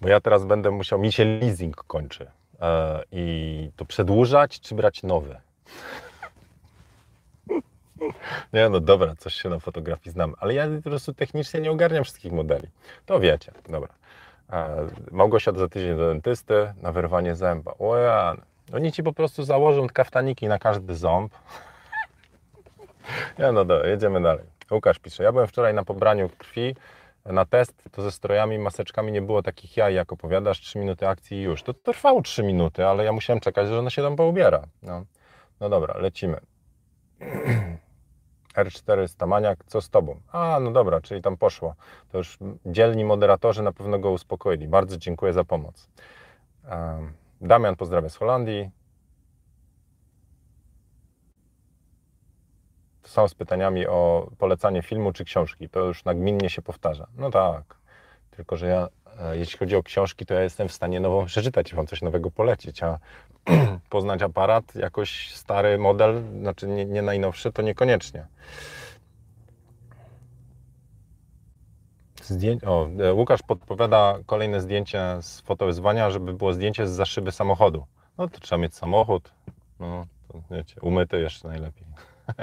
bo 0.00 0.08
ja 0.08 0.20
teraz 0.20 0.44
będę 0.44 0.70
musiał, 0.70 0.98
mi 0.98 1.12
się 1.12 1.24
leasing 1.24 1.76
kończy. 1.76 2.30
E, 2.60 3.02
I 3.12 3.70
to 3.76 3.84
przedłużać, 3.84 4.60
czy 4.60 4.74
brać 4.74 5.02
nowy? 5.02 5.36
Nie, 8.52 8.68
no 8.68 8.80
dobra, 8.80 9.14
coś 9.18 9.34
się 9.34 9.48
na 9.48 9.58
fotografii 9.58 10.12
znam, 10.12 10.34
ale 10.38 10.54
ja 10.54 10.66
po 10.76 10.90
prostu 10.90 11.14
technicznie 11.14 11.60
nie 11.60 11.70
ogarniam 11.70 12.04
wszystkich 12.04 12.32
modeli. 12.32 12.68
To 13.06 13.20
wiecie, 13.20 13.52
dobra. 13.68 13.88
E, 14.52 14.88
Małgosia 15.10 15.52
za 15.52 15.68
tydzień 15.68 15.96
do 15.96 16.08
dentysty 16.08 16.74
na 16.82 16.92
wyrwanie 16.92 17.36
zęba. 17.36 17.74
O 17.78 17.96
ja, 17.96 18.36
oni 18.72 18.92
ci 18.92 19.02
po 19.02 19.12
prostu 19.12 19.44
założą 19.44 19.86
kaftaniki 19.88 20.48
na 20.48 20.58
każdy 20.58 20.94
ząb. 20.94 21.34
Nie, 23.38 23.52
no 23.52 23.64
dobra, 23.64 23.88
jedziemy 23.88 24.22
dalej. 24.22 24.44
Łukasz 24.70 24.98
pisze, 24.98 25.24
ja 25.24 25.32
byłem 25.32 25.46
wczoraj 25.46 25.74
na 25.74 25.84
pobraniu 25.84 26.30
krwi 26.38 26.74
na 27.26 27.44
test, 27.44 27.88
to 27.92 28.02
ze 28.02 28.12
strojami, 28.12 28.58
maseczkami 28.58 29.12
nie 29.12 29.22
było 29.22 29.42
takich 29.42 29.76
jaj, 29.76 29.94
jak 29.94 30.12
opowiadasz, 30.12 30.60
3 30.60 30.78
minuty 30.78 31.08
akcji 31.08 31.36
i 31.36 31.42
już. 31.42 31.62
To 31.62 31.74
trwało 31.74 32.22
3 32.22 32.42
minuty, 32.42 32.86
ale 32.86 33.04
ja 33.04 33.12
musiałem 33.12 33.40
czekać, 33.40 33.68
że 33.68 33.78
ona 33.78 33.90
się 33.90 34.02
tam 34.02 34.16
poubiera. 34.16 34.62
No, 34.82 35.04
no 35.60 35.68
dobra, 35.68 35.98
lecimy. 35.98 36.40
R4 38.56 39.08
Stamaniak, 39.08 39.64
co 39.66 39.80
z 39.80 39.90
Tobą? 39.90 40.20
A, 40.32 40.58
no 40.60 40.70
dobra, 40.70 41.00
czyli 41.00 41.22
tam 41.22 41.36
poszło. 41.36 41.74
To 42.12 42.18
już 42.18 42.38
dzielni 42.66 43.04
moderatorzy 43.04 43.62
na 43.62 43.72
pewno 43.72 43.98
go 43.98 44.10
uspokoili. 44.10 44.68
Bardzo 44.68 44.96
dziękuję 44.96 45.32
za 45.32 45.44
pomoc. 45.44 45.88
Damian 47.40 47.76
pozdrawia 47.76 48.08
z 48.08 48.16
Holandii. 48.16 48.70
To 53.04 53.10
samo 53.10 53.28
z 53.28 53.34
pytaniami 53.34 53.86
o 53.86 54.30
polecanie 54.38 54.82
filmu 54.82 55.12
czy 55.12 55.24
książki. 55.24 55.68
To 55.68 55.80
już 55.80 56.04
nagminnie 56.04 56.50
się 56.50 56.62
powtarza. 56.62 57.06
No 57.16 57.30
tak, 57.30 57.76
tylko 58.30 58.56
że 58.56 58.66
ja, 58.66 58.88
e, 59.20 59.36
jeśli 59.36 59.58
chodzi 59.58 59.76
o 59.76 59.82
książki, 59.82 60.26
to 60.26 60.34
ja 60.34 60.42
jestem 60.42 60.68
w 60.68 60.72
stanie 60.72 61.00
nową 61.00 61.26
przeczytać 61.26 61.72
i 61.72 61.76
Wam 61.76 61.86
coś 61.86 62.02
nowego 62.02 62.30
polecić, 62.30 62.82
a 62.82 62.98
poznać 63.90 64.22
aparat, 64.22 64.74
jakoś 64.74 65.34
stary 65.34 65.78
model, 65.78 66.22
znaczy 66.40 66.66
nie, 66.66 66.84
nie 66.84 67.02
najnowszy, 67.02 67.52
to 67.52 67.62
niekoniecznie. 67.62 68.26
Zdję... 72.22 72.56
O, 72.66 72.88
e, 72.98 73.14
Łukasz 73.14 73.42
podpowiada 73.42 74.18
kolejne 74.26 74.60
zdjęcie 74.60 75.16
z 75.20 75.40
fotowyzwania, 75.40 76.10
żeby 76.10 76.32
było 76.32 76.52
zdjęcie 76.52 76.86
z 76.86 76.90
zaszyby 76.90 77.32
samochodu. 77.32 77.86
No 78.18 78.28
to 78.28 78.40
trzeba 78.40 78.62
mieć 78.62 78.74
samochód, 78.74 79.32
no 79.80 80.06
to 80.28 80.42
wiecie, 80.50 80.80
umyty 80.80 81.20
jeszcze 81.20 81.48
najlepiej. 81.48 81.84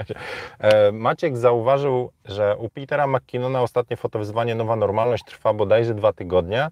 E, 0.58 0.92
Maciek 0.92 1.36
zauważył, 1.36 2.12
że 2.24 2.56
u 2.56 2.68
Petera 2.68 3.06
McKinnona 3.06 3.62
ostatnie 3.62 3.96
fotowyzwanie 3.96 4.54
Nowa 4.54 4.76
Normalność 4.76 5.24
trwa 5.24 5.52
bodajże 5.52 5.94
dwa 5.94 6.12
tygodnie, 6.12 6.68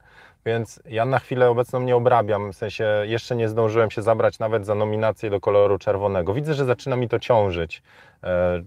więc 0.46 0.80
ja 0.86 1.04
na 1.04 1.18
chwilę 1.18 1.50
obecną 1.50 1.80
nie 1.80 1.96
obrabiam, 1.96 2.52
w 2.52 2.56
sensie 2.56 3.02
jeszcze 3.04 3.36
nie 3.36 3.48
zdążyłem 3.48 3.90
się 3.90 4.02
zabrać 4.02 4.38
nawet 4.38 4.66
za 4.66 4.74
nominację 4.74 5.30
do 5.30 5.40
koloru 5.40 5.78
czerwonego. 5.78 6.34
Widzę, 6.34 6.54
że 6.54 6.64
zaczyna 6.64 6.96
mi 6.96 7.08
to 7.08 7.18
ciążyć. 7.18 7.82
E, 8.24 8.62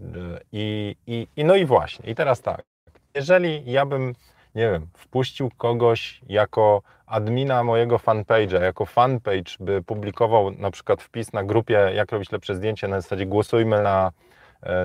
I, 0.51 0.95
i, 1.07 1.27
i 1.35 1.45
no 1.45 1.55
i 1.55 1.65
właśnie, 1.65 2.11
i 2.11 2.15
teraz 2.15 2.41
tak, 2.41 2.63
jeżeli 3.15 3.71
ja 3.71 3.85
bym, 3.85 4.15
nie 4.55 4.71
wiem, 4.71 4.87
wpuścił 4.97 5.51
kogoś 5.57 6.21
jako 6.29 6.81
admina 7.05 7.63
mojego 7.63 7.97
fanpage'a, 7.97 8.61
jako 8.61 8.85
fanpage 8.85 9.57
by 9.59 9.81
publikował 9.81 10.51
na 10.51 10.71
przykład 10.71 11.01
wpis 11.01 11.33
na 11.33 11.43
grupie, 11.43 11.91
jak 11.95 12.11
robić 12.11 12.31
lepsze 12.31 12.55
zdjęcie, 12.55 12.87
na 12.87 13.01
zasadzie 13.01 13.25
głosujmy 13.25 13.81
na 13.81 14.11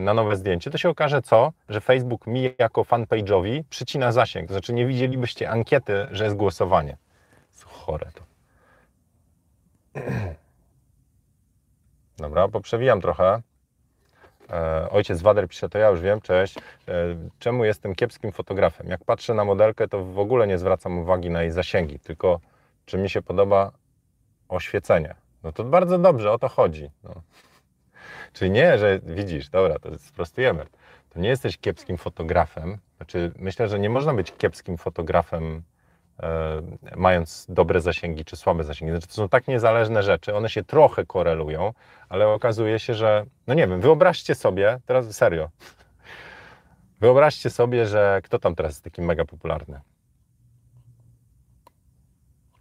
na 0.01 0.14
nowe 0.14 0.37
zdjęcie, 0.37 0.70
to 0.70 0.79
się 0.79 0.89
okaże 0.89 1.22
co? 1.22 1.53
Że 1.68 1.81
Facebook 1.81 2.26
mi 2.26 2.55
jako 2.59 2.83
fanpage'owi 2.83 3.62
przycina 3.70 4.12
zasięg. 4.12 4.49
To 4.49 4.55
znaczy 4.55 4.72
nie 4.72 4.87
widzielibyście 4.87 5.51
ankiety, 5.51 6.07
że 6.11 6.24
jest 6.24 6.37
głosowanie. 6.37 6.97
Chore 7.64 8.11
to. 8.14 8.22
Dobra, 12.16 12.49
poprzewijam 12.49 13.01
trochę. 13.01 13.43
E, 14.51 14.91
ojciec 14.91 15.22
Wader 15.22 15.49
pisze, 15.49 15.68
to 15.68 15.79
ja 15.79 15.89
już 15.89 16.01
wiem, 16.01 16.20
cześć. 16.20 16.59
E, 16.59 16.62
czemu 17.39 17.64
jestem 17.64 17.95
kiepskim 17.95 18.33
fotografem? 18.33 18.89
Jak 18.89 19.05
patrzę 19.05 19.35
na 19.35 19.45
modelkę, 19.45 19.89
to 19.89 20.05
w 20.05 20.18
ogóle 20.18 20.47
nie 20.47 20.59
zwracam 20.59 20.99
uwagi 20.99 21.31
na 21.31 21.43
jej 21.43 21.51
zasięgi, 21.51 21.99
tylko 21.99 22.41
czy 22.87 22.99
mi 22.99 23.11
się 23.11 23.22
podoba 23.22 23.72
oświecenie. 24.49 25.14
No 25.43 25.53
to 25.53 25.64
bardzo 25.64 25.99
dobrze, 25.99 26.33
o 26.33 26.39
to 26.39 26.49
chodzi. 26.49 26.91
No. 27.05 27.22
Czyli 28.39 28.51
nie, 28.51 28.78
że 28.78 29.01
widzisz, 29.03 29.49
dobra, 29.49 29.78
to 29.78 29.99
sprostujemy. 29.99 30.66
To 31.11 31.20
nie 31.20 31.28
jesteś 31.28 31.59
kiepskim 31.59 31.97
fotografem. 31.99 32.78
Znaczy, 32.97 33.32
myślę, 33.39 33.68
że 33.68 33.78
nie 33.78 33.91
można 33.91 34.14
być 34.14 34.32
kiepskim 34.32 34.78
fotografem, 34.78 35.62
e, 36.22 36.62
mając 36.97 37.47
dobre 37.49 37.80
zasięgi 37.80 38.24
czy 38.24 38.36
słabe 38.36 38.64
zasięgi. 38.64 38.93
Znaczy, 38.93 39.07
to 39.07 39.14
są 39.14 39.28
tak 39.28 39.49
niezależne 39.49 40.03
rzeczy, 40.03 40.34
one 40.34 40.49
się 40.49 40.64
trochę 40.64 41.07
korelują, 41.07 41.72
ale 42.09 42.28
okazuje 42.28 42.78
się, 42.78 42.95
że, 42.95 43.26
no 43.47 43.55
nie 43.55 43.66
wiem, 43.66 43.80
wyobraźcie 43.80 44.34
sobie, 44.34 44.80
teraz 44.86 45.16
serio, 45.16 45.51
wyobraźcie 47.01 47.51
sobie, 47.51 47.86
że 47.86 48.20
kto 48.24 48.39
tam 48.39 48.55
teraz 48.55 48.72
jest 48.72 48.84
taki 48.84 49.03
mega 49.03 49.24
popularny? 49.24 49.80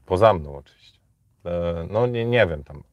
Poza 0.06 0.34
mną 0.34 0.56
oczywiście. 0.56 1.00
E, 1.46 1.88
no 1.90 2.08
nie, 2.08 2.26
nie 2.26 2.48
wiem 2.48 2.64
tam. 2.64 2.84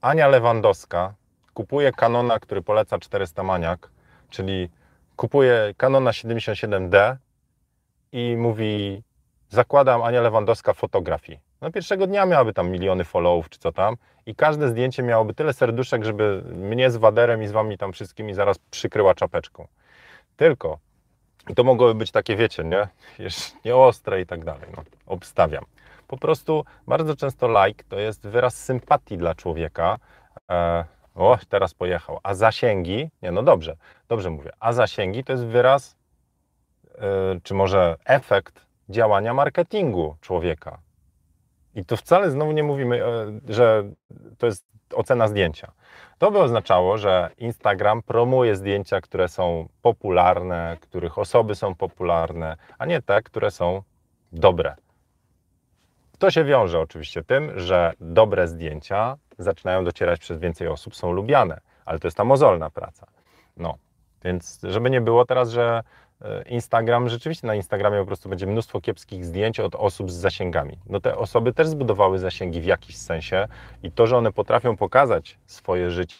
Ania 0.00 0.28
Lewandowska 0.28 1.14
kupuje 1.58 1.92
Canona, 1.92 2.38
który 2.38 2.62
poleca 2.62 2.98
400 2.98 3.42
maniak, 3.42 3.90
czyli 4.30 4.68
kupuje 5.16 5.74
Canona 5.76 6.10
77D 6.10 7.16
i 8.12 8.36
mówi 8.36 9.02
zakładam 9.48 10.02
Ania 10.02 10.20
Lewandowska 10.20 10.72
fotografii. 10.72 11.38
No 11.60 11.70
pierwszego 11.72 12.06
dnia 12.06 12.26
miałaby 12.26 12.52
tam 12.52 12.70
miliony 12.70 13.04
followów 13.04 13.48
czy 13.48 13.58
co 13.58 13.72
tam 13.72 13.96
i 14.26 14.34
każde 14.34 14.68
zdjęcie 14.68 15.02
miałoby 15.02 15.34
tyle 15.34 15.52
serduszek, 15.52 16.04
żeby 16.04 16.42
mnie 16.54 16.90
z 16.90 16.96
Waderem 16.96 17.42
i 17.42 17.46
z 17.46 17.52
wami 17.52 17.78
tam 17.78 17.92
wszystkimi 17.92 18.34
zaraz 18.34 18.58
przykryła 18.58 19.14
czapeczką. 19.14 19.66
Tylko 20.36 20.78
i 21.48 21.54
to 21.54 21.64
mogłoby 21.64 21.94
być 21.94 22.10
takie, 22.10 22.36
wiecie, 22.36 22.64
nie? 22.64 22.88
Nie 23.64 23.76
ostre 23.76 24.20
i 24.20 24.26
tak 24.26 24.44
dalej. 24.44 24.68
No, 24.76 24.82
obstawiam. 25.06 25.64
Po 26.08 26.16
prostu 26.18 26.64
bardzo 26.86 27.16
często 27.16 27.66
like 27.66 27.84
to 27.88 27.98
jest 27.98 28.28
wyraz 28.28 28.64
sympatii 28.64 29.18
dla 29.18 29.34
człowieka. 29.34 29.98
E, 30.50 30.84
o, 31.18 31.38
teraz 31.48 31.74
pojechał. 31.74 32.20
A 32.22 32.34
zasięgi, 32.34 33.10
nie 33.22 33.30
no 33.30 33.42
dobrze, 33.42 33.76
dobrze 34.08 34.30
mówię, 34.30 34.50
a 34.60 34.72
zasięgi 34.72 35.24
to 35.24 35.32
jest 35.32 35.44
wyraz, 35.44 35.96
yy, 36.84 37.00
czy 37.42 37.54
może 37.54 37.96
efekt 38.04 38.66
działania 38.88 39.34
marketingu 39.34 40.16
człowieka. 40.20 40.78
I 41.74 41.84
tu 41.84 41.96
wcale 41.96 42.30
znowu 42.30 42.52
nie 42.52 42.62
mówimy, 42.62 42.96
yy, 42.96 43.54
że 43.54 43.84
to 44.38 44.46
jest 44.46 44.64
ocena 44.94 45.28
zdjęcia. 45.28 45.72
To 46.18 46.30
by 46.30 46.38
oznaczało, 46.38 46.98
że 46.98 47.30
Instagram 47.38 48.02
promuje 48.02 48.56
zdjęcia, 48.56 49.00
które 49.00 49.28
są 49.28 49.68
popularne, 49.82 50.76
których 50.80 51.18
osoby 51.18 51.54
są 51.54 51.74
popularne, 51.74 52.56
a 52.78 52.86
nie 52.86 53.02
te, 53.02 53.22
które 53.22 53.50
są 53.50 53.82
dobre. 54.32 54.76
To 56.18 56.30
się 56.30 56.44
wiąże 56.44 56.80
oczywiście 56.80 57.24
tym, 57.24 57.60
że 57.60 57.92
dobre 58.00 58.48
zdjęcia 58.48 59.16
zaczynają 59.38 59.84
docierać 59.84 60.20
przez 60.20 60.38
więcej 60.38 60.68
osób, 60.68 60.96
są 60.96 61.12
lubiane, 61.12 61.60
ale 61.84 61.98
to 61.98 62.06
jest 62.06 62.16
ta 62.16 62.24
mozolna 62.24 62.70
praca. 62.70 63.06
No, 63.56 63.74
więc 64.24 64.60
żeby 64.62 64.90
nie 64.90 65.00
było 65.00 65.24
teraz, 65.24 65.50
że 65.50 65.82
e, 66.22 66.42
Instagram, 66.42 67.08
rzeczywiście 67.08 67.46
na 67.46 67.54
Instagramie 67.54 68.00
po 68.00 68.06
prostu 68.06 68.28
będzie 68.28 68.46
mnóstwo 68.46 68.80
kiepskich 68.80 69.24
zdjęć 69.24 69.60
od 69.60 69.74
osób 69.74 70.10
z 70.10 70.14
zasięgami. 70.14 70.78
No 70.86 71.00
te 71.00 71.16
osoby 71.16 71.52
też 71.52 71.68
zbudowały 71.68 72.18
zasięgi 72.18 72.60
w 72.60 72.64
jakiś 72.64 72.96
sensie 72.96 73.48
i 73.82 73.92
to, 73.92 74.06
że 74.06 74.16
one 74.16 74.32
potrafią 74.32 74.76
pokazać 74.76 75.38
swoje 75.46 75.90
życie 75.90 76.14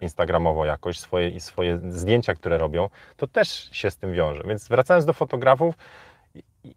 instagramowo 0.00 0.64
jakoś, 0.64 0.98
swoje, 0.98 1.40
swoje 1.40 1.80
zdjęcia, 1.88 2.34
które 2.34 2.58
robią, 2.58 2.88
to 3.16 3.26
też 3.26 3.68
się 3.72 3.90
z 3.90 3.96
tym 3.96 4.12
wiąże. 4.12 4.42
Więc 4.46 4.68
wracając 4.68 5.04
do 5.04 5.12
fotografów, 5.12 5.74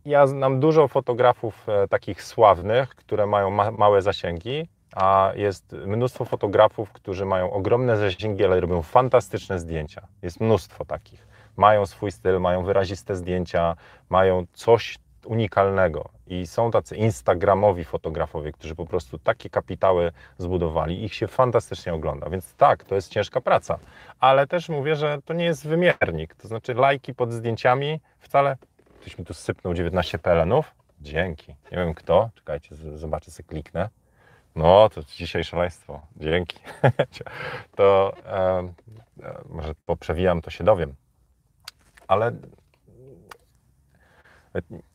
ja 0.05 0.27
znam 0.27 0.59
dużo 0.59 0.87
fotografów 0.87 1.69
e, 1.69 1.87
takich 1.87 2.23
sławnych, 2.23 2.89
które 2.89 3.27
mają 3.27 3.49
ma 3.49 3.71
małe 3.71 4.01
zasięgi, 4.01 4.67
a 4.95 5.31
jest 5.35 5.73
mnóstwo 5.73 6.25
fotografów, 6.25 6.91
którzy 6.91 7.25
mają 7.25 7.51
ogromne 7.51 7.97
zasięgi, 7.97 8.45
ale 8.45 8.59
robią 8.59 8.81
fantastyczne 8.81 9.59
zdjęcia. 9.59 10.07
Jest 10.21 10.39
mnóstwo 10.39 10.85
takich. 10.85 11.27
mają 11.57 11.85
swój 11.85 12.11
styl, 12.11 12.39
mają 12.39 12.63
wyraziste 12.63 13.15
zdjęcia, 13.15 13.75
mają 14.09 14.45
coś 14.53 14.97
unikalnego. 15.25 16.09
I 16.27 16.47
są 16.47 16.71
tacy 16.71 16.95
instagramowi 16.95 17.83
fotografowie, 17.83 18.51
którzy 18.51 18.75
po 18.75 18.85
prostu 18.85 19.19
takie 19.19 19.49
kapitały 19.49 20.11
zbudowali, 20.37 21.03
ich 21.03 21.13
się 21.13 21.27
fantastycznie 21.27 21.93
ogląda. 21.93 22.29
Więc 22.29 22.53
tak, 22.53 22.83
to 22.83 22.95
jest 22.95 23.09
ciężka 23.09 23.41
praca, 23.41 23.79
ale 24.19 24.47
też 24.47 24.69
mówię, 24.69 24.95
że 24.95 25.17
to 25.25 25.33
nie 25.33 25.45
jest 25.45 25.67
wymiernik. 25.67 26.35
To 26.35 26.47
znaczy, 26.47 26.73
lajki 26.73 27.13
pod 27.13 27.33
zdjęciami 27.33 27.99
wcale. 28.19 28.57
Ktoś 29.01 29.17
mi 29.17 29.25
tu 29.25 29.33
sypnął 29.33 29.73
19 29.73 30.19
PLN-ów. 30.19 30.75
Dzięki. 30.99 31.55
Nie 31.71 31.77
wiem 31.77 31.93
kto. 31.93 32.29
Czekajcie, 32.35 32.75
zobaczę, 32.75 33.31
sobie 33.31 33.47
kliknę. 33.47 33.89
No, 34.55 34.89
to 34.89 35.03
dzisiaj 35.03 35.43
szaleństwo. 35.43 36.01
Dzięki. 36.15 36.59
to 37.77 38.13
e, 38.25 38.73
może 39.49 39.73
poprzewijam, 39.85 40.41
to 40.41 40.51
się 40.51 40.63
dowiem. 40.63 40.95
Ale 42.07 42.31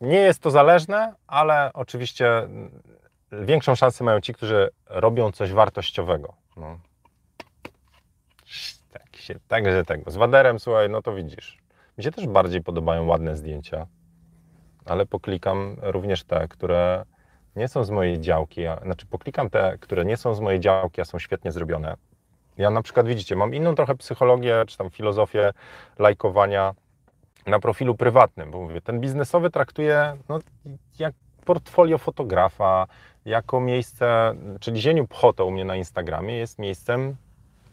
nie 0.01 0.19
jest 0.19 0.43
to 0.43 0.51
zależne, 0.51 1.15
ale 1.27 1.71
oczywiście 1.75 2.49
większą 3.33 3.75
szansę 3.75 4.05
mają 4.05 4.21
ci, 4.21 4.35
którzy 4.35 4.71
robią 4.87 5.33
coś 5.33 5.53
wartościowego. 5.53 6.35
No. 6.57 6.79
Tak 8.93 9.17
się, 9.17 9.35
także 9.49 9.85
tego. 9.85 10.11
Z 10.11 10.17
waderem, 10.17 10.59
słuchaj, 10.59 10.91
no 10.91 11.03
to 11.03 11.15
widzisz. 11.15 11.59
Mi 11.99 12.05
się 12.05 12.11
też 12.11 12.27
bardziej 12.27 12.63
podobają 12.63 13.07
ładne 13.07 13.37
zdjęcia, 13.37 13.87
ale 14.87 15.07
poklikam 15.07 15.77
również 15.83 16.25
te, 16.25 16.49
które 16.49 17.05
nie 17.57 17.69
są 17.69 17.85
z 17.85 17.91
mojej 17.91 18.21
działki, 18.21 18.67
a, 18.67 18.77
znaczy 18.77 19.07
poklikam 19.07 19.51
te, 19.51 19.79
które 19.81 20.05
nie 20.05 20.17
są 20.17 20.35
z 20.35 20.41
mojej 20.41 20.61
działki, 20.61 21.01
a 21.01 21.05
są 21.05 21.19
świetnie 21.19 21.53
zrobione. 21.53 21.97
Ja 22.59 22.71
na 22.71 22.83
przykład, 22.83 23.07
widzicie, 23.07 23.37
mam 23.37 23.55
inną 23.55 23.75
trochę 23.75 23.95
psychologię, 23.95 24.65
czy 24.67 24.77
tam 24.77 24.91
filozofię 24.91 25.53
lajkowania 25.99 26.75
na 27.47 27.59
profilu 27.61 27.95
prywatnym, 27.95 28.51
bo 28.51 28.61
mówię, 28.61 28.81
ten 28.81 29.01
biznesowy 29.01 29.51
traktuję 29.51 30.17
no, 30.29 30.39
jak 30.99 31.15
portfolio 31.45 31.99
fotografa, 31.99 32.87
jako 33.25 33.61
miejsce, 33.61 34.35
czyli 34.61 34.81
Zieniu 34.81 35.07
Pchoto 35.07 35.47
u 35.47 35.51
mnie 35.51 35.65
na 35.65 35.77
Instagramie 35.77 36.37
jest 36.37 36.59
miejscem 36.59 37.17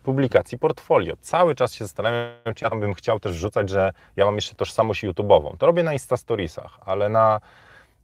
publikacji 0.04 0.60
portfolio. 0.60 1.16
Cały 1.22 1.56
czas 1.56 1.74
się 1.74 1.86
zastanawiam, 1.86 2.54
czy 2.56 2.66
ja 2.66 2.70
tam 2.70 2.80
bym 2.80 2.94
chciał 2.94 3.20
też 3.20 3.32
wrzucać, 3.32 3.70
że 3.70 3.94
ja 4.16 4.26
mam 4.26 4.36
jeszcze 4.36 4.56
tożsamość 4.56 5.04
YouTube'ową. 5.04 5.58
To 5.58 5.66
robię 5.66 5.84
na 5.84 5.94
Instastoriesach, 5.94 6.80
ale 6.86 7.10
na, 7.10 7.40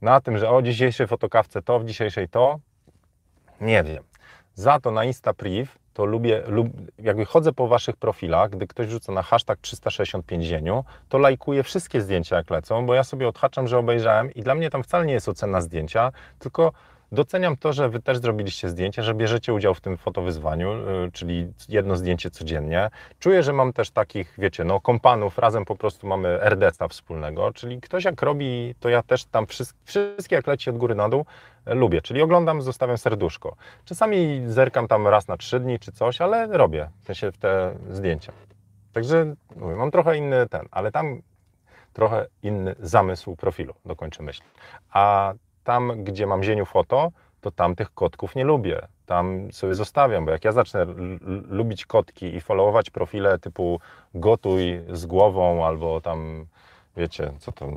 na 0.02 0.20
tym, 0.20 0.38
że 0.38 0.50
o 0.50 0.62
dzisiejszej 0.62 1.06
fotokawce 1.06 1.62
to, 1.62 1.78
w 1.78 1.84
dzisiejszej 1.84 2.28
to, 2.28 2.58
nie 3.60 3.82
wiem. 3.82 4.04
Za 4.54 4.80
to 4.80 4.90
na 4.90 5.04
InstaPriv 5.04 5.80
to 5.94 6.04
lubię, 6.04 6.42
lub, 6.46 6.68
jakby 6.98 7.24
chodzę 7.24 7.52
po 7.52 7.68
waszych 7.68 7.96
profilach, 7.96 8.50
gdy 8.50 8.66
ktoś 8.66 8.88
rzuca 8.88 9.12
na 9.12 9.22
hashtag 9.22 9.58
365 9.60 10.44
zieniu, 10.44 10.84
to 11.08 11.18
lajkuję 11.18 11.62
wszystkie 11.62 12.00
zdjęcia 12.00 12.36
jak 12.36 12.50
lecą, 12.50 12.86
bo 12.86 12.94
ja 12.94 13.04
sobie 13.04 13.28
odhaczam, 13.28 13.68
że 13.68 13.78
obejrzałem 13.78 14.34
i 14.34 14.42
dla 14.42 14.54
mnie 14.54 14.70
tam 14.70 14.82
wcale 14.82 15.06
nie 15.06 15.12
jest 15.12 15.28
ocena 15.28 15.60
zdjęcia, 15.60 16.12
tylko 16.38 16.72
Doceniam 17.12 17.56
to, 17.56 17.72
że 17.72 17.88
Wy 17.88 18.02
też 18.02 18.18
zrobiliście 18.18 18.68
zdjęcie, 18.68 19.02
że 19.02 19.14
bierzecie 19.14 19.54
udział 19.54 19.74
w 19.74 19.80
tym 19.80 19.96
fotowyzwaniu, 19.96 20.72
y, 20.72 21.12
czyli 21.12 21.52
jedno 21.68 21.96
zdjęcie 21.96 22.30
codziennie. 22.30 22.90
Czuję, 23.18 23.42
że 23.42 23.52
mam 23.52 23.72
też 23.72 23.90
takich, 23.90 24.34
wiecie, 24.38 24.64
no 24.64 24.80
kompanów, 24.80 25.38
razem 25.38 25.64
po 25.64 25.76
prostu 25.76 26.06
mamy 26.06 26.38
RDC 26.40 26.88
wspólnego, 26.88 27.52
czyli 27.52 27.80
ktoś 27.80 28.04
jak 28.04 28.22
robi, 28.22 28.74
to 28.80 28.88
ja 28.88 29.02
też 29.02 29.24
tam 29.24 29.46
wszystkie 29.84 30.36
jak 30.36 30.46
leci 30.46 30.70
od 30.70 30.78
góry 30.78 30.94
na 30.94 31.08
dół 31.08 31.24
e, 31.66 31.74
lubię, 31.74 32.02
czyli 32.02 32.22
oglądam, 32.22 32.62
zostawiam 32.62 32.98
serduszko. 32.98 33.56
Czasami 33.84 34.42
zerkam 34.46 34.88
tam 34.88 35.08
raz 35.08 35.28
na 35.28 35.36
trzy 35.36 35.60
dni 35.60 35.78
czy 35.78 35.92
coś, 35.92 36.20
ale 36.20 36.46
robię 36.46 36.90
w 37.02 37.06
sensie 37.06 37.32
te 37.32 37.74
zdjęcia. 37.90 38.32
Także 38.92 39.34
mówię, 39.56 39.76
mam 39.76 39.90
trochę 39.90 40.16
inny 40.16 40.48
ten, 40.48 40.66
ale 40.70 40.92
tam 40.92 41.22
trochę 41.92 42.26
inny 42.42 42.74
zamysł 42.78 43.36
profilu, 43.36 43.74
dokończę 43.84 44.22
myśl. 44.22 44.42
A 44.92 45.32
tam, 45.70 46.04
gdzie 46.04 46.26
mam 46.26 46.42
zieniu 46.42 46.66
foto, 46.66 47.12
to 47.40 47.50
tam 47.50 47.74
tych 47.74 47.94
kotków 47.94 48.36
nie 48.36 48.44
lubię. 48.44 48.88
Tam 49.06 49.52
sobie 49.52 49.74
zostawiam, 49.74 50.24
bo 50.24 50.30
jak 50.30 50.44
ja 50.44 50.52
zacznę 50.52 50.86
lubić 51.48 51.86
kotki 51.86 52.34
i 52.34 52.40
followować 52.40 52.90
profile 52.90 53.38
typu 53.38 53.80
gotuj 54.14 54.80
z 54.92 55.06
głową 55.06 55.66
albo 55.66 56.00
tam, 56.00 56.46
wiecie, 56.96 57.32
co 57.38 57.52
to, 57.52 57.68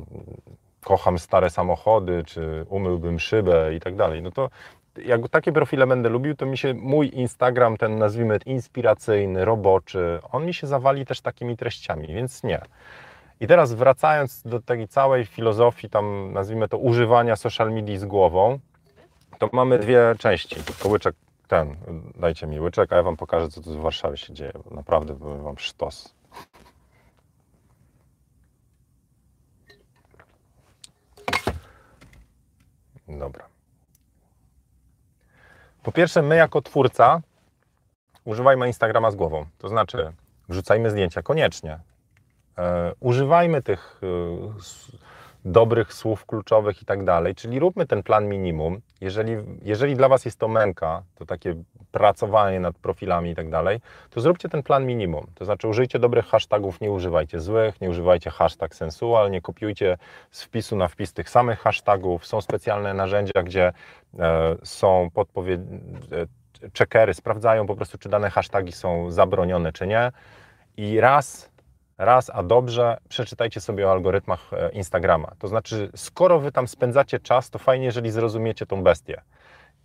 kocham 0.84 1.18
stare 1.18 1.50
samochody, 1.50 2.24
czy 2.26 2.66
umyłbym 2.68 3.20
szybę 3.20 3.74
i 3.74 3.80
tak 3.80 3.96
dalej, 3.96 4.22
no 4.22 4.30
to 4.30 4.50
jak 5.04 5.28
takie 5.28 5.52
profile 5.52 5.86
będę 5.86 6.08
lubił, 6.08 6.34
to 6.34 6.46
mi 6.46 6.58
się 6.58 6.74
mój 6.74 7.10
Instagram, 7.14 7.76
ten 7.76 7.98
nazwijmy 7.98 8.38
inspiracyjny, 8.46 9.44
roboczy, 9.44 10.20
on 10.32 10.46
mi 10.46 10.54
się 10.54 10.66
zawali 10.66 11.06
też 11.06 11.20
takimi 11.20 11.56
treściami, 11.56 12.06
więc 12.06 12.42
nie. 12.42 12.60
I 13.40 13.46
teraz 13.46 13.72
wracając 13.72 14.42
do 14.42 14.60
tej 14.60 14.88
całej 14.88 15.26
filozofii, 15.26 15.90
tam 15.90 16.32
nazwijmy 16.32 16.68
to 16.68 16.78
używania 16.78 17.36
social 17.36 17.72
media 17.72 17.98
z 17.98 18.04
głową, 18.04 18.58
to 19.38 19.48
mamy 19.52 19.78
dwie 19.78 20.14
części. 20.18 20.56
Tylko 20.56 20.88
łyczek 20.88 21.14
ten, 21.48 21.76
dajcie 22.14 22.46
mi 22.46 22.60
łyczek, 22.60 22.92
a 22.92 22.96
ja 22.96 23.02
Wam 23.02 23.16
pokażę, 23.16 23.48
co 23.48 23.62
tu 23.62 23.78
w 23.78 23.82
Warszawie 23.82 24.16
się 24.16 24.34
dzieje. 24.34 24.52
Naprawdę 24.70 25.14
Wam 25.14 25.58
sztos. 25.58 26.14
Dobra. 33.08 33.44
Po 35.82 35.92
pierwsze, 35.92 36.22
my 36.22 36.36
jako 36.36 36.62
twórca 36.62 37.20
używajmy 38.24 38.66
Instagrama 38.66 39.10
z 39.10 39.16
głową. 39.16 39.46
To 39.58 39.68
znaczy, 39.68 40.12
wrzucajmy 40.48 40.90
zdjęcia 40.90 41.22
koniecznie. 41.22 41.78
E, 42.58 42.92
używajmy 43.00 43.62
tych 43.62 44.00
e, 44.02 44.06
dobrych 45.44 45.92
słów 45.92 46.26
kluczowych 46.26 46.82
i 46.82 46.84
tak 46.84 47.04
dalej, 47.04 47.34
czyli 47.34 47.58
róbmy 47.58 47.86
ten 47.86 48.02
plan 48.02 48.28
minimum. 48.28 48.80
Jeżeli, 49.00 49.36
jeżeli 49.62 49.96
dla 49.96 50.08
Was 50.08 50.24
jest 50.24 50.38
to 50.38 50.48
męka, 50.48 51.02
to 51.14 51.26
takie 51.26 51.54
pracowanie 51.92 52.60
nad 52.60 52.78
profilami 52.78 53.30
i 53.30 53.34
tak 53.34 53.50
dalej, 53.50 53.80
to 54.10 54.20
zróbcie 54.20 54.48
ten 54.48 54.62
plan 54.62 54.86
minimum. 54.86 55.26
To 55.34 55.44
znaczy 55.44 55.68
użyjcie 55.68 55.98
dobrych 55.98 56.26
hashtagów, 56.26 56.80
nie 56.80 56.90
używajcie 56.90 57.40
złych, 57.40 57.80
nie 57.80 57.90
używajcie 57.90 58.30
hashtag 58.30 58.74
sensual, 58.74 59.30
nie 59.30 59.40
kopiujcie 59.40 59.98
z 60.30 60.42
wpisu 60.42 60.76
na 60.76 60.88
wpis 60.88 61.12
tych 61.12 61.30
samych 61.30 61.60
hashtagów. 61.60 62.26
Są 62.26 62.40
specjalne 62.40 62.94
narzędzia, 62.94 63.42
gdzie 63.42 63.72
e, 64.18 64.56
są 64.62 65.08
podpowiedzi, 65.14 65.64
e, 66.12 66.70
checkery, 66.78 67.14
sprawdzają 67.14 67.66
po 67.66 67.76
prostu, 67.76 67.98
czy 67.98 68.08
dane 68.08 68.30
hashtagi 68.30 68.72
są 68.72 69.10
zabronione, 69.10 69.72
czy 69.72 69.86
nie. 69.86 70.12
I 70.76 71.00
raz 71.00 71.53
raz, 71.98 72.30
a 72.34 72.42
dobrze, 72.42 72.96
przeczytajcie 73.08 73.60
sobie 73.60 73.88
o 73.88 73.92
algorytmach 73.92 74.52
e, 74.52 74.70
Instagrama. 74.70 75.32
To 75.38 75.48
znaczy, 75.48 75.90
skoro 75.96 76.40
wy 76.40 76.52
tam 76.52 76.68
spędzacie 76.68 77.20
czas, 77.20 77.50
to 77.50 77.58
fajnie, 77.58 77.84
jeżeli 77.84 78.10
zrozumiecie 78.10 78.66
tą 78.66 78.82
bestię. 78.82 79.20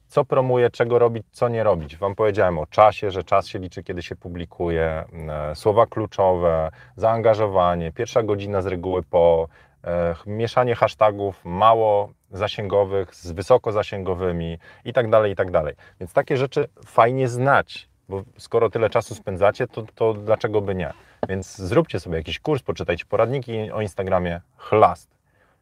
Co 0.07 0.26
promuje, 0.26 0.70
czego 0.70 0.99
robić, 0.99 1.26
co 1.32 1.49
nie 1.49 1.64
robić. 1.64 1.97
Wam 1.97 2.16
powiedziałem 2.16 2.60
o 2.60 2.66
czasie, 2.66 3.12
że 3.12 3.24
czas 3.24 3.47
się 3.47 3.60
liczy, 3.60 3.84
kiedy 3.84 4.01
się 4.01 4.16
publikuje, 4.16 5.03
e, 5.30 5.55
słowa 5.55 5.86
kluczowe, 5.86 6.72
zaangażowanie, 6.95 7.91
pierwsza 7.91 8.24
godzina 8.24 8.62
z 8.62 8.66
reguły 8.66 9.03
po, 9.03 9.47
e, 9.84 10.16
mieszanie 10.26 10.76
hashtagów 10.76 11.41
mało 11.45 12.14
zasięgowych 12.32 13.16
z 13.16 13.32
wysoko 13.32 13.72
zasięgowymi 13.72 14.57
i 14.86 14.93
tak 14.93 15.10
dalej, 15.10 15.32
i 15.32 15.36
tak 15.36 15.51
dalej. 15.51 15.76
Więc 15.99 16.14
takie 16.14 16.38
rzeczy 16.38 16.68
fajnie 16.86 17.28
znać, 17.28 17.88
bo 18.10 18.24
skoro 18.38 18.70
tyle 18.70 18.89
czasu 18.89 19.16
spędzacie, 19.16 19.68
to, 19.68 19.84
to 19.95 20.14
dlaczego 20.14 20.62
by 20.62 20.76
nie? 20.76 20.93
Więc 21.30 21.57
zróbcie 21.57 21.99
sobie 21.99 22.18
jakiś 22.18 22.39
kurs, 22.39 22.62
poczytajcie 22.62 23.05
poradniki 23.05 23.72
o 23.72 23.82
Instagramie, 23.82 24.41
chlast. 24.57 25.10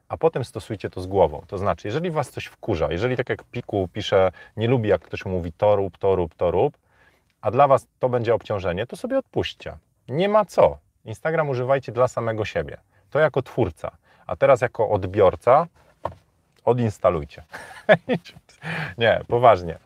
A 0.10 0.18
potem 0.18 0.46
stosujcie 0.46 0.90
to 0.90 1.02
z 1.02 1.08
głową. 1.08 1.44
To 1.48 1.58
znaczy, 1.58 1.88
jeżeli 1.88 2.12
Was 2.12 2.30
coś 2.30 2.46
wkurza, 2.46 2.88
jeżeli 2.92 3.18
tak 3.18 3.30
jak 3.30 3.44
Piku 3.44 3.90
pisze, 3.94 4.32
nie 4.58 4.68
lubi 4.68 4.90
jak 4.90 5.02
ktoś 5.02 5.26
mówi 5.26 5.54
to 5.54 5.76
rób, 5.76 5.98
to 5.98 6.16
rób, 6.16 6.36
to 6.36 6.52
rób, 6.52 6.78
a 7.42 7.52
dla 7.52 7.68
Was 7.68 7.88
to 8.00 8.10
będzie 8.10 8.34
obciążenie, 8.34 8.88
to 8.88 8.96
sobie 8.96 9.18
odpuśćcie. 9.18 9.78
Nie 10.10 10.30
ma 10.30 10.46
co. 10.46 10.78
Instagram 11.06 11.50
używajcie 11.50 11.92
dla 11.92 12.08
samego 12.08 12.46
siebie. 12.46 12.78
To 13.10 13.20
jako 13.20 13.42
twórca. 13.42 13.92
A 14.28 14.36
teraz 14.36 14.62
jako 14.62 14.90
odbiorca 14.90 15.68
odinstalujcie. 16.66 17.44
nie, 18.98 19.22
poważnie 19.28 19.78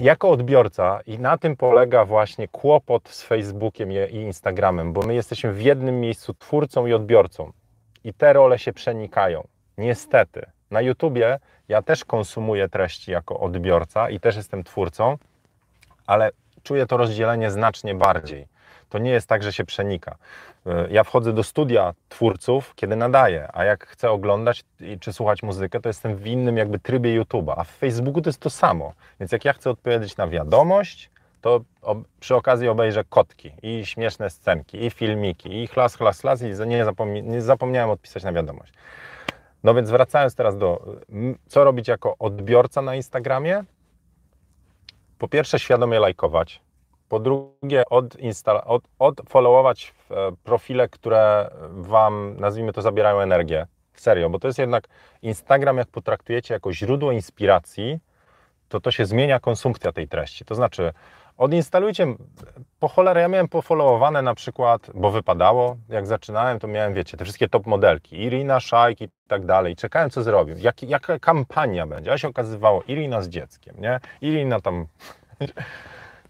jako 0.00 0.30
odbiorca, 0.30 1.00
i 1.06 1.18
na 1.18 1.38
tym 1.38 1.56
polega 1.56 2.04
właśnie 2.04 2.48
kłopot 2.48 3.08
z 3.08 3.22
Facebookiem 3.22 3.92
i 3.92 4.16
Instagramem, 4.16 4.92
bo 4.92 5.02
my 5.02 5.14
jesteśmy 5.14 5.52
w 5.52 5.62
jednym 5.62 6.00
miejscu 6.00 6.34
twórcą 6.34 6.86
i 6.86 6.92
odbiorcą. 6.92 7.52
I 8.04 8.14
te 8.14 8.32
role 8.32 8.58
się 8.58 8.72
przenikają. 8.72 9.48
Niestety. 9.78 10.46
Na 10.70 10.80
YouTubie 10.80 11.38
ja 11.68 11.82
też 11.82 12.04
konsumuję 12.04 12.68
treści 12.68 13.10
jako 13.10 13.40
odbiorca 13.40 14.10
i 14.10 14.20
też 14.20 14.36
jestem 14.36 14.64
twórcą, 14.64 15.18
ale 16.06 16.30
czuję 16.62 16.86
to 16.86 16.96
rozdzielenie 16.96 17.50
znacznie 17.50 17.94
bardziej. 17.94 18.46
To 18.90 18.98
nie 18.98 19.10
jest 19.10 19.28
tak, 19.28 19.42
że 19.42 19.52
się 19.52 19.64
przenika. 19.64 20.16
E, 20.66 20.88
ja 20.90 21.04
wchodzę 21.04 21.32
do 21.32 21.42
studia 21.42 21.94
twórców, 22.08 22.74
kiedy 22.74 22.96
nadaję, 22.96 23.48
a 23.52 23.64
jak 23.64 23.86
chcę 23.86 24.10
oglądać 24.10 24.64
czy 25.00 25.12
słuchać 25.12 25.42
muzykę, 25.42 25.80
to 25.80 25.88
jestem 25.88 26.16
w 26.16 26.26
innym 26.26 26.56
jakby 26.56 26.78
trybie 26.78 27.22
YouTube'a, 27.22 27.54
a 27.56 27.64
w 27.64 27.70
Facebooku 27.70 28.22
to 28.22 28.28
jest 28.28 28.40
to 28.40 28.50
samo. 28.50 28.92
Więc 29.20 29.32
jak 29.32 29.44
ja 29.44 29.52
chcę 29.52 29.70
odpowiedzieć 29.70 30.16
na 30.16 30.28
wiadomość, 30.28 31.10
to 31.40 31.60
przy 32.20 32.34
okazji 32.34 32.68
obejrzę 32.68 33.04
kotki 33.04 33.52
i 33.62 33.86
śmieszne 33.86 34.30
scenki, 34.30 34.84
i 34.84 34.90
filmiki, 34.90 35.62
i 35.62 35.66
chlas, 35.66 35.96
chlas, 35.96 36.20
chlas 36.20 36.42
i 36.42 36.68
nie, 36.68 36.84
nie 37.22 37.42
zapomniałem 37.42 37.90
odpisać 37.90 38.24
na 38.24 38.32
wiadomość. 38.32 38.72
No 39.64 39.74
więc 39.74 39.90
wracając 39.90 40.34
teraz 40.34 40.58
do, 40.58 40.96
co 41.46 41.64
robić 41.64 41.88
jako 41.88 42.16
odbiorca 42.18 42.82
na 42.82 42.94
Instagramie? 42.94 43.64
Po 45.18 45.28
pierwsze 45.28 45.58
świadomie 45.58 45.98
lajkować, 45.98 46.60
po 47.10 47.20
drugie 47.20 47.84
od, 47.90 48.16
od, 48.66 48.82
odfollowować 48.98 49.94
e, 50.10 50.14
profile, 50.44 50.88
które 50.88 51.50
Wam, 51.70 52.36
nazwijmy 52.38 52.72
to, 52.72 52.82
zabierają 52.82 53.20
energię. 53.20 53.66
Serio, 53.94 54.30
bo 54.30 54.38
to 54.38 54.46
jest 54.46 54.58
jednak 54.58 54.88
Instagram, 55.22 55.76
jak 55.76 55.88
potraktujecie 55.88 56.54
jako 56.54 56.72
źródło 56.72 57.12
inspiracji, 57.12 57.98
to 58.68 58.80
to 58.80 58.90
się 58.90 59.06
zmienia 59.06 59.40
konsumpcja 59.40 59.92
tej 59.92 60.08
treści. 60.08 60.44
To 60.44 60.54
znaczy, 60.54 60.92
odinstalujcie, 61.36 62.06
po 62.80 62.88
cholerę, 62.88 63.20
ja 63.20 63.28
miałem 63.28 63.48
pofollowowane 63.48 64.22
na 64.22 64.34
przykład, 64.34 64.90
bo 64.94 65.10
wypadało, 65.10 65.76
jak 65.88 66.06
zaczynałem, 66.06 66.58
to 66.58 66.68
miałem, 66.68 66.94
wiecie, 66.94 67.16
te 67.16 67.24
wszystkie 67.24 67.48
top 67.48 67.66
modelki, 67.66 68.22
Irina, 68.22 68.60
Szajk 68.60 69.00
i 69.00 69.08
tak 69.28 69.46
dalej, 69.46 69.76
czekałem, 69.76 70.10
co 70.10 70.22
zrobił, 70.22 70.56
jak, 70.58 70.82
jaka 70.82 71.18
kampania 71.18 71.86
będzie, 71.86 72.12
a 72.12 72.18
się 72.18 72.28
okazywało, 72.28 72.82
Irina 72.88 73.22
z 73.22 73.28
dzieckiem, 73.28 73.76
nie, 73.78 74.00
Irina 74.20 74.60
tam... 74.60 74.86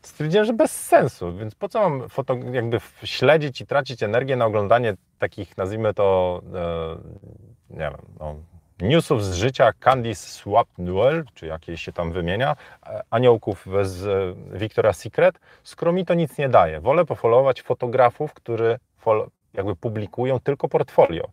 Stwierdziłem, 0.02 0.46
że 0.46 0.52
bez 0.52 0.86
sensu, 0.86 1.36
więc 1.36 1.54
po 1.54 1.68
co 1.68 1.90
mam 1.90 2.08
foto, 2.08 2.36
jakby 2.52 2.80
śledzić 3.04 3.60
i 3.60 3.66
tracić 3.66 4.02
energię 4.02 4.36
na 4.36 4.46
oglądanie 4.46 4.94
takich, 5.18 5.56
nazwijmy 5.56 5.94
to, 5.94 6.40
e, 6.54 6.96
nie 7.70 7.78
wiem, 7.78 7.96
no, 8.20 8.34
newsów 8.80 9.24
z 9.24 9.34
życia 9.34 9.72
Candice 9.72 10.28
Swapnewell, 10.28 11.24
czy 11.34 11.46
jakieś 11.46 11.82
się 11.82 11.92
tam 11.92 12.12
wymienia, 12.12 12.56
e, 12.86 13.02
aniołków 13.10 13.66
z 13.82 14.06
e, 14.06 14.58
Victoria's 14.58 14.92
Secret, 14.92 15.40
skoro 15.62 15.92
mi 15.92 16.06
to 16.06 16.14
nic 16.14 16.38
nie 16.38 16.48
daje. 16.48 16.80
Wolę 16.80 17.04
pofolować 17.04 17.62
fotografów, 17.62 18.34
którzy 18.34 18.78
jakby 19.54 19.76
publikują 19.76 20.40
tylko 20.40 20.68
portfolio. 20.68 21.30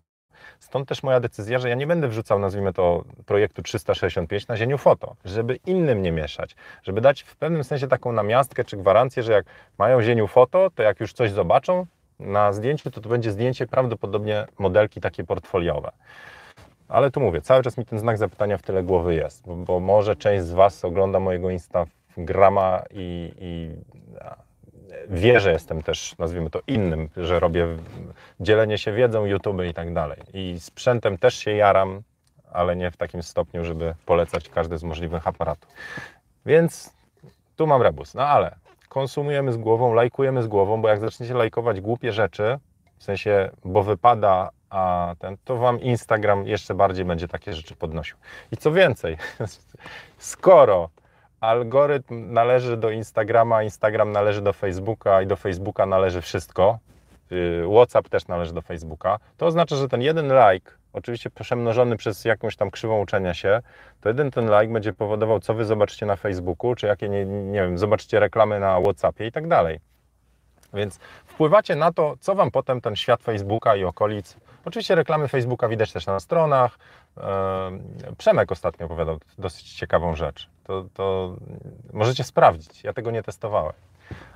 Stąd 0.60 0.90
też 0.90 1.04
moja 1.04 1.20
decyzja, 1.20 1.60
że 1.60 1.70
ja 1.70 1.76
nie 1.76 1.88
będę 1.88 2.08
wrzucał, 2.08 2.40
nazwijmy 2.40 2.74
to, 2.74 3.04
projektu 3.26 3.62
365 3.62 4.48
na 4.48 4.58
zieniu 4.58 4.78
foto, 4.78 5.16
żeby 5.26 5.60
innym 5.66 6.02
nie 6.02 6.12
mieszać, 6.12 6.56
żeby 6.84 7.02
dać 7.02 7.22
w 7.22 7.36
pewnym 7.36 7.64
sensie 7.64 7.88
taką 7.88 8.12
namiastkę 8.12 8.64
czy 8.64 8.78
gwarancję, 8.78 9.24
że 9.24 9.34
jak 9.34 9.46
mają 9.78 10.02
zieniu 10.02 10.28
foto, 10.28 10.70
to 10.76 10.84
jak 10.84 11.00
już 11.00 11.14
coś 11.14 11.32
zobaczą 11.32 11.86
na 12.20 12.54
zdjęciu, 12.54 12.92
to 12.92 13.02
to 13.02 13.10
będzie 13.10 13.32
zdjęcie 13.32 13.68
prawdopodobnie 13.68 14.46
modelki 14.60 15.02
takie 15.02 15.24
portfoliowe. 15.24 15.92
Ale 16.88 17.12
tu 17.12 17.20
mówię, 17.20 17.42
cały 17.42 17.64
czas 17.64 17.78
mi 17.78 17.86
ten 17.86 18.00
znak 18.00 18.18
zapytania 18.18 18.58
w 18.58 18.62
tyle 18.62 18.84
głowy 18.84 19.16
jest, 19.16 19.44
bo, 19.48 19.80
może 19.80 20.16
część 20.16 20.46
z 20.46 20.52
Was 20.52 20.86
ogląda 20.86 21.20
mojego 21.20 21.50
Instagrama 21.50 22.84
i, 22.92 23.34
i 23.40 23.76
wie, 25.10 25.40
że 25.40 25.52
jestem 25.52 25.84
też, 25.84 26.18
nazwijmy 26.18 26.50
to, 26.50 26.60
innym, 26.68 27.10
że 27.18 27.40
robię 27.40 27.68
dzielenie 28.40 28.78
się 28.78 28.92
wiedzą, 28.92 29.26
YouTube 29.26 29.62
i 29.70 29.74
tak 29.74 29.94
dalej. 29.94 30.22
I 30.34 30.60
sprzętem 30.60 31.18
też 31.18 31.36
się 31.36 31.52
jaram, 31.52 32.02
ale 32.52 32.76
nie 32.76 32.92
w 32.92 32.98
takim 32.98 33.24
stopniu, 33.24 33.66
żeby 33.66 33.96
polecać 34.06 34.50
każdy 34.50 34.78
z 34.78 34.84
możliwych 34.84 35.28
aparatów. 35.28 35.70
Więc 36.46 36.94
tu 37.56 37.68
mam 37.68 37.82
rebus. 37.82 38.14
No 38.14 38.24
ale 38.24 38.56
konsumujemy 38.90 39.54
z 39.54 39.58
głową, 39.58 39.94
lajkujemy 39.94 40.44
z 40.44 40.48
głową, 40.48 40.82
bo 40.82 40.88
jak 40.88 41.00
zaczniecie 41.00 41.34
lajkować 41.34 41.82
głupie 41.82 42.14
rzeczy, 42.14 42.60
w 42.98 43.04
sensie, 43.04 43.50
bo 43.66 43.84
wypada, 43.84 44.50
a 44.70 45.16
ten, 45.20 45.38
to 45.46 45.58
Wam 45.58 45.82
Instagram 45.82 46.48
jeszcze 46.48 46.76
bardziej 46.76 47.06
będzie 47.06 47.28
takie 47.28 47.54
rzeczy 47.54 47.76
podnosił. 47.76 48.18
I 48.52 48.58
co 48.58 48.72
więcej, 48.72 49.18
skoro 50.18 50.90
algorytm 51.40 52.34
należy 52.34 52.78
do 52.78 52.90
Instagrama, 52.90 53.64
Instagram 53.64 54.12
należy 54.12 54.42
do 54.42 54.54
Facebooka 54.54 55.22
i 55.22 55.28
do 55.28 55.36
Facebooka 55.36 55.86
należy 55.86 56.22
wszystko, 56.22 56.80
y, 57.32 57.64
WhatsApp 57.72 58.10
też 58.10 58.28
należy 58.28 58.54
do 58.54 58.62
Facebooka, 58.62 59.20
to 59.38 59.46
oznacza, 59.46 59.76
że 59.76 59.88
ten 59.88 60.02
jeden 60.02 60.26
like, 60.26 60.72
oczywiście 60.94 61.30
przemnożony 61.30 61.98
przez 61.98 62.26
jakąś 62.26 62.56
tam 62.56 62.72
krzywą 62.72 63.02
uczenia 63.02 63.34
się, 63.34 63.62
to 64.02 64.10
jeden 64.10 64.32
ten 64.32 64.46
like 64.46 64.74
będzie 64.74 64.94
powodował, 64.94 65.40
co 65.40 65.54
wy 65.54 65.66
zobaczycie 65.66 66.06
na 66.06 66.16
Facebooku, 66.16 66.76
czy 66.76 66.88
jakie, 66.88 67.10
nie, 67.10 67.26
nie 67.26 67.62
wiem, 67.62 67.78
zobaczycie 67.78 68.20
reklamy 68.20 68.60
na 68.60 68.82
WhatsAppie 68.82 69.28
i 69.28 69.32
tak 69.32 69.48
dalej. 69.48 69.80
Więc 70.74 71.00
wpływacie 71.26 71.76
na 71.76 71.94
to, 71.94 72.16
co 72.20 72.36
Wam 72.36 72.52
potem 72.52 72.82
ten 72.82 72.96
świat 72.96 73.24
Facebooka 73.24 73.76
i 73.76 73.84
okolic. 73.84 74.38
Oczywiście 74.68 74.96
reklamy 74.96 75.28
Facebooka 75.28 75.68
widać 75.68 75.94
też 75.94 76.06
na 76.06 76.20
stronach. 76.20 76.80
Przemek 78.18 78.52
ostatnio 78.52 78.86
opowiadał 78.86 79.20
dosyć 79.38 79.74
ciekawą 79.74 80.16
rzecz. 80.16 80.50
To, 80.64 80.86
to 80.94 81.36
możecie 81.94 82.24
sprawdzić. 82.24 82.84
Ja 82.84 82.94
tego 82.94 83.12
nie 83.12 83.24
testowałem. 83.24 83.74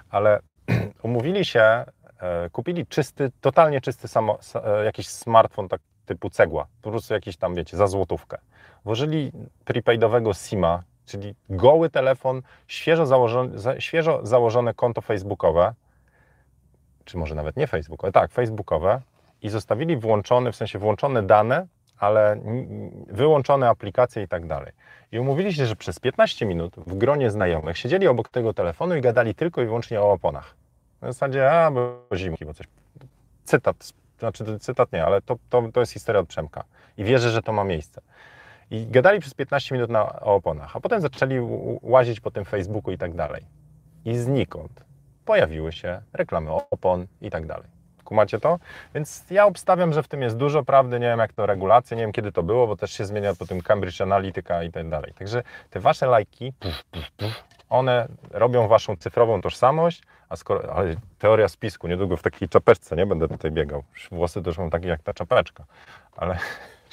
Ale 0.10 0.40
umówili 1.04 1.46
się, 1.46 1.62
e, 2.20 2.50
kupili 2.52 2.88
czysty, 2.88 3.32
totalnie 3.42 3.82
czysty 3.82 4.08
samo, 4.08 4.40
e, 4.56 4.86
jakiś 4.86 5.08
smartfon 5.08 5.70
tak 5.70 5.82
typu 6.06 6.30
cegła. 6.30 6.68
Po 6.82 6.92
prostu 6.92 7.14
jakiś 7.14 7.38
tam, 7.38 7.56
wiecie, 7.56 7.78
za 7.78 7.88
złotówkę. 7.88 8.38
Włożyli 8.86 9.32
prepaidowego 9.66 10.34
SIMa, 10.34 10.84
czyli 11.06 11.36
goły 11.50 11.90
telefon, 11.90 12.42
świeżo 12.68 13.06
założone, 13.06 13.82
świeżo 13.82 14.20
założone 14.24 14.74
konto 14.74 15.02
facebookowe, 15.02 15.74
czy 17.06 17.18
może 17.18 17.36
nawet 17.36 17.58
nie 17.58 17.68
facebookowe, 17.68 18.12
tak, 18.12 18.32
facebookowe 18.32 19.02
i 19.42 19.50
zostawili 19.50 19.98
włączone, 19.98 20.52
w 20.52 20.56
sensie 20.56 20.80
włączone 20.80 21.24
dane, 21.24 21.68
ale 21.98 22.42
wyłączone 23.08 23.70
aplikacje 23.70 24.24
i 24.24 24.28
tak 24.28 24.48
dalej. 24.48 24.72
I 25.12 25.20
umówili 25.20 25.54
się, 25.54 25.66
że 25.66 25.76
przez 25.76 26.00
15 26.00 26.46
minut 26.46 26.76
w 26.76 26.98
gronie 26.98 27.32
znajomych 27.32 27.78
siedzieli 27.78 28.08
obok 28.08 28.30
tego 28.30 28.54
telefonu 28.54 28.96
i 28.96 29.02
gadali 29.02 29.36
tylko 29.36 29.62
i 29.62 29.66
wyłącznie 29.66 30.02
o 30.02 30.12
oponach. 30.12 30.56
W 31.02 31.06
zasadzie, 31.06 31.52
a, 31.52 31.72
bo 31.72 32.06
zimki, 32.16 32.46
bo 32.46 32.54
coś. 32.54 32.68
Cytat, 33.44 33.94
znaczy 34.20 34.60
cytat 34.60 34.92
nie, 34.92 35.06
ale 35.06 35.22
to, 35.22 35.38
to, 35.50 35.64
to 35.74 35.80
jest 35.80 35.92
historia 35.92 36.22
od 36.22 36.28
Przemka. 36.28 36.64
I 36.98 37.04
wierzę, 37.04 37.30
że 37.30 37.42
to 37.42 37.54
ma 37.54 37.64
miejsce. 37.64 38.02
I 38.72 38.88
gadali 38.88 39.20
przez 39.20 39.34
15 39.34 39.76
minut 39.76 39.90
na, 39.90 40.20
o 40.20 40.36
oponach, 40.36 40.76
a 40.76 40.80
potem 40.80 41.02
zaczęli 41.02 41.36
łazić 41.82 42.20
po 42.20 42.32
tym 42.32 42.46
Facebooku 42.46 42.92
i 42.94 42.98
tak 42.98 43.16
dalej. 43.16 43.46
I 44.06 44.18
znikąd 44.18 44.86
pojawiły 45.26 45.72
się 45.72 46.02
reklamy 46.14 46.52
opon 46.52 47.08
i 47.22 47.30
tak 47.30 47.46
dalej. 47.46 47.81
Kumacie 48.04 48.40
to? 48.40 48.60
Więc 48.96 49.26
ja 49.30 49.46
obstawiam, 49.46 49.94
że 49.94 50.04
w 50.04 50.08
tym 50.08 50.22
jest 50.22 50.38
dużo 50.38 50.64
prawdy. 50.64 51.00
Nie 51.00 51.08
wiem, 51.08 51.20
jak 51.20 51.34
to 51.34 51.46
regulacje, 51.46 51.98
nie 51.98 52.04
wiem, 52.04 52.12
kiedy 52.12 52.32
to 52.32 52.44
było, 52.44 52.68
bo 52.68 52.76
też 52.76 52.92
się 52.92 53.06
zmienia 53.06 53.36
po 53.36 53.46
tym 53.46 53.62
Cambridge 53.62 54.02
Analytica 54.02 54.64
i 54.64 54.72
tak 54.72 54.90
dalej. 54.90 55.14
Także 55.14 55.44
te 55.70 55.80
wasze 55.80 56.06
lajki, 56.06 56.54
one 57.70 58.08
robią 58.32 58.68
waszą 58.68 58.96
cyfrową 58.96 59.42
tożsamość, 59.42 60.02
a 60.30 60.36
skoro, 60.36 60.74
ale 60.74 60.96
teoria 61.20 61.48
spisku, 61.48 61.88
niedługo 61.88 62.18
w 62.18 62.22
takiej 62.22 62.50
czapeczce, 62.50 62.96
nie 62.96 63.06
będę 63.06 63.28
tutaj 63.28 63.52
biegał. 63.52 63.84
Włosy 64.12 64.42
też 64.42 64.58
mam 64.58 64.70
takie 64.70 64.88
jak 64.88 65.04
ta 65.04 65.14
czapeczka, 65.14 65.64
ale, 66.18 66.38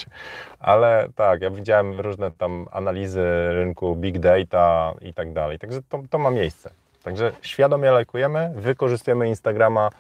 ale 0.60 1.08
tak, 1.16 1.40
ja 1.40 1.50
widziałem 1.50 2.00
różne 2.00 2.30
tam 2.30 2.66
analizy 2.72 3.22
rynku, 3.52 3.96
big 3.96 4.18
data 4.18 4.94
i 5.00 5.14
tak 5.14 5.32
dalej. 5.32 5.58
Także 5.58 5.82
to, 5.82 6.02
to 6.10 6.18
ma 6.18 6.30
miejsce. 6.30 6.70
Także 7.02 7.32
świadomie 7.42 7.90
lajkujemy, 7.90 8.52
wykorzystujemy 8.54 9.28
Instagrama 9.28 9.90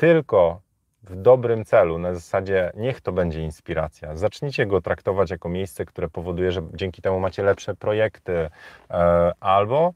tylko 0.00 0.60
w 1.02 1.16
dobrym 1.16 1.64
celu, 1.64 1.98
na 1.98 2.14
zasadzie 2.14 2.72
niech 2.76 3.00
to 3.00 3.12
będzie 3.12 3.42
inspiracja. 3.42 4.16
Zacznijcie 4.16 4.66
go 4.66 4.80
traktować 4.80 5.30
jako 5.30 5.48
miejsce, 5.48 5.84
które 5.84 6.08
powoduje, 6.08 6.52
że 6.52 6.62
dzięki 6.74 7.02
temu 7.02 7.20
macie 7.20 7.42
lepsze 7.42 7.74
projekty, 7.74 8.50
e, 8.90 9.32
albo 9.40 9.92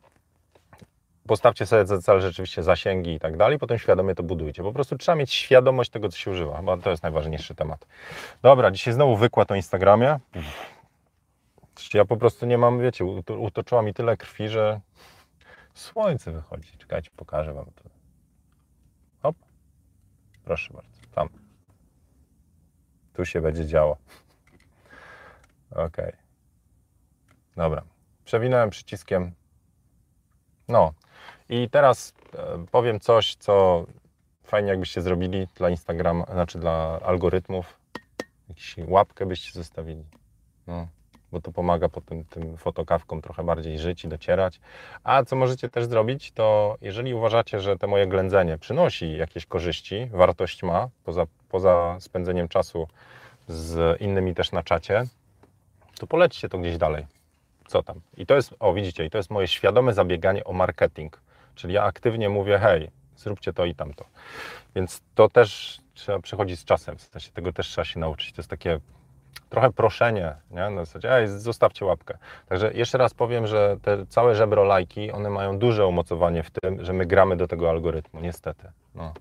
postawcie 1.27 1.67
sobie 1.67 1.87
za 1.87 1.99
cel 1.99 2.21
rzeczywiście 2.21 2.63
zasięgi 2.63 3.13
i 3.13 3.19
tak 3.19 3.37
dalej, 3.37 3.59
potem 3.59 3.79
świadomie 3.79 4.15
to 4.15 4.23
budujcie. 4.23 4.63
Po 4.63 4.73
prostu 4.73 4.99
trzeba 4.99 5.17
mieć 5.17 5.35
świadomość 5.35 5.91
tego, 5.91 6.09
co 6.09 6.19
się 6.19 6.31
używa, 6.31 6.63
bo 6.63 6.77
to 6.77 6.91
jest 6.91 7.03
najważniejszy 7.03 7.55
temat. 7.55 7.87
Dobra, 8.43 8.71
dzisiaj 8.71 8.95
znowu 8.95 9.17
wykład 9.17 9.51
o 9.51 9.55
Instagramie. 9.55 10.19
Ja 11.95 12.05
po 12.05 12.17
prostu 12.17 12.47
nie 12.47 12.59
mam, 12.59 12.81
wiecie, 12.81 13.05
utoczyła 13.39 13.83
mi 13.83 13.95
tyle 13.95 14.17
krwi, 14.17 14.49
że 14.49 14.81
Słońce 15.75 16.33
wychodzi. 16.33 16.79
Czekajcie, 16.79 17.11
pokażę 17.17 17.53
Wam 17.53 17.65
to. 17.65 17.94
Proszę 20.45 20.75
bardzo. 20.75 21.01
Tam. 21.15 21.29
Tu 23.13 23.25
się 23.25 23.41
będzie 23.41 23.67
działo. 23.67 23.97
Ok. 25.71 25.97
Dobra. 27.57 27.83
Przewinąłem 28.25 28.71
przyciskiem. 28.71 29.33
No. 30.69 30.93
I 31.49 31.71
teraz 31.71 32.13
e, 32.35 32.67
powiem 32.71 33.01
coś, 33.01 33.37
co 33.37 33.87
fajnie 34.45 34.69
jakbyście 34.69 35.03
zrobili 35.03 35.49
dla 35.55 35.71
Instagrama, 35.71 36.25
znaczy 36.25 36.59
dla 36.59 37.01
algorytmów. 37.01 37.79
Jakąś 38.49 38.77
łapkę 38.89 39.27
byście 39.27 39.53
zostawili. 39.53 40.05
No 40.67 40.89
bo 41.35 41.41
to 41.41 41.53
pomaga 41.53 41.89
potem 41.89 42.25
tym 42.25 42.57
fotokawkom 42.57 43.23
trochę 43.23 43.45
bardziej 43.45 43.79
żyć 43.79 44.05
i 44.05 44.09
docierać. 44.09 44.61
A 45.05 45.25
co 45.25 45.37
możecie 45.37 45.69
też 45.69 45.87
zrobić, 45.87 46.33
to 46.33 46.77
jeżeli 46.81 47.15
uważacie, 47.15 47.61
że 47.61 47.79
te 47.79 47.87
moje 47.87 48.07
ględzenie 48.07 48.59
przynosi 48.59 49.17
jakieś 49.17 49.47
korzyści, 49.47 50.09
wartość 50.13 50.63
ma, 50.63 50.89
poza, 51.05 51.27
poza 51.49 51.97
spędzeniem 52.01 52.49
czasu 52.49 52.89
z 53.49 54.01
innymi 54.01 54.35
też 54.35 54.53
na 54.53 54.63
czacie, 54.63 55.05
to 55.99 56.07
polećcie 56.07 56.49
to 56.49 56.59
gdzieś 56.59 56.79
dalej. 56.79 57.07
Co 57.67 57.83
tam? 57.83 58.01
I 58.17 58.27
to 58.27 58.35
jest, 58.35 58.55
o 58.61 58.73
widzicie, 58.73 59.05
i 59.05 59.11
to 59.11 59.19
jest 59.19 59.31
moje 59.31 59.49
świadome 59.49 59.95
zabieganie 59.95 60.45
o 60.45 60.53
marketing. 60.53 61.21
Czyli 61.55 61.75
ja 61.75 61.83
aktywnie 61.83 62.29
mówię, 62.29 62.59
hej, 62.59 62.91
zróbcie 63.17 63.53
to 63.53 63.65
i 63.65 63.75
tamto. 63.75 64.05
Więc 64.75 65.03
to 65.15 65.29
też 65.29 65.81
trzeba 65.95 66.19
przychodzić 66.19 66.61
z 66.61 66.65
czasem, 66.65 66.99
w 66.99 67.03
sensie 67.03 67.31
tego 67.31 67.53
też 67.53 67.69
trzeba 67.69 67.85
się 67.85 68.01
nauczyć. 68.01 68.33
To 68.33 68.41
jest 68.41 68.51
takie 68.51 68.81
trochę 69.49 69.73
proszenie, 69.73 70.35
nie? 70.51 70.71
Na 70.71 70.85
zasadzie, 70.85 71.13
ej, 71.17 71.29
zostawcie 71.29 71.85
łapkę. 71.85 72.19
Także 72.49 72.73
jeszcze 72.75 72.99
raz 72.99 73.15
powiem, 73.15 73.47
że 73.47 73.77
te 73.83 74.07
całe 74.07 74.35
żebro 74.35 74.65
lajki, 74.65 75.13
one 75.13 75.31
mają 75.31 75.59
duże 75.59 75.87
umocowanie 75.87 76.43
w 76.43 76.51
tym, 76.51 76.85
że 76.85 76.93
my 76.93 77.07
gramy 77.07 77.37
do 77.37 77.49
tego 77.49 77.71
algorytmu, 77.71 78.21
niestety. 78.21 78.71
No. 78.95 79.13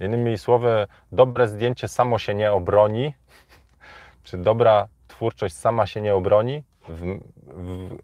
Innymi 0.00 0.38
słowy, 0.38 0.86
dobre 1.12 1.48
zdjęcie 1.48 1.88
samo 1.88 2.18
się 2.18 2.34
nie 2.34 2.52
obroni, 2.52 3.14
czy 4.24 4.38
dobra 4.38 4.88
twórczość 5.08 5.54
sama 5.54 5.86
się 5.86 6.00
nie 6.00 6.14
obroni 6.14 6.62
w, 6.88 7.18
w, 7.46 7.96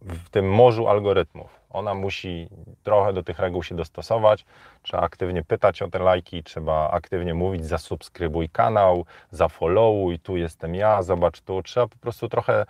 w 0.00 0.30
tym 0.30 0.50
morzu 0.52 0.88
algorytmów. 0.88 1.61
Ona 1.72 1.94
musi 1.94 2.48
trochę 2.82 3.12
do 3.12 3.22
tych 3.22 3.38
reguł 3.38 3.62
się 3.62 3.74
dostosować. 3.74 4.44
Trzeba 4.82 5.02
aktywnie 5.02 5.42
pytać 5.44 5.82
o 5.82 5.88
te 5.88 5.98
lajki, 5.98 6.42
trzeba 6.42 6.90
aktywnie 6.90 7.34
mówić, 7.34 7.66
zasubskrybuj 7.66 8.48
kanał, 8.48 9.04
zafollowuj, 9.30 10.18
tu 10.18 10.36
jestem 10.36 10.74
ja, 10.74 11.02
zobacz 11.02 11.40
tu. 11.40 11.62
Trzeba 11.62 11.86
po 11.86 11.96
prostu 11.96 12.28
trochę 12.28 12.66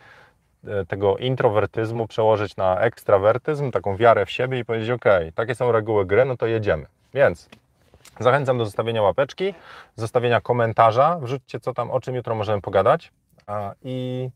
e, 0.66 0.86
tego 0.86 1.16
introwertyzmu 1.16 2.06
przełożyć 2.06 2.56
na 2.56 2.80
ekstrawertyzm, 2.80 3.70
taką 3.70 3.96
wiarę 3.96 4.26
w 4.26 4.30
siebie 4.30 4.58
i 4.58 4.64
powiedzieć, 4.64 4.90
ok, 4.90 5.04
takie 5.34 5.54
są 5.54 5.72
reguły 5.72 6.06
gry, 6.06 6.24
no 6.24 6.36
to 6.36 6.46
jedziemy. 6.46 6.86
Więc 7.14 7.48
zachęcam 8.20 8.58
do 8.58 8.64
zostawienia 8.64 9.02
łapeczki, 9.02 9.54
zostawienia 9.96 10.40
komentarza, 10.40 11.18
wrzućcie 11.18 11.60
co 11.60 11.74
tam, 11.74 11.90
o 11.90 12.00
czym 12.00 12.14
jutro 12.14 12.34
możemy 12.34 12.62
pogadać 12.62 13.12
i, 13.84 14.28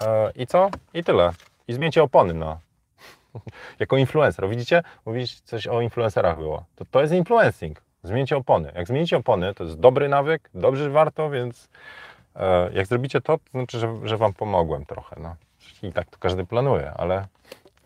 e, 0.00 0.32
i 0.36 0.46
co? 0.46 0.70
I 0.94 1.04
tyle. 1.04 1.32
I 1.68 1.72
zmieńcie 1.72 2.02
opony, 2.02 2.34
no 2.34 2.58
jako 3.80 3.96
influencer. 3.96 4.48
Widzicie? 4.48 4.82
Mówić 5.06 5.40
coś 5.40 5.66
o 5.66 5.80
influencerach 5.80 6.38
było. 6.38 6.64
To, 6.76 6.84
to 6.84 7.00
jest 7.00 7.12
influencing. 7.12 7.82
Zmieńcie 8.02 8.36
opony. 8.36 8.72
Jak 8.74 8.86
zmienicie 8.86 9.16
opony, 9.16 9.54
to 9.54 9.64
jest 9.64 9.80
dobry 9.80 10.08
nawyk, 10.08 10.50
dobrze 10.54 10.90
warto, 10.90 11.30
więc 11.30 11.68
e, 12.36 12.72
jak 12.72 12.86
zrobicie 12.86 13.20
to, 13.20 13.38
to 13.38 13.50
znaczy, 13.52 13.78
że, 13.78 14.00
że 14.04 14.16
Wam 14.16 14.32
pomogłem 14.32 14.86
trochę. 14.86 15.16
No. 15.20 15.36
I 15.82 15.92
tak 15.92 16.10
to 16.10 16.18
każdy 16.18 16.44
planuje, 16.44 16.92
ale 16.96 17.26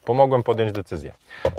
pomogłem 0.05 0.42
podjąć 0.42 0.72
decyzję. 0.72 1.12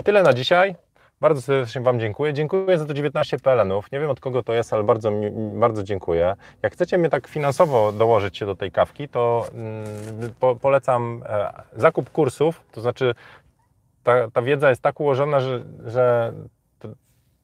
Tyle 0.04 0.22
na 0.22 0.32
dzisiaj. 0.32 0.74
Bardzo 1.20 1.42
serdecznie 1.42 1.80
Wam 1.80 2.00
dziękuję. 2.00 2.34
Dziękuję 2.34 2.78
za 2.78 2.86
to 2.86 2.94
19 2.94 3.38
PLN-ów. 3.38 3.92
Nie 3.92 4.00
wiem 4.00 4.10
od 4.10 4.20
kogo 4.20 4.42
to 4.42 4.52
jest, 4.52 4.72
ale 4.72 4.82
bardzo, 4.82 5.12
bardzo 5.52 5.82
dziękuję. 5.82 6.36
Jak 6.62 6.72
chcecie 6.72 6.98
mnie 6.98 7.08
tak 7.08 7.26
finansowo 7.26 7.92
dołożyć 7.92 8.38
się 8.38 8.46
do 8.46 8.54
tej 8.54 8.72
kawki, 8.72 9.08
to 9.08 9.46
mm, 9.54 10.34
po, 10.40 10.56
polecam 10.56 11.22
e, 11.26 11.52
zakup 11.76 12.10
kursów, 12.10 12.60
to 12.72 12.80
znaczy 12.80 13.14
ta, 14.08 14.30
ta 14.30 14.42
wiedza 14.42 14.70
jest 14.70 14.82
tak 14.82 15.00
ułożona, 15.00 15.40
że, 15.40 15.64
że 15.86 16.32
to, 16.78 16.88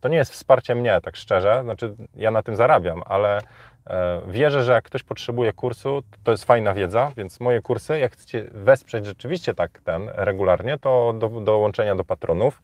to, 0.00 0.08
nie 0.08 0.16
jest 0.16 0.32
wsparcie 0.32 0.74
mnie, 0.74 1.00
tak 1.02 1.16
szczerze. 1.16 1.60
Znaczy, 1.62 1.94
ja 2.16 2.30
na 2.30 2.42
tym 2.42 2.56
zarabiam, 2.56 3.02
ale 3.06 3.38
e, 3.86 4.20
wierzę, 4.28 4.64
że 4.64 4.72
jak 4.72 4.84
ktoś 4.84 5.02
potrzebuje 5.02 5.52
kursu, 5.52 6.02
to 6.22 6.30
jest 6.30 6.44
fajna 6.44 6.74
wiedza, 6.74 7.12
więc 7.16 7.40
moje 7.40 7.62
kursy, 7.62 7.98
jak 7.98 8.12
chcecie 8.12 8.50
wesprzeć 8.52 9.06
rzeczywiście 9.06 9.54
tak 9.54 9.80
ten 9.84 10.10
regularnie, 10.14 10.78
to 10.78 11.14
do, 11.18 11.28
dołączenia 11.28 11.94
do 11.94 12.04
patronów. 12.04 12.62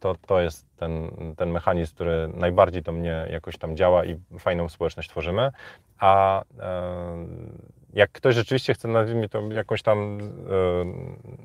To, 0.00 0.14
to 0.26 0.40
jest 0.40 0.66
ten, 0.76 1.10
ten 1.36 1.50
mechanizm, 1.50 1.94
który 1.94 2.28
najbardziej 2.34 2.82
do 2.82 2.92
mnie 2.92 3.26
jakoś 3.30 3.58
tam 3.58 3.76
działa 3.76 4.04
i 4.04 4.20
fajną 4.38 4.68
społeczność 4.68 5.08
tworzymy. 5.08 5.50
A 5.98 6.42
e, 6.42 6.44
jak 7.92 8.12
ktoś 8.12 8.34
rzeczywiście 8.34 8.74
chce, 8.74 8.88
nazwijmy 8.88 9.28
to 9.28 9.42
jakąś 9.50 9.82
tam, 9.82 10.18
e, 10.20 10.26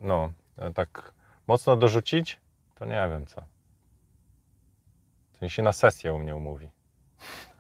no, 0.02 0.32
tak 0.76 1.17
mocno 1.48 1.76
dorzucić, 1.76 2.40
to 2.76 2.86
nie 2.86 3.08
wiem 3.12 3.26
co. 3.26 3.44
To 5.40 5.50
się 5.50 5.64
na 5.64 5.74
sesję 5.74 6.14
u 6.14 6.20
mnie 6.20 6.36
umówi. 6.36 6.70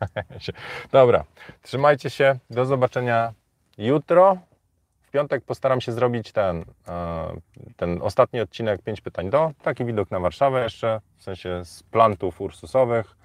Dobra, 0.91 1.23
trzymajcie 1.61 2.09
się. 2.09 2.39
Do 2.49 2.65
zobaczenia 2.65 3.33
jutro. 3.77 4.38
W 5.01 5.11
piątek 5.11 5.43
postaram 5.43 5.81
się 5.81 5.91
zrobić 5.91 6.31
ten, 6.31 6.65
e, 6.88 7.33
ten 7.77 8.01
ostatni 8.01 8.41
odcinek 8.41 8.81
5 8.81 9.01
pytań 9.01 9.29
do. 9.29 9.51
Taki 9.61 9.85
widok 9.85 10.11
na 10.11 10.19
Warszawę 10.19 10.63
jeszcze, 10.63 11.01
w 11.17 11.23
sensie 11.23 11.65
z 11.65 11.83
plantów 11.83 12.41
ursusowych. 12.41 13.17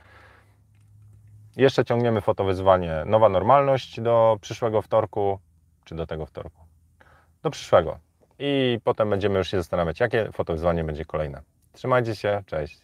Jeszcze 1.56 1.84
ciągniemy 1.84 2.20
fotowyzwanie 2.20 3.02
Nowa 3.06 3.28
Normalność 3.28 4.00
do 4.00 4.38
przyszłego 4.40 4.82
wtorku, 4.82 5.38
czy 5.84 5.94
do 5.94 6.06
tego 6.06 6.26
wtorku? 6.26 6.64
Do 7.42 7.50
przyszłego 7.50 7.98
i 8.44 8.80
potem 8.84 9.10
będziemy 9.10 9.38
już 9.38 9.50
się 9.50 9.56
zastanawiać, 9.56 10.00
jakie 10.00 10.32
fotowyzwanie 10.32 10.84
będzie 10.84 11.04
kolejne. 11.04 11.42
Trzymajcie 11.72 12.16
się, 12.16 12.42
cześć. 12.46 12.80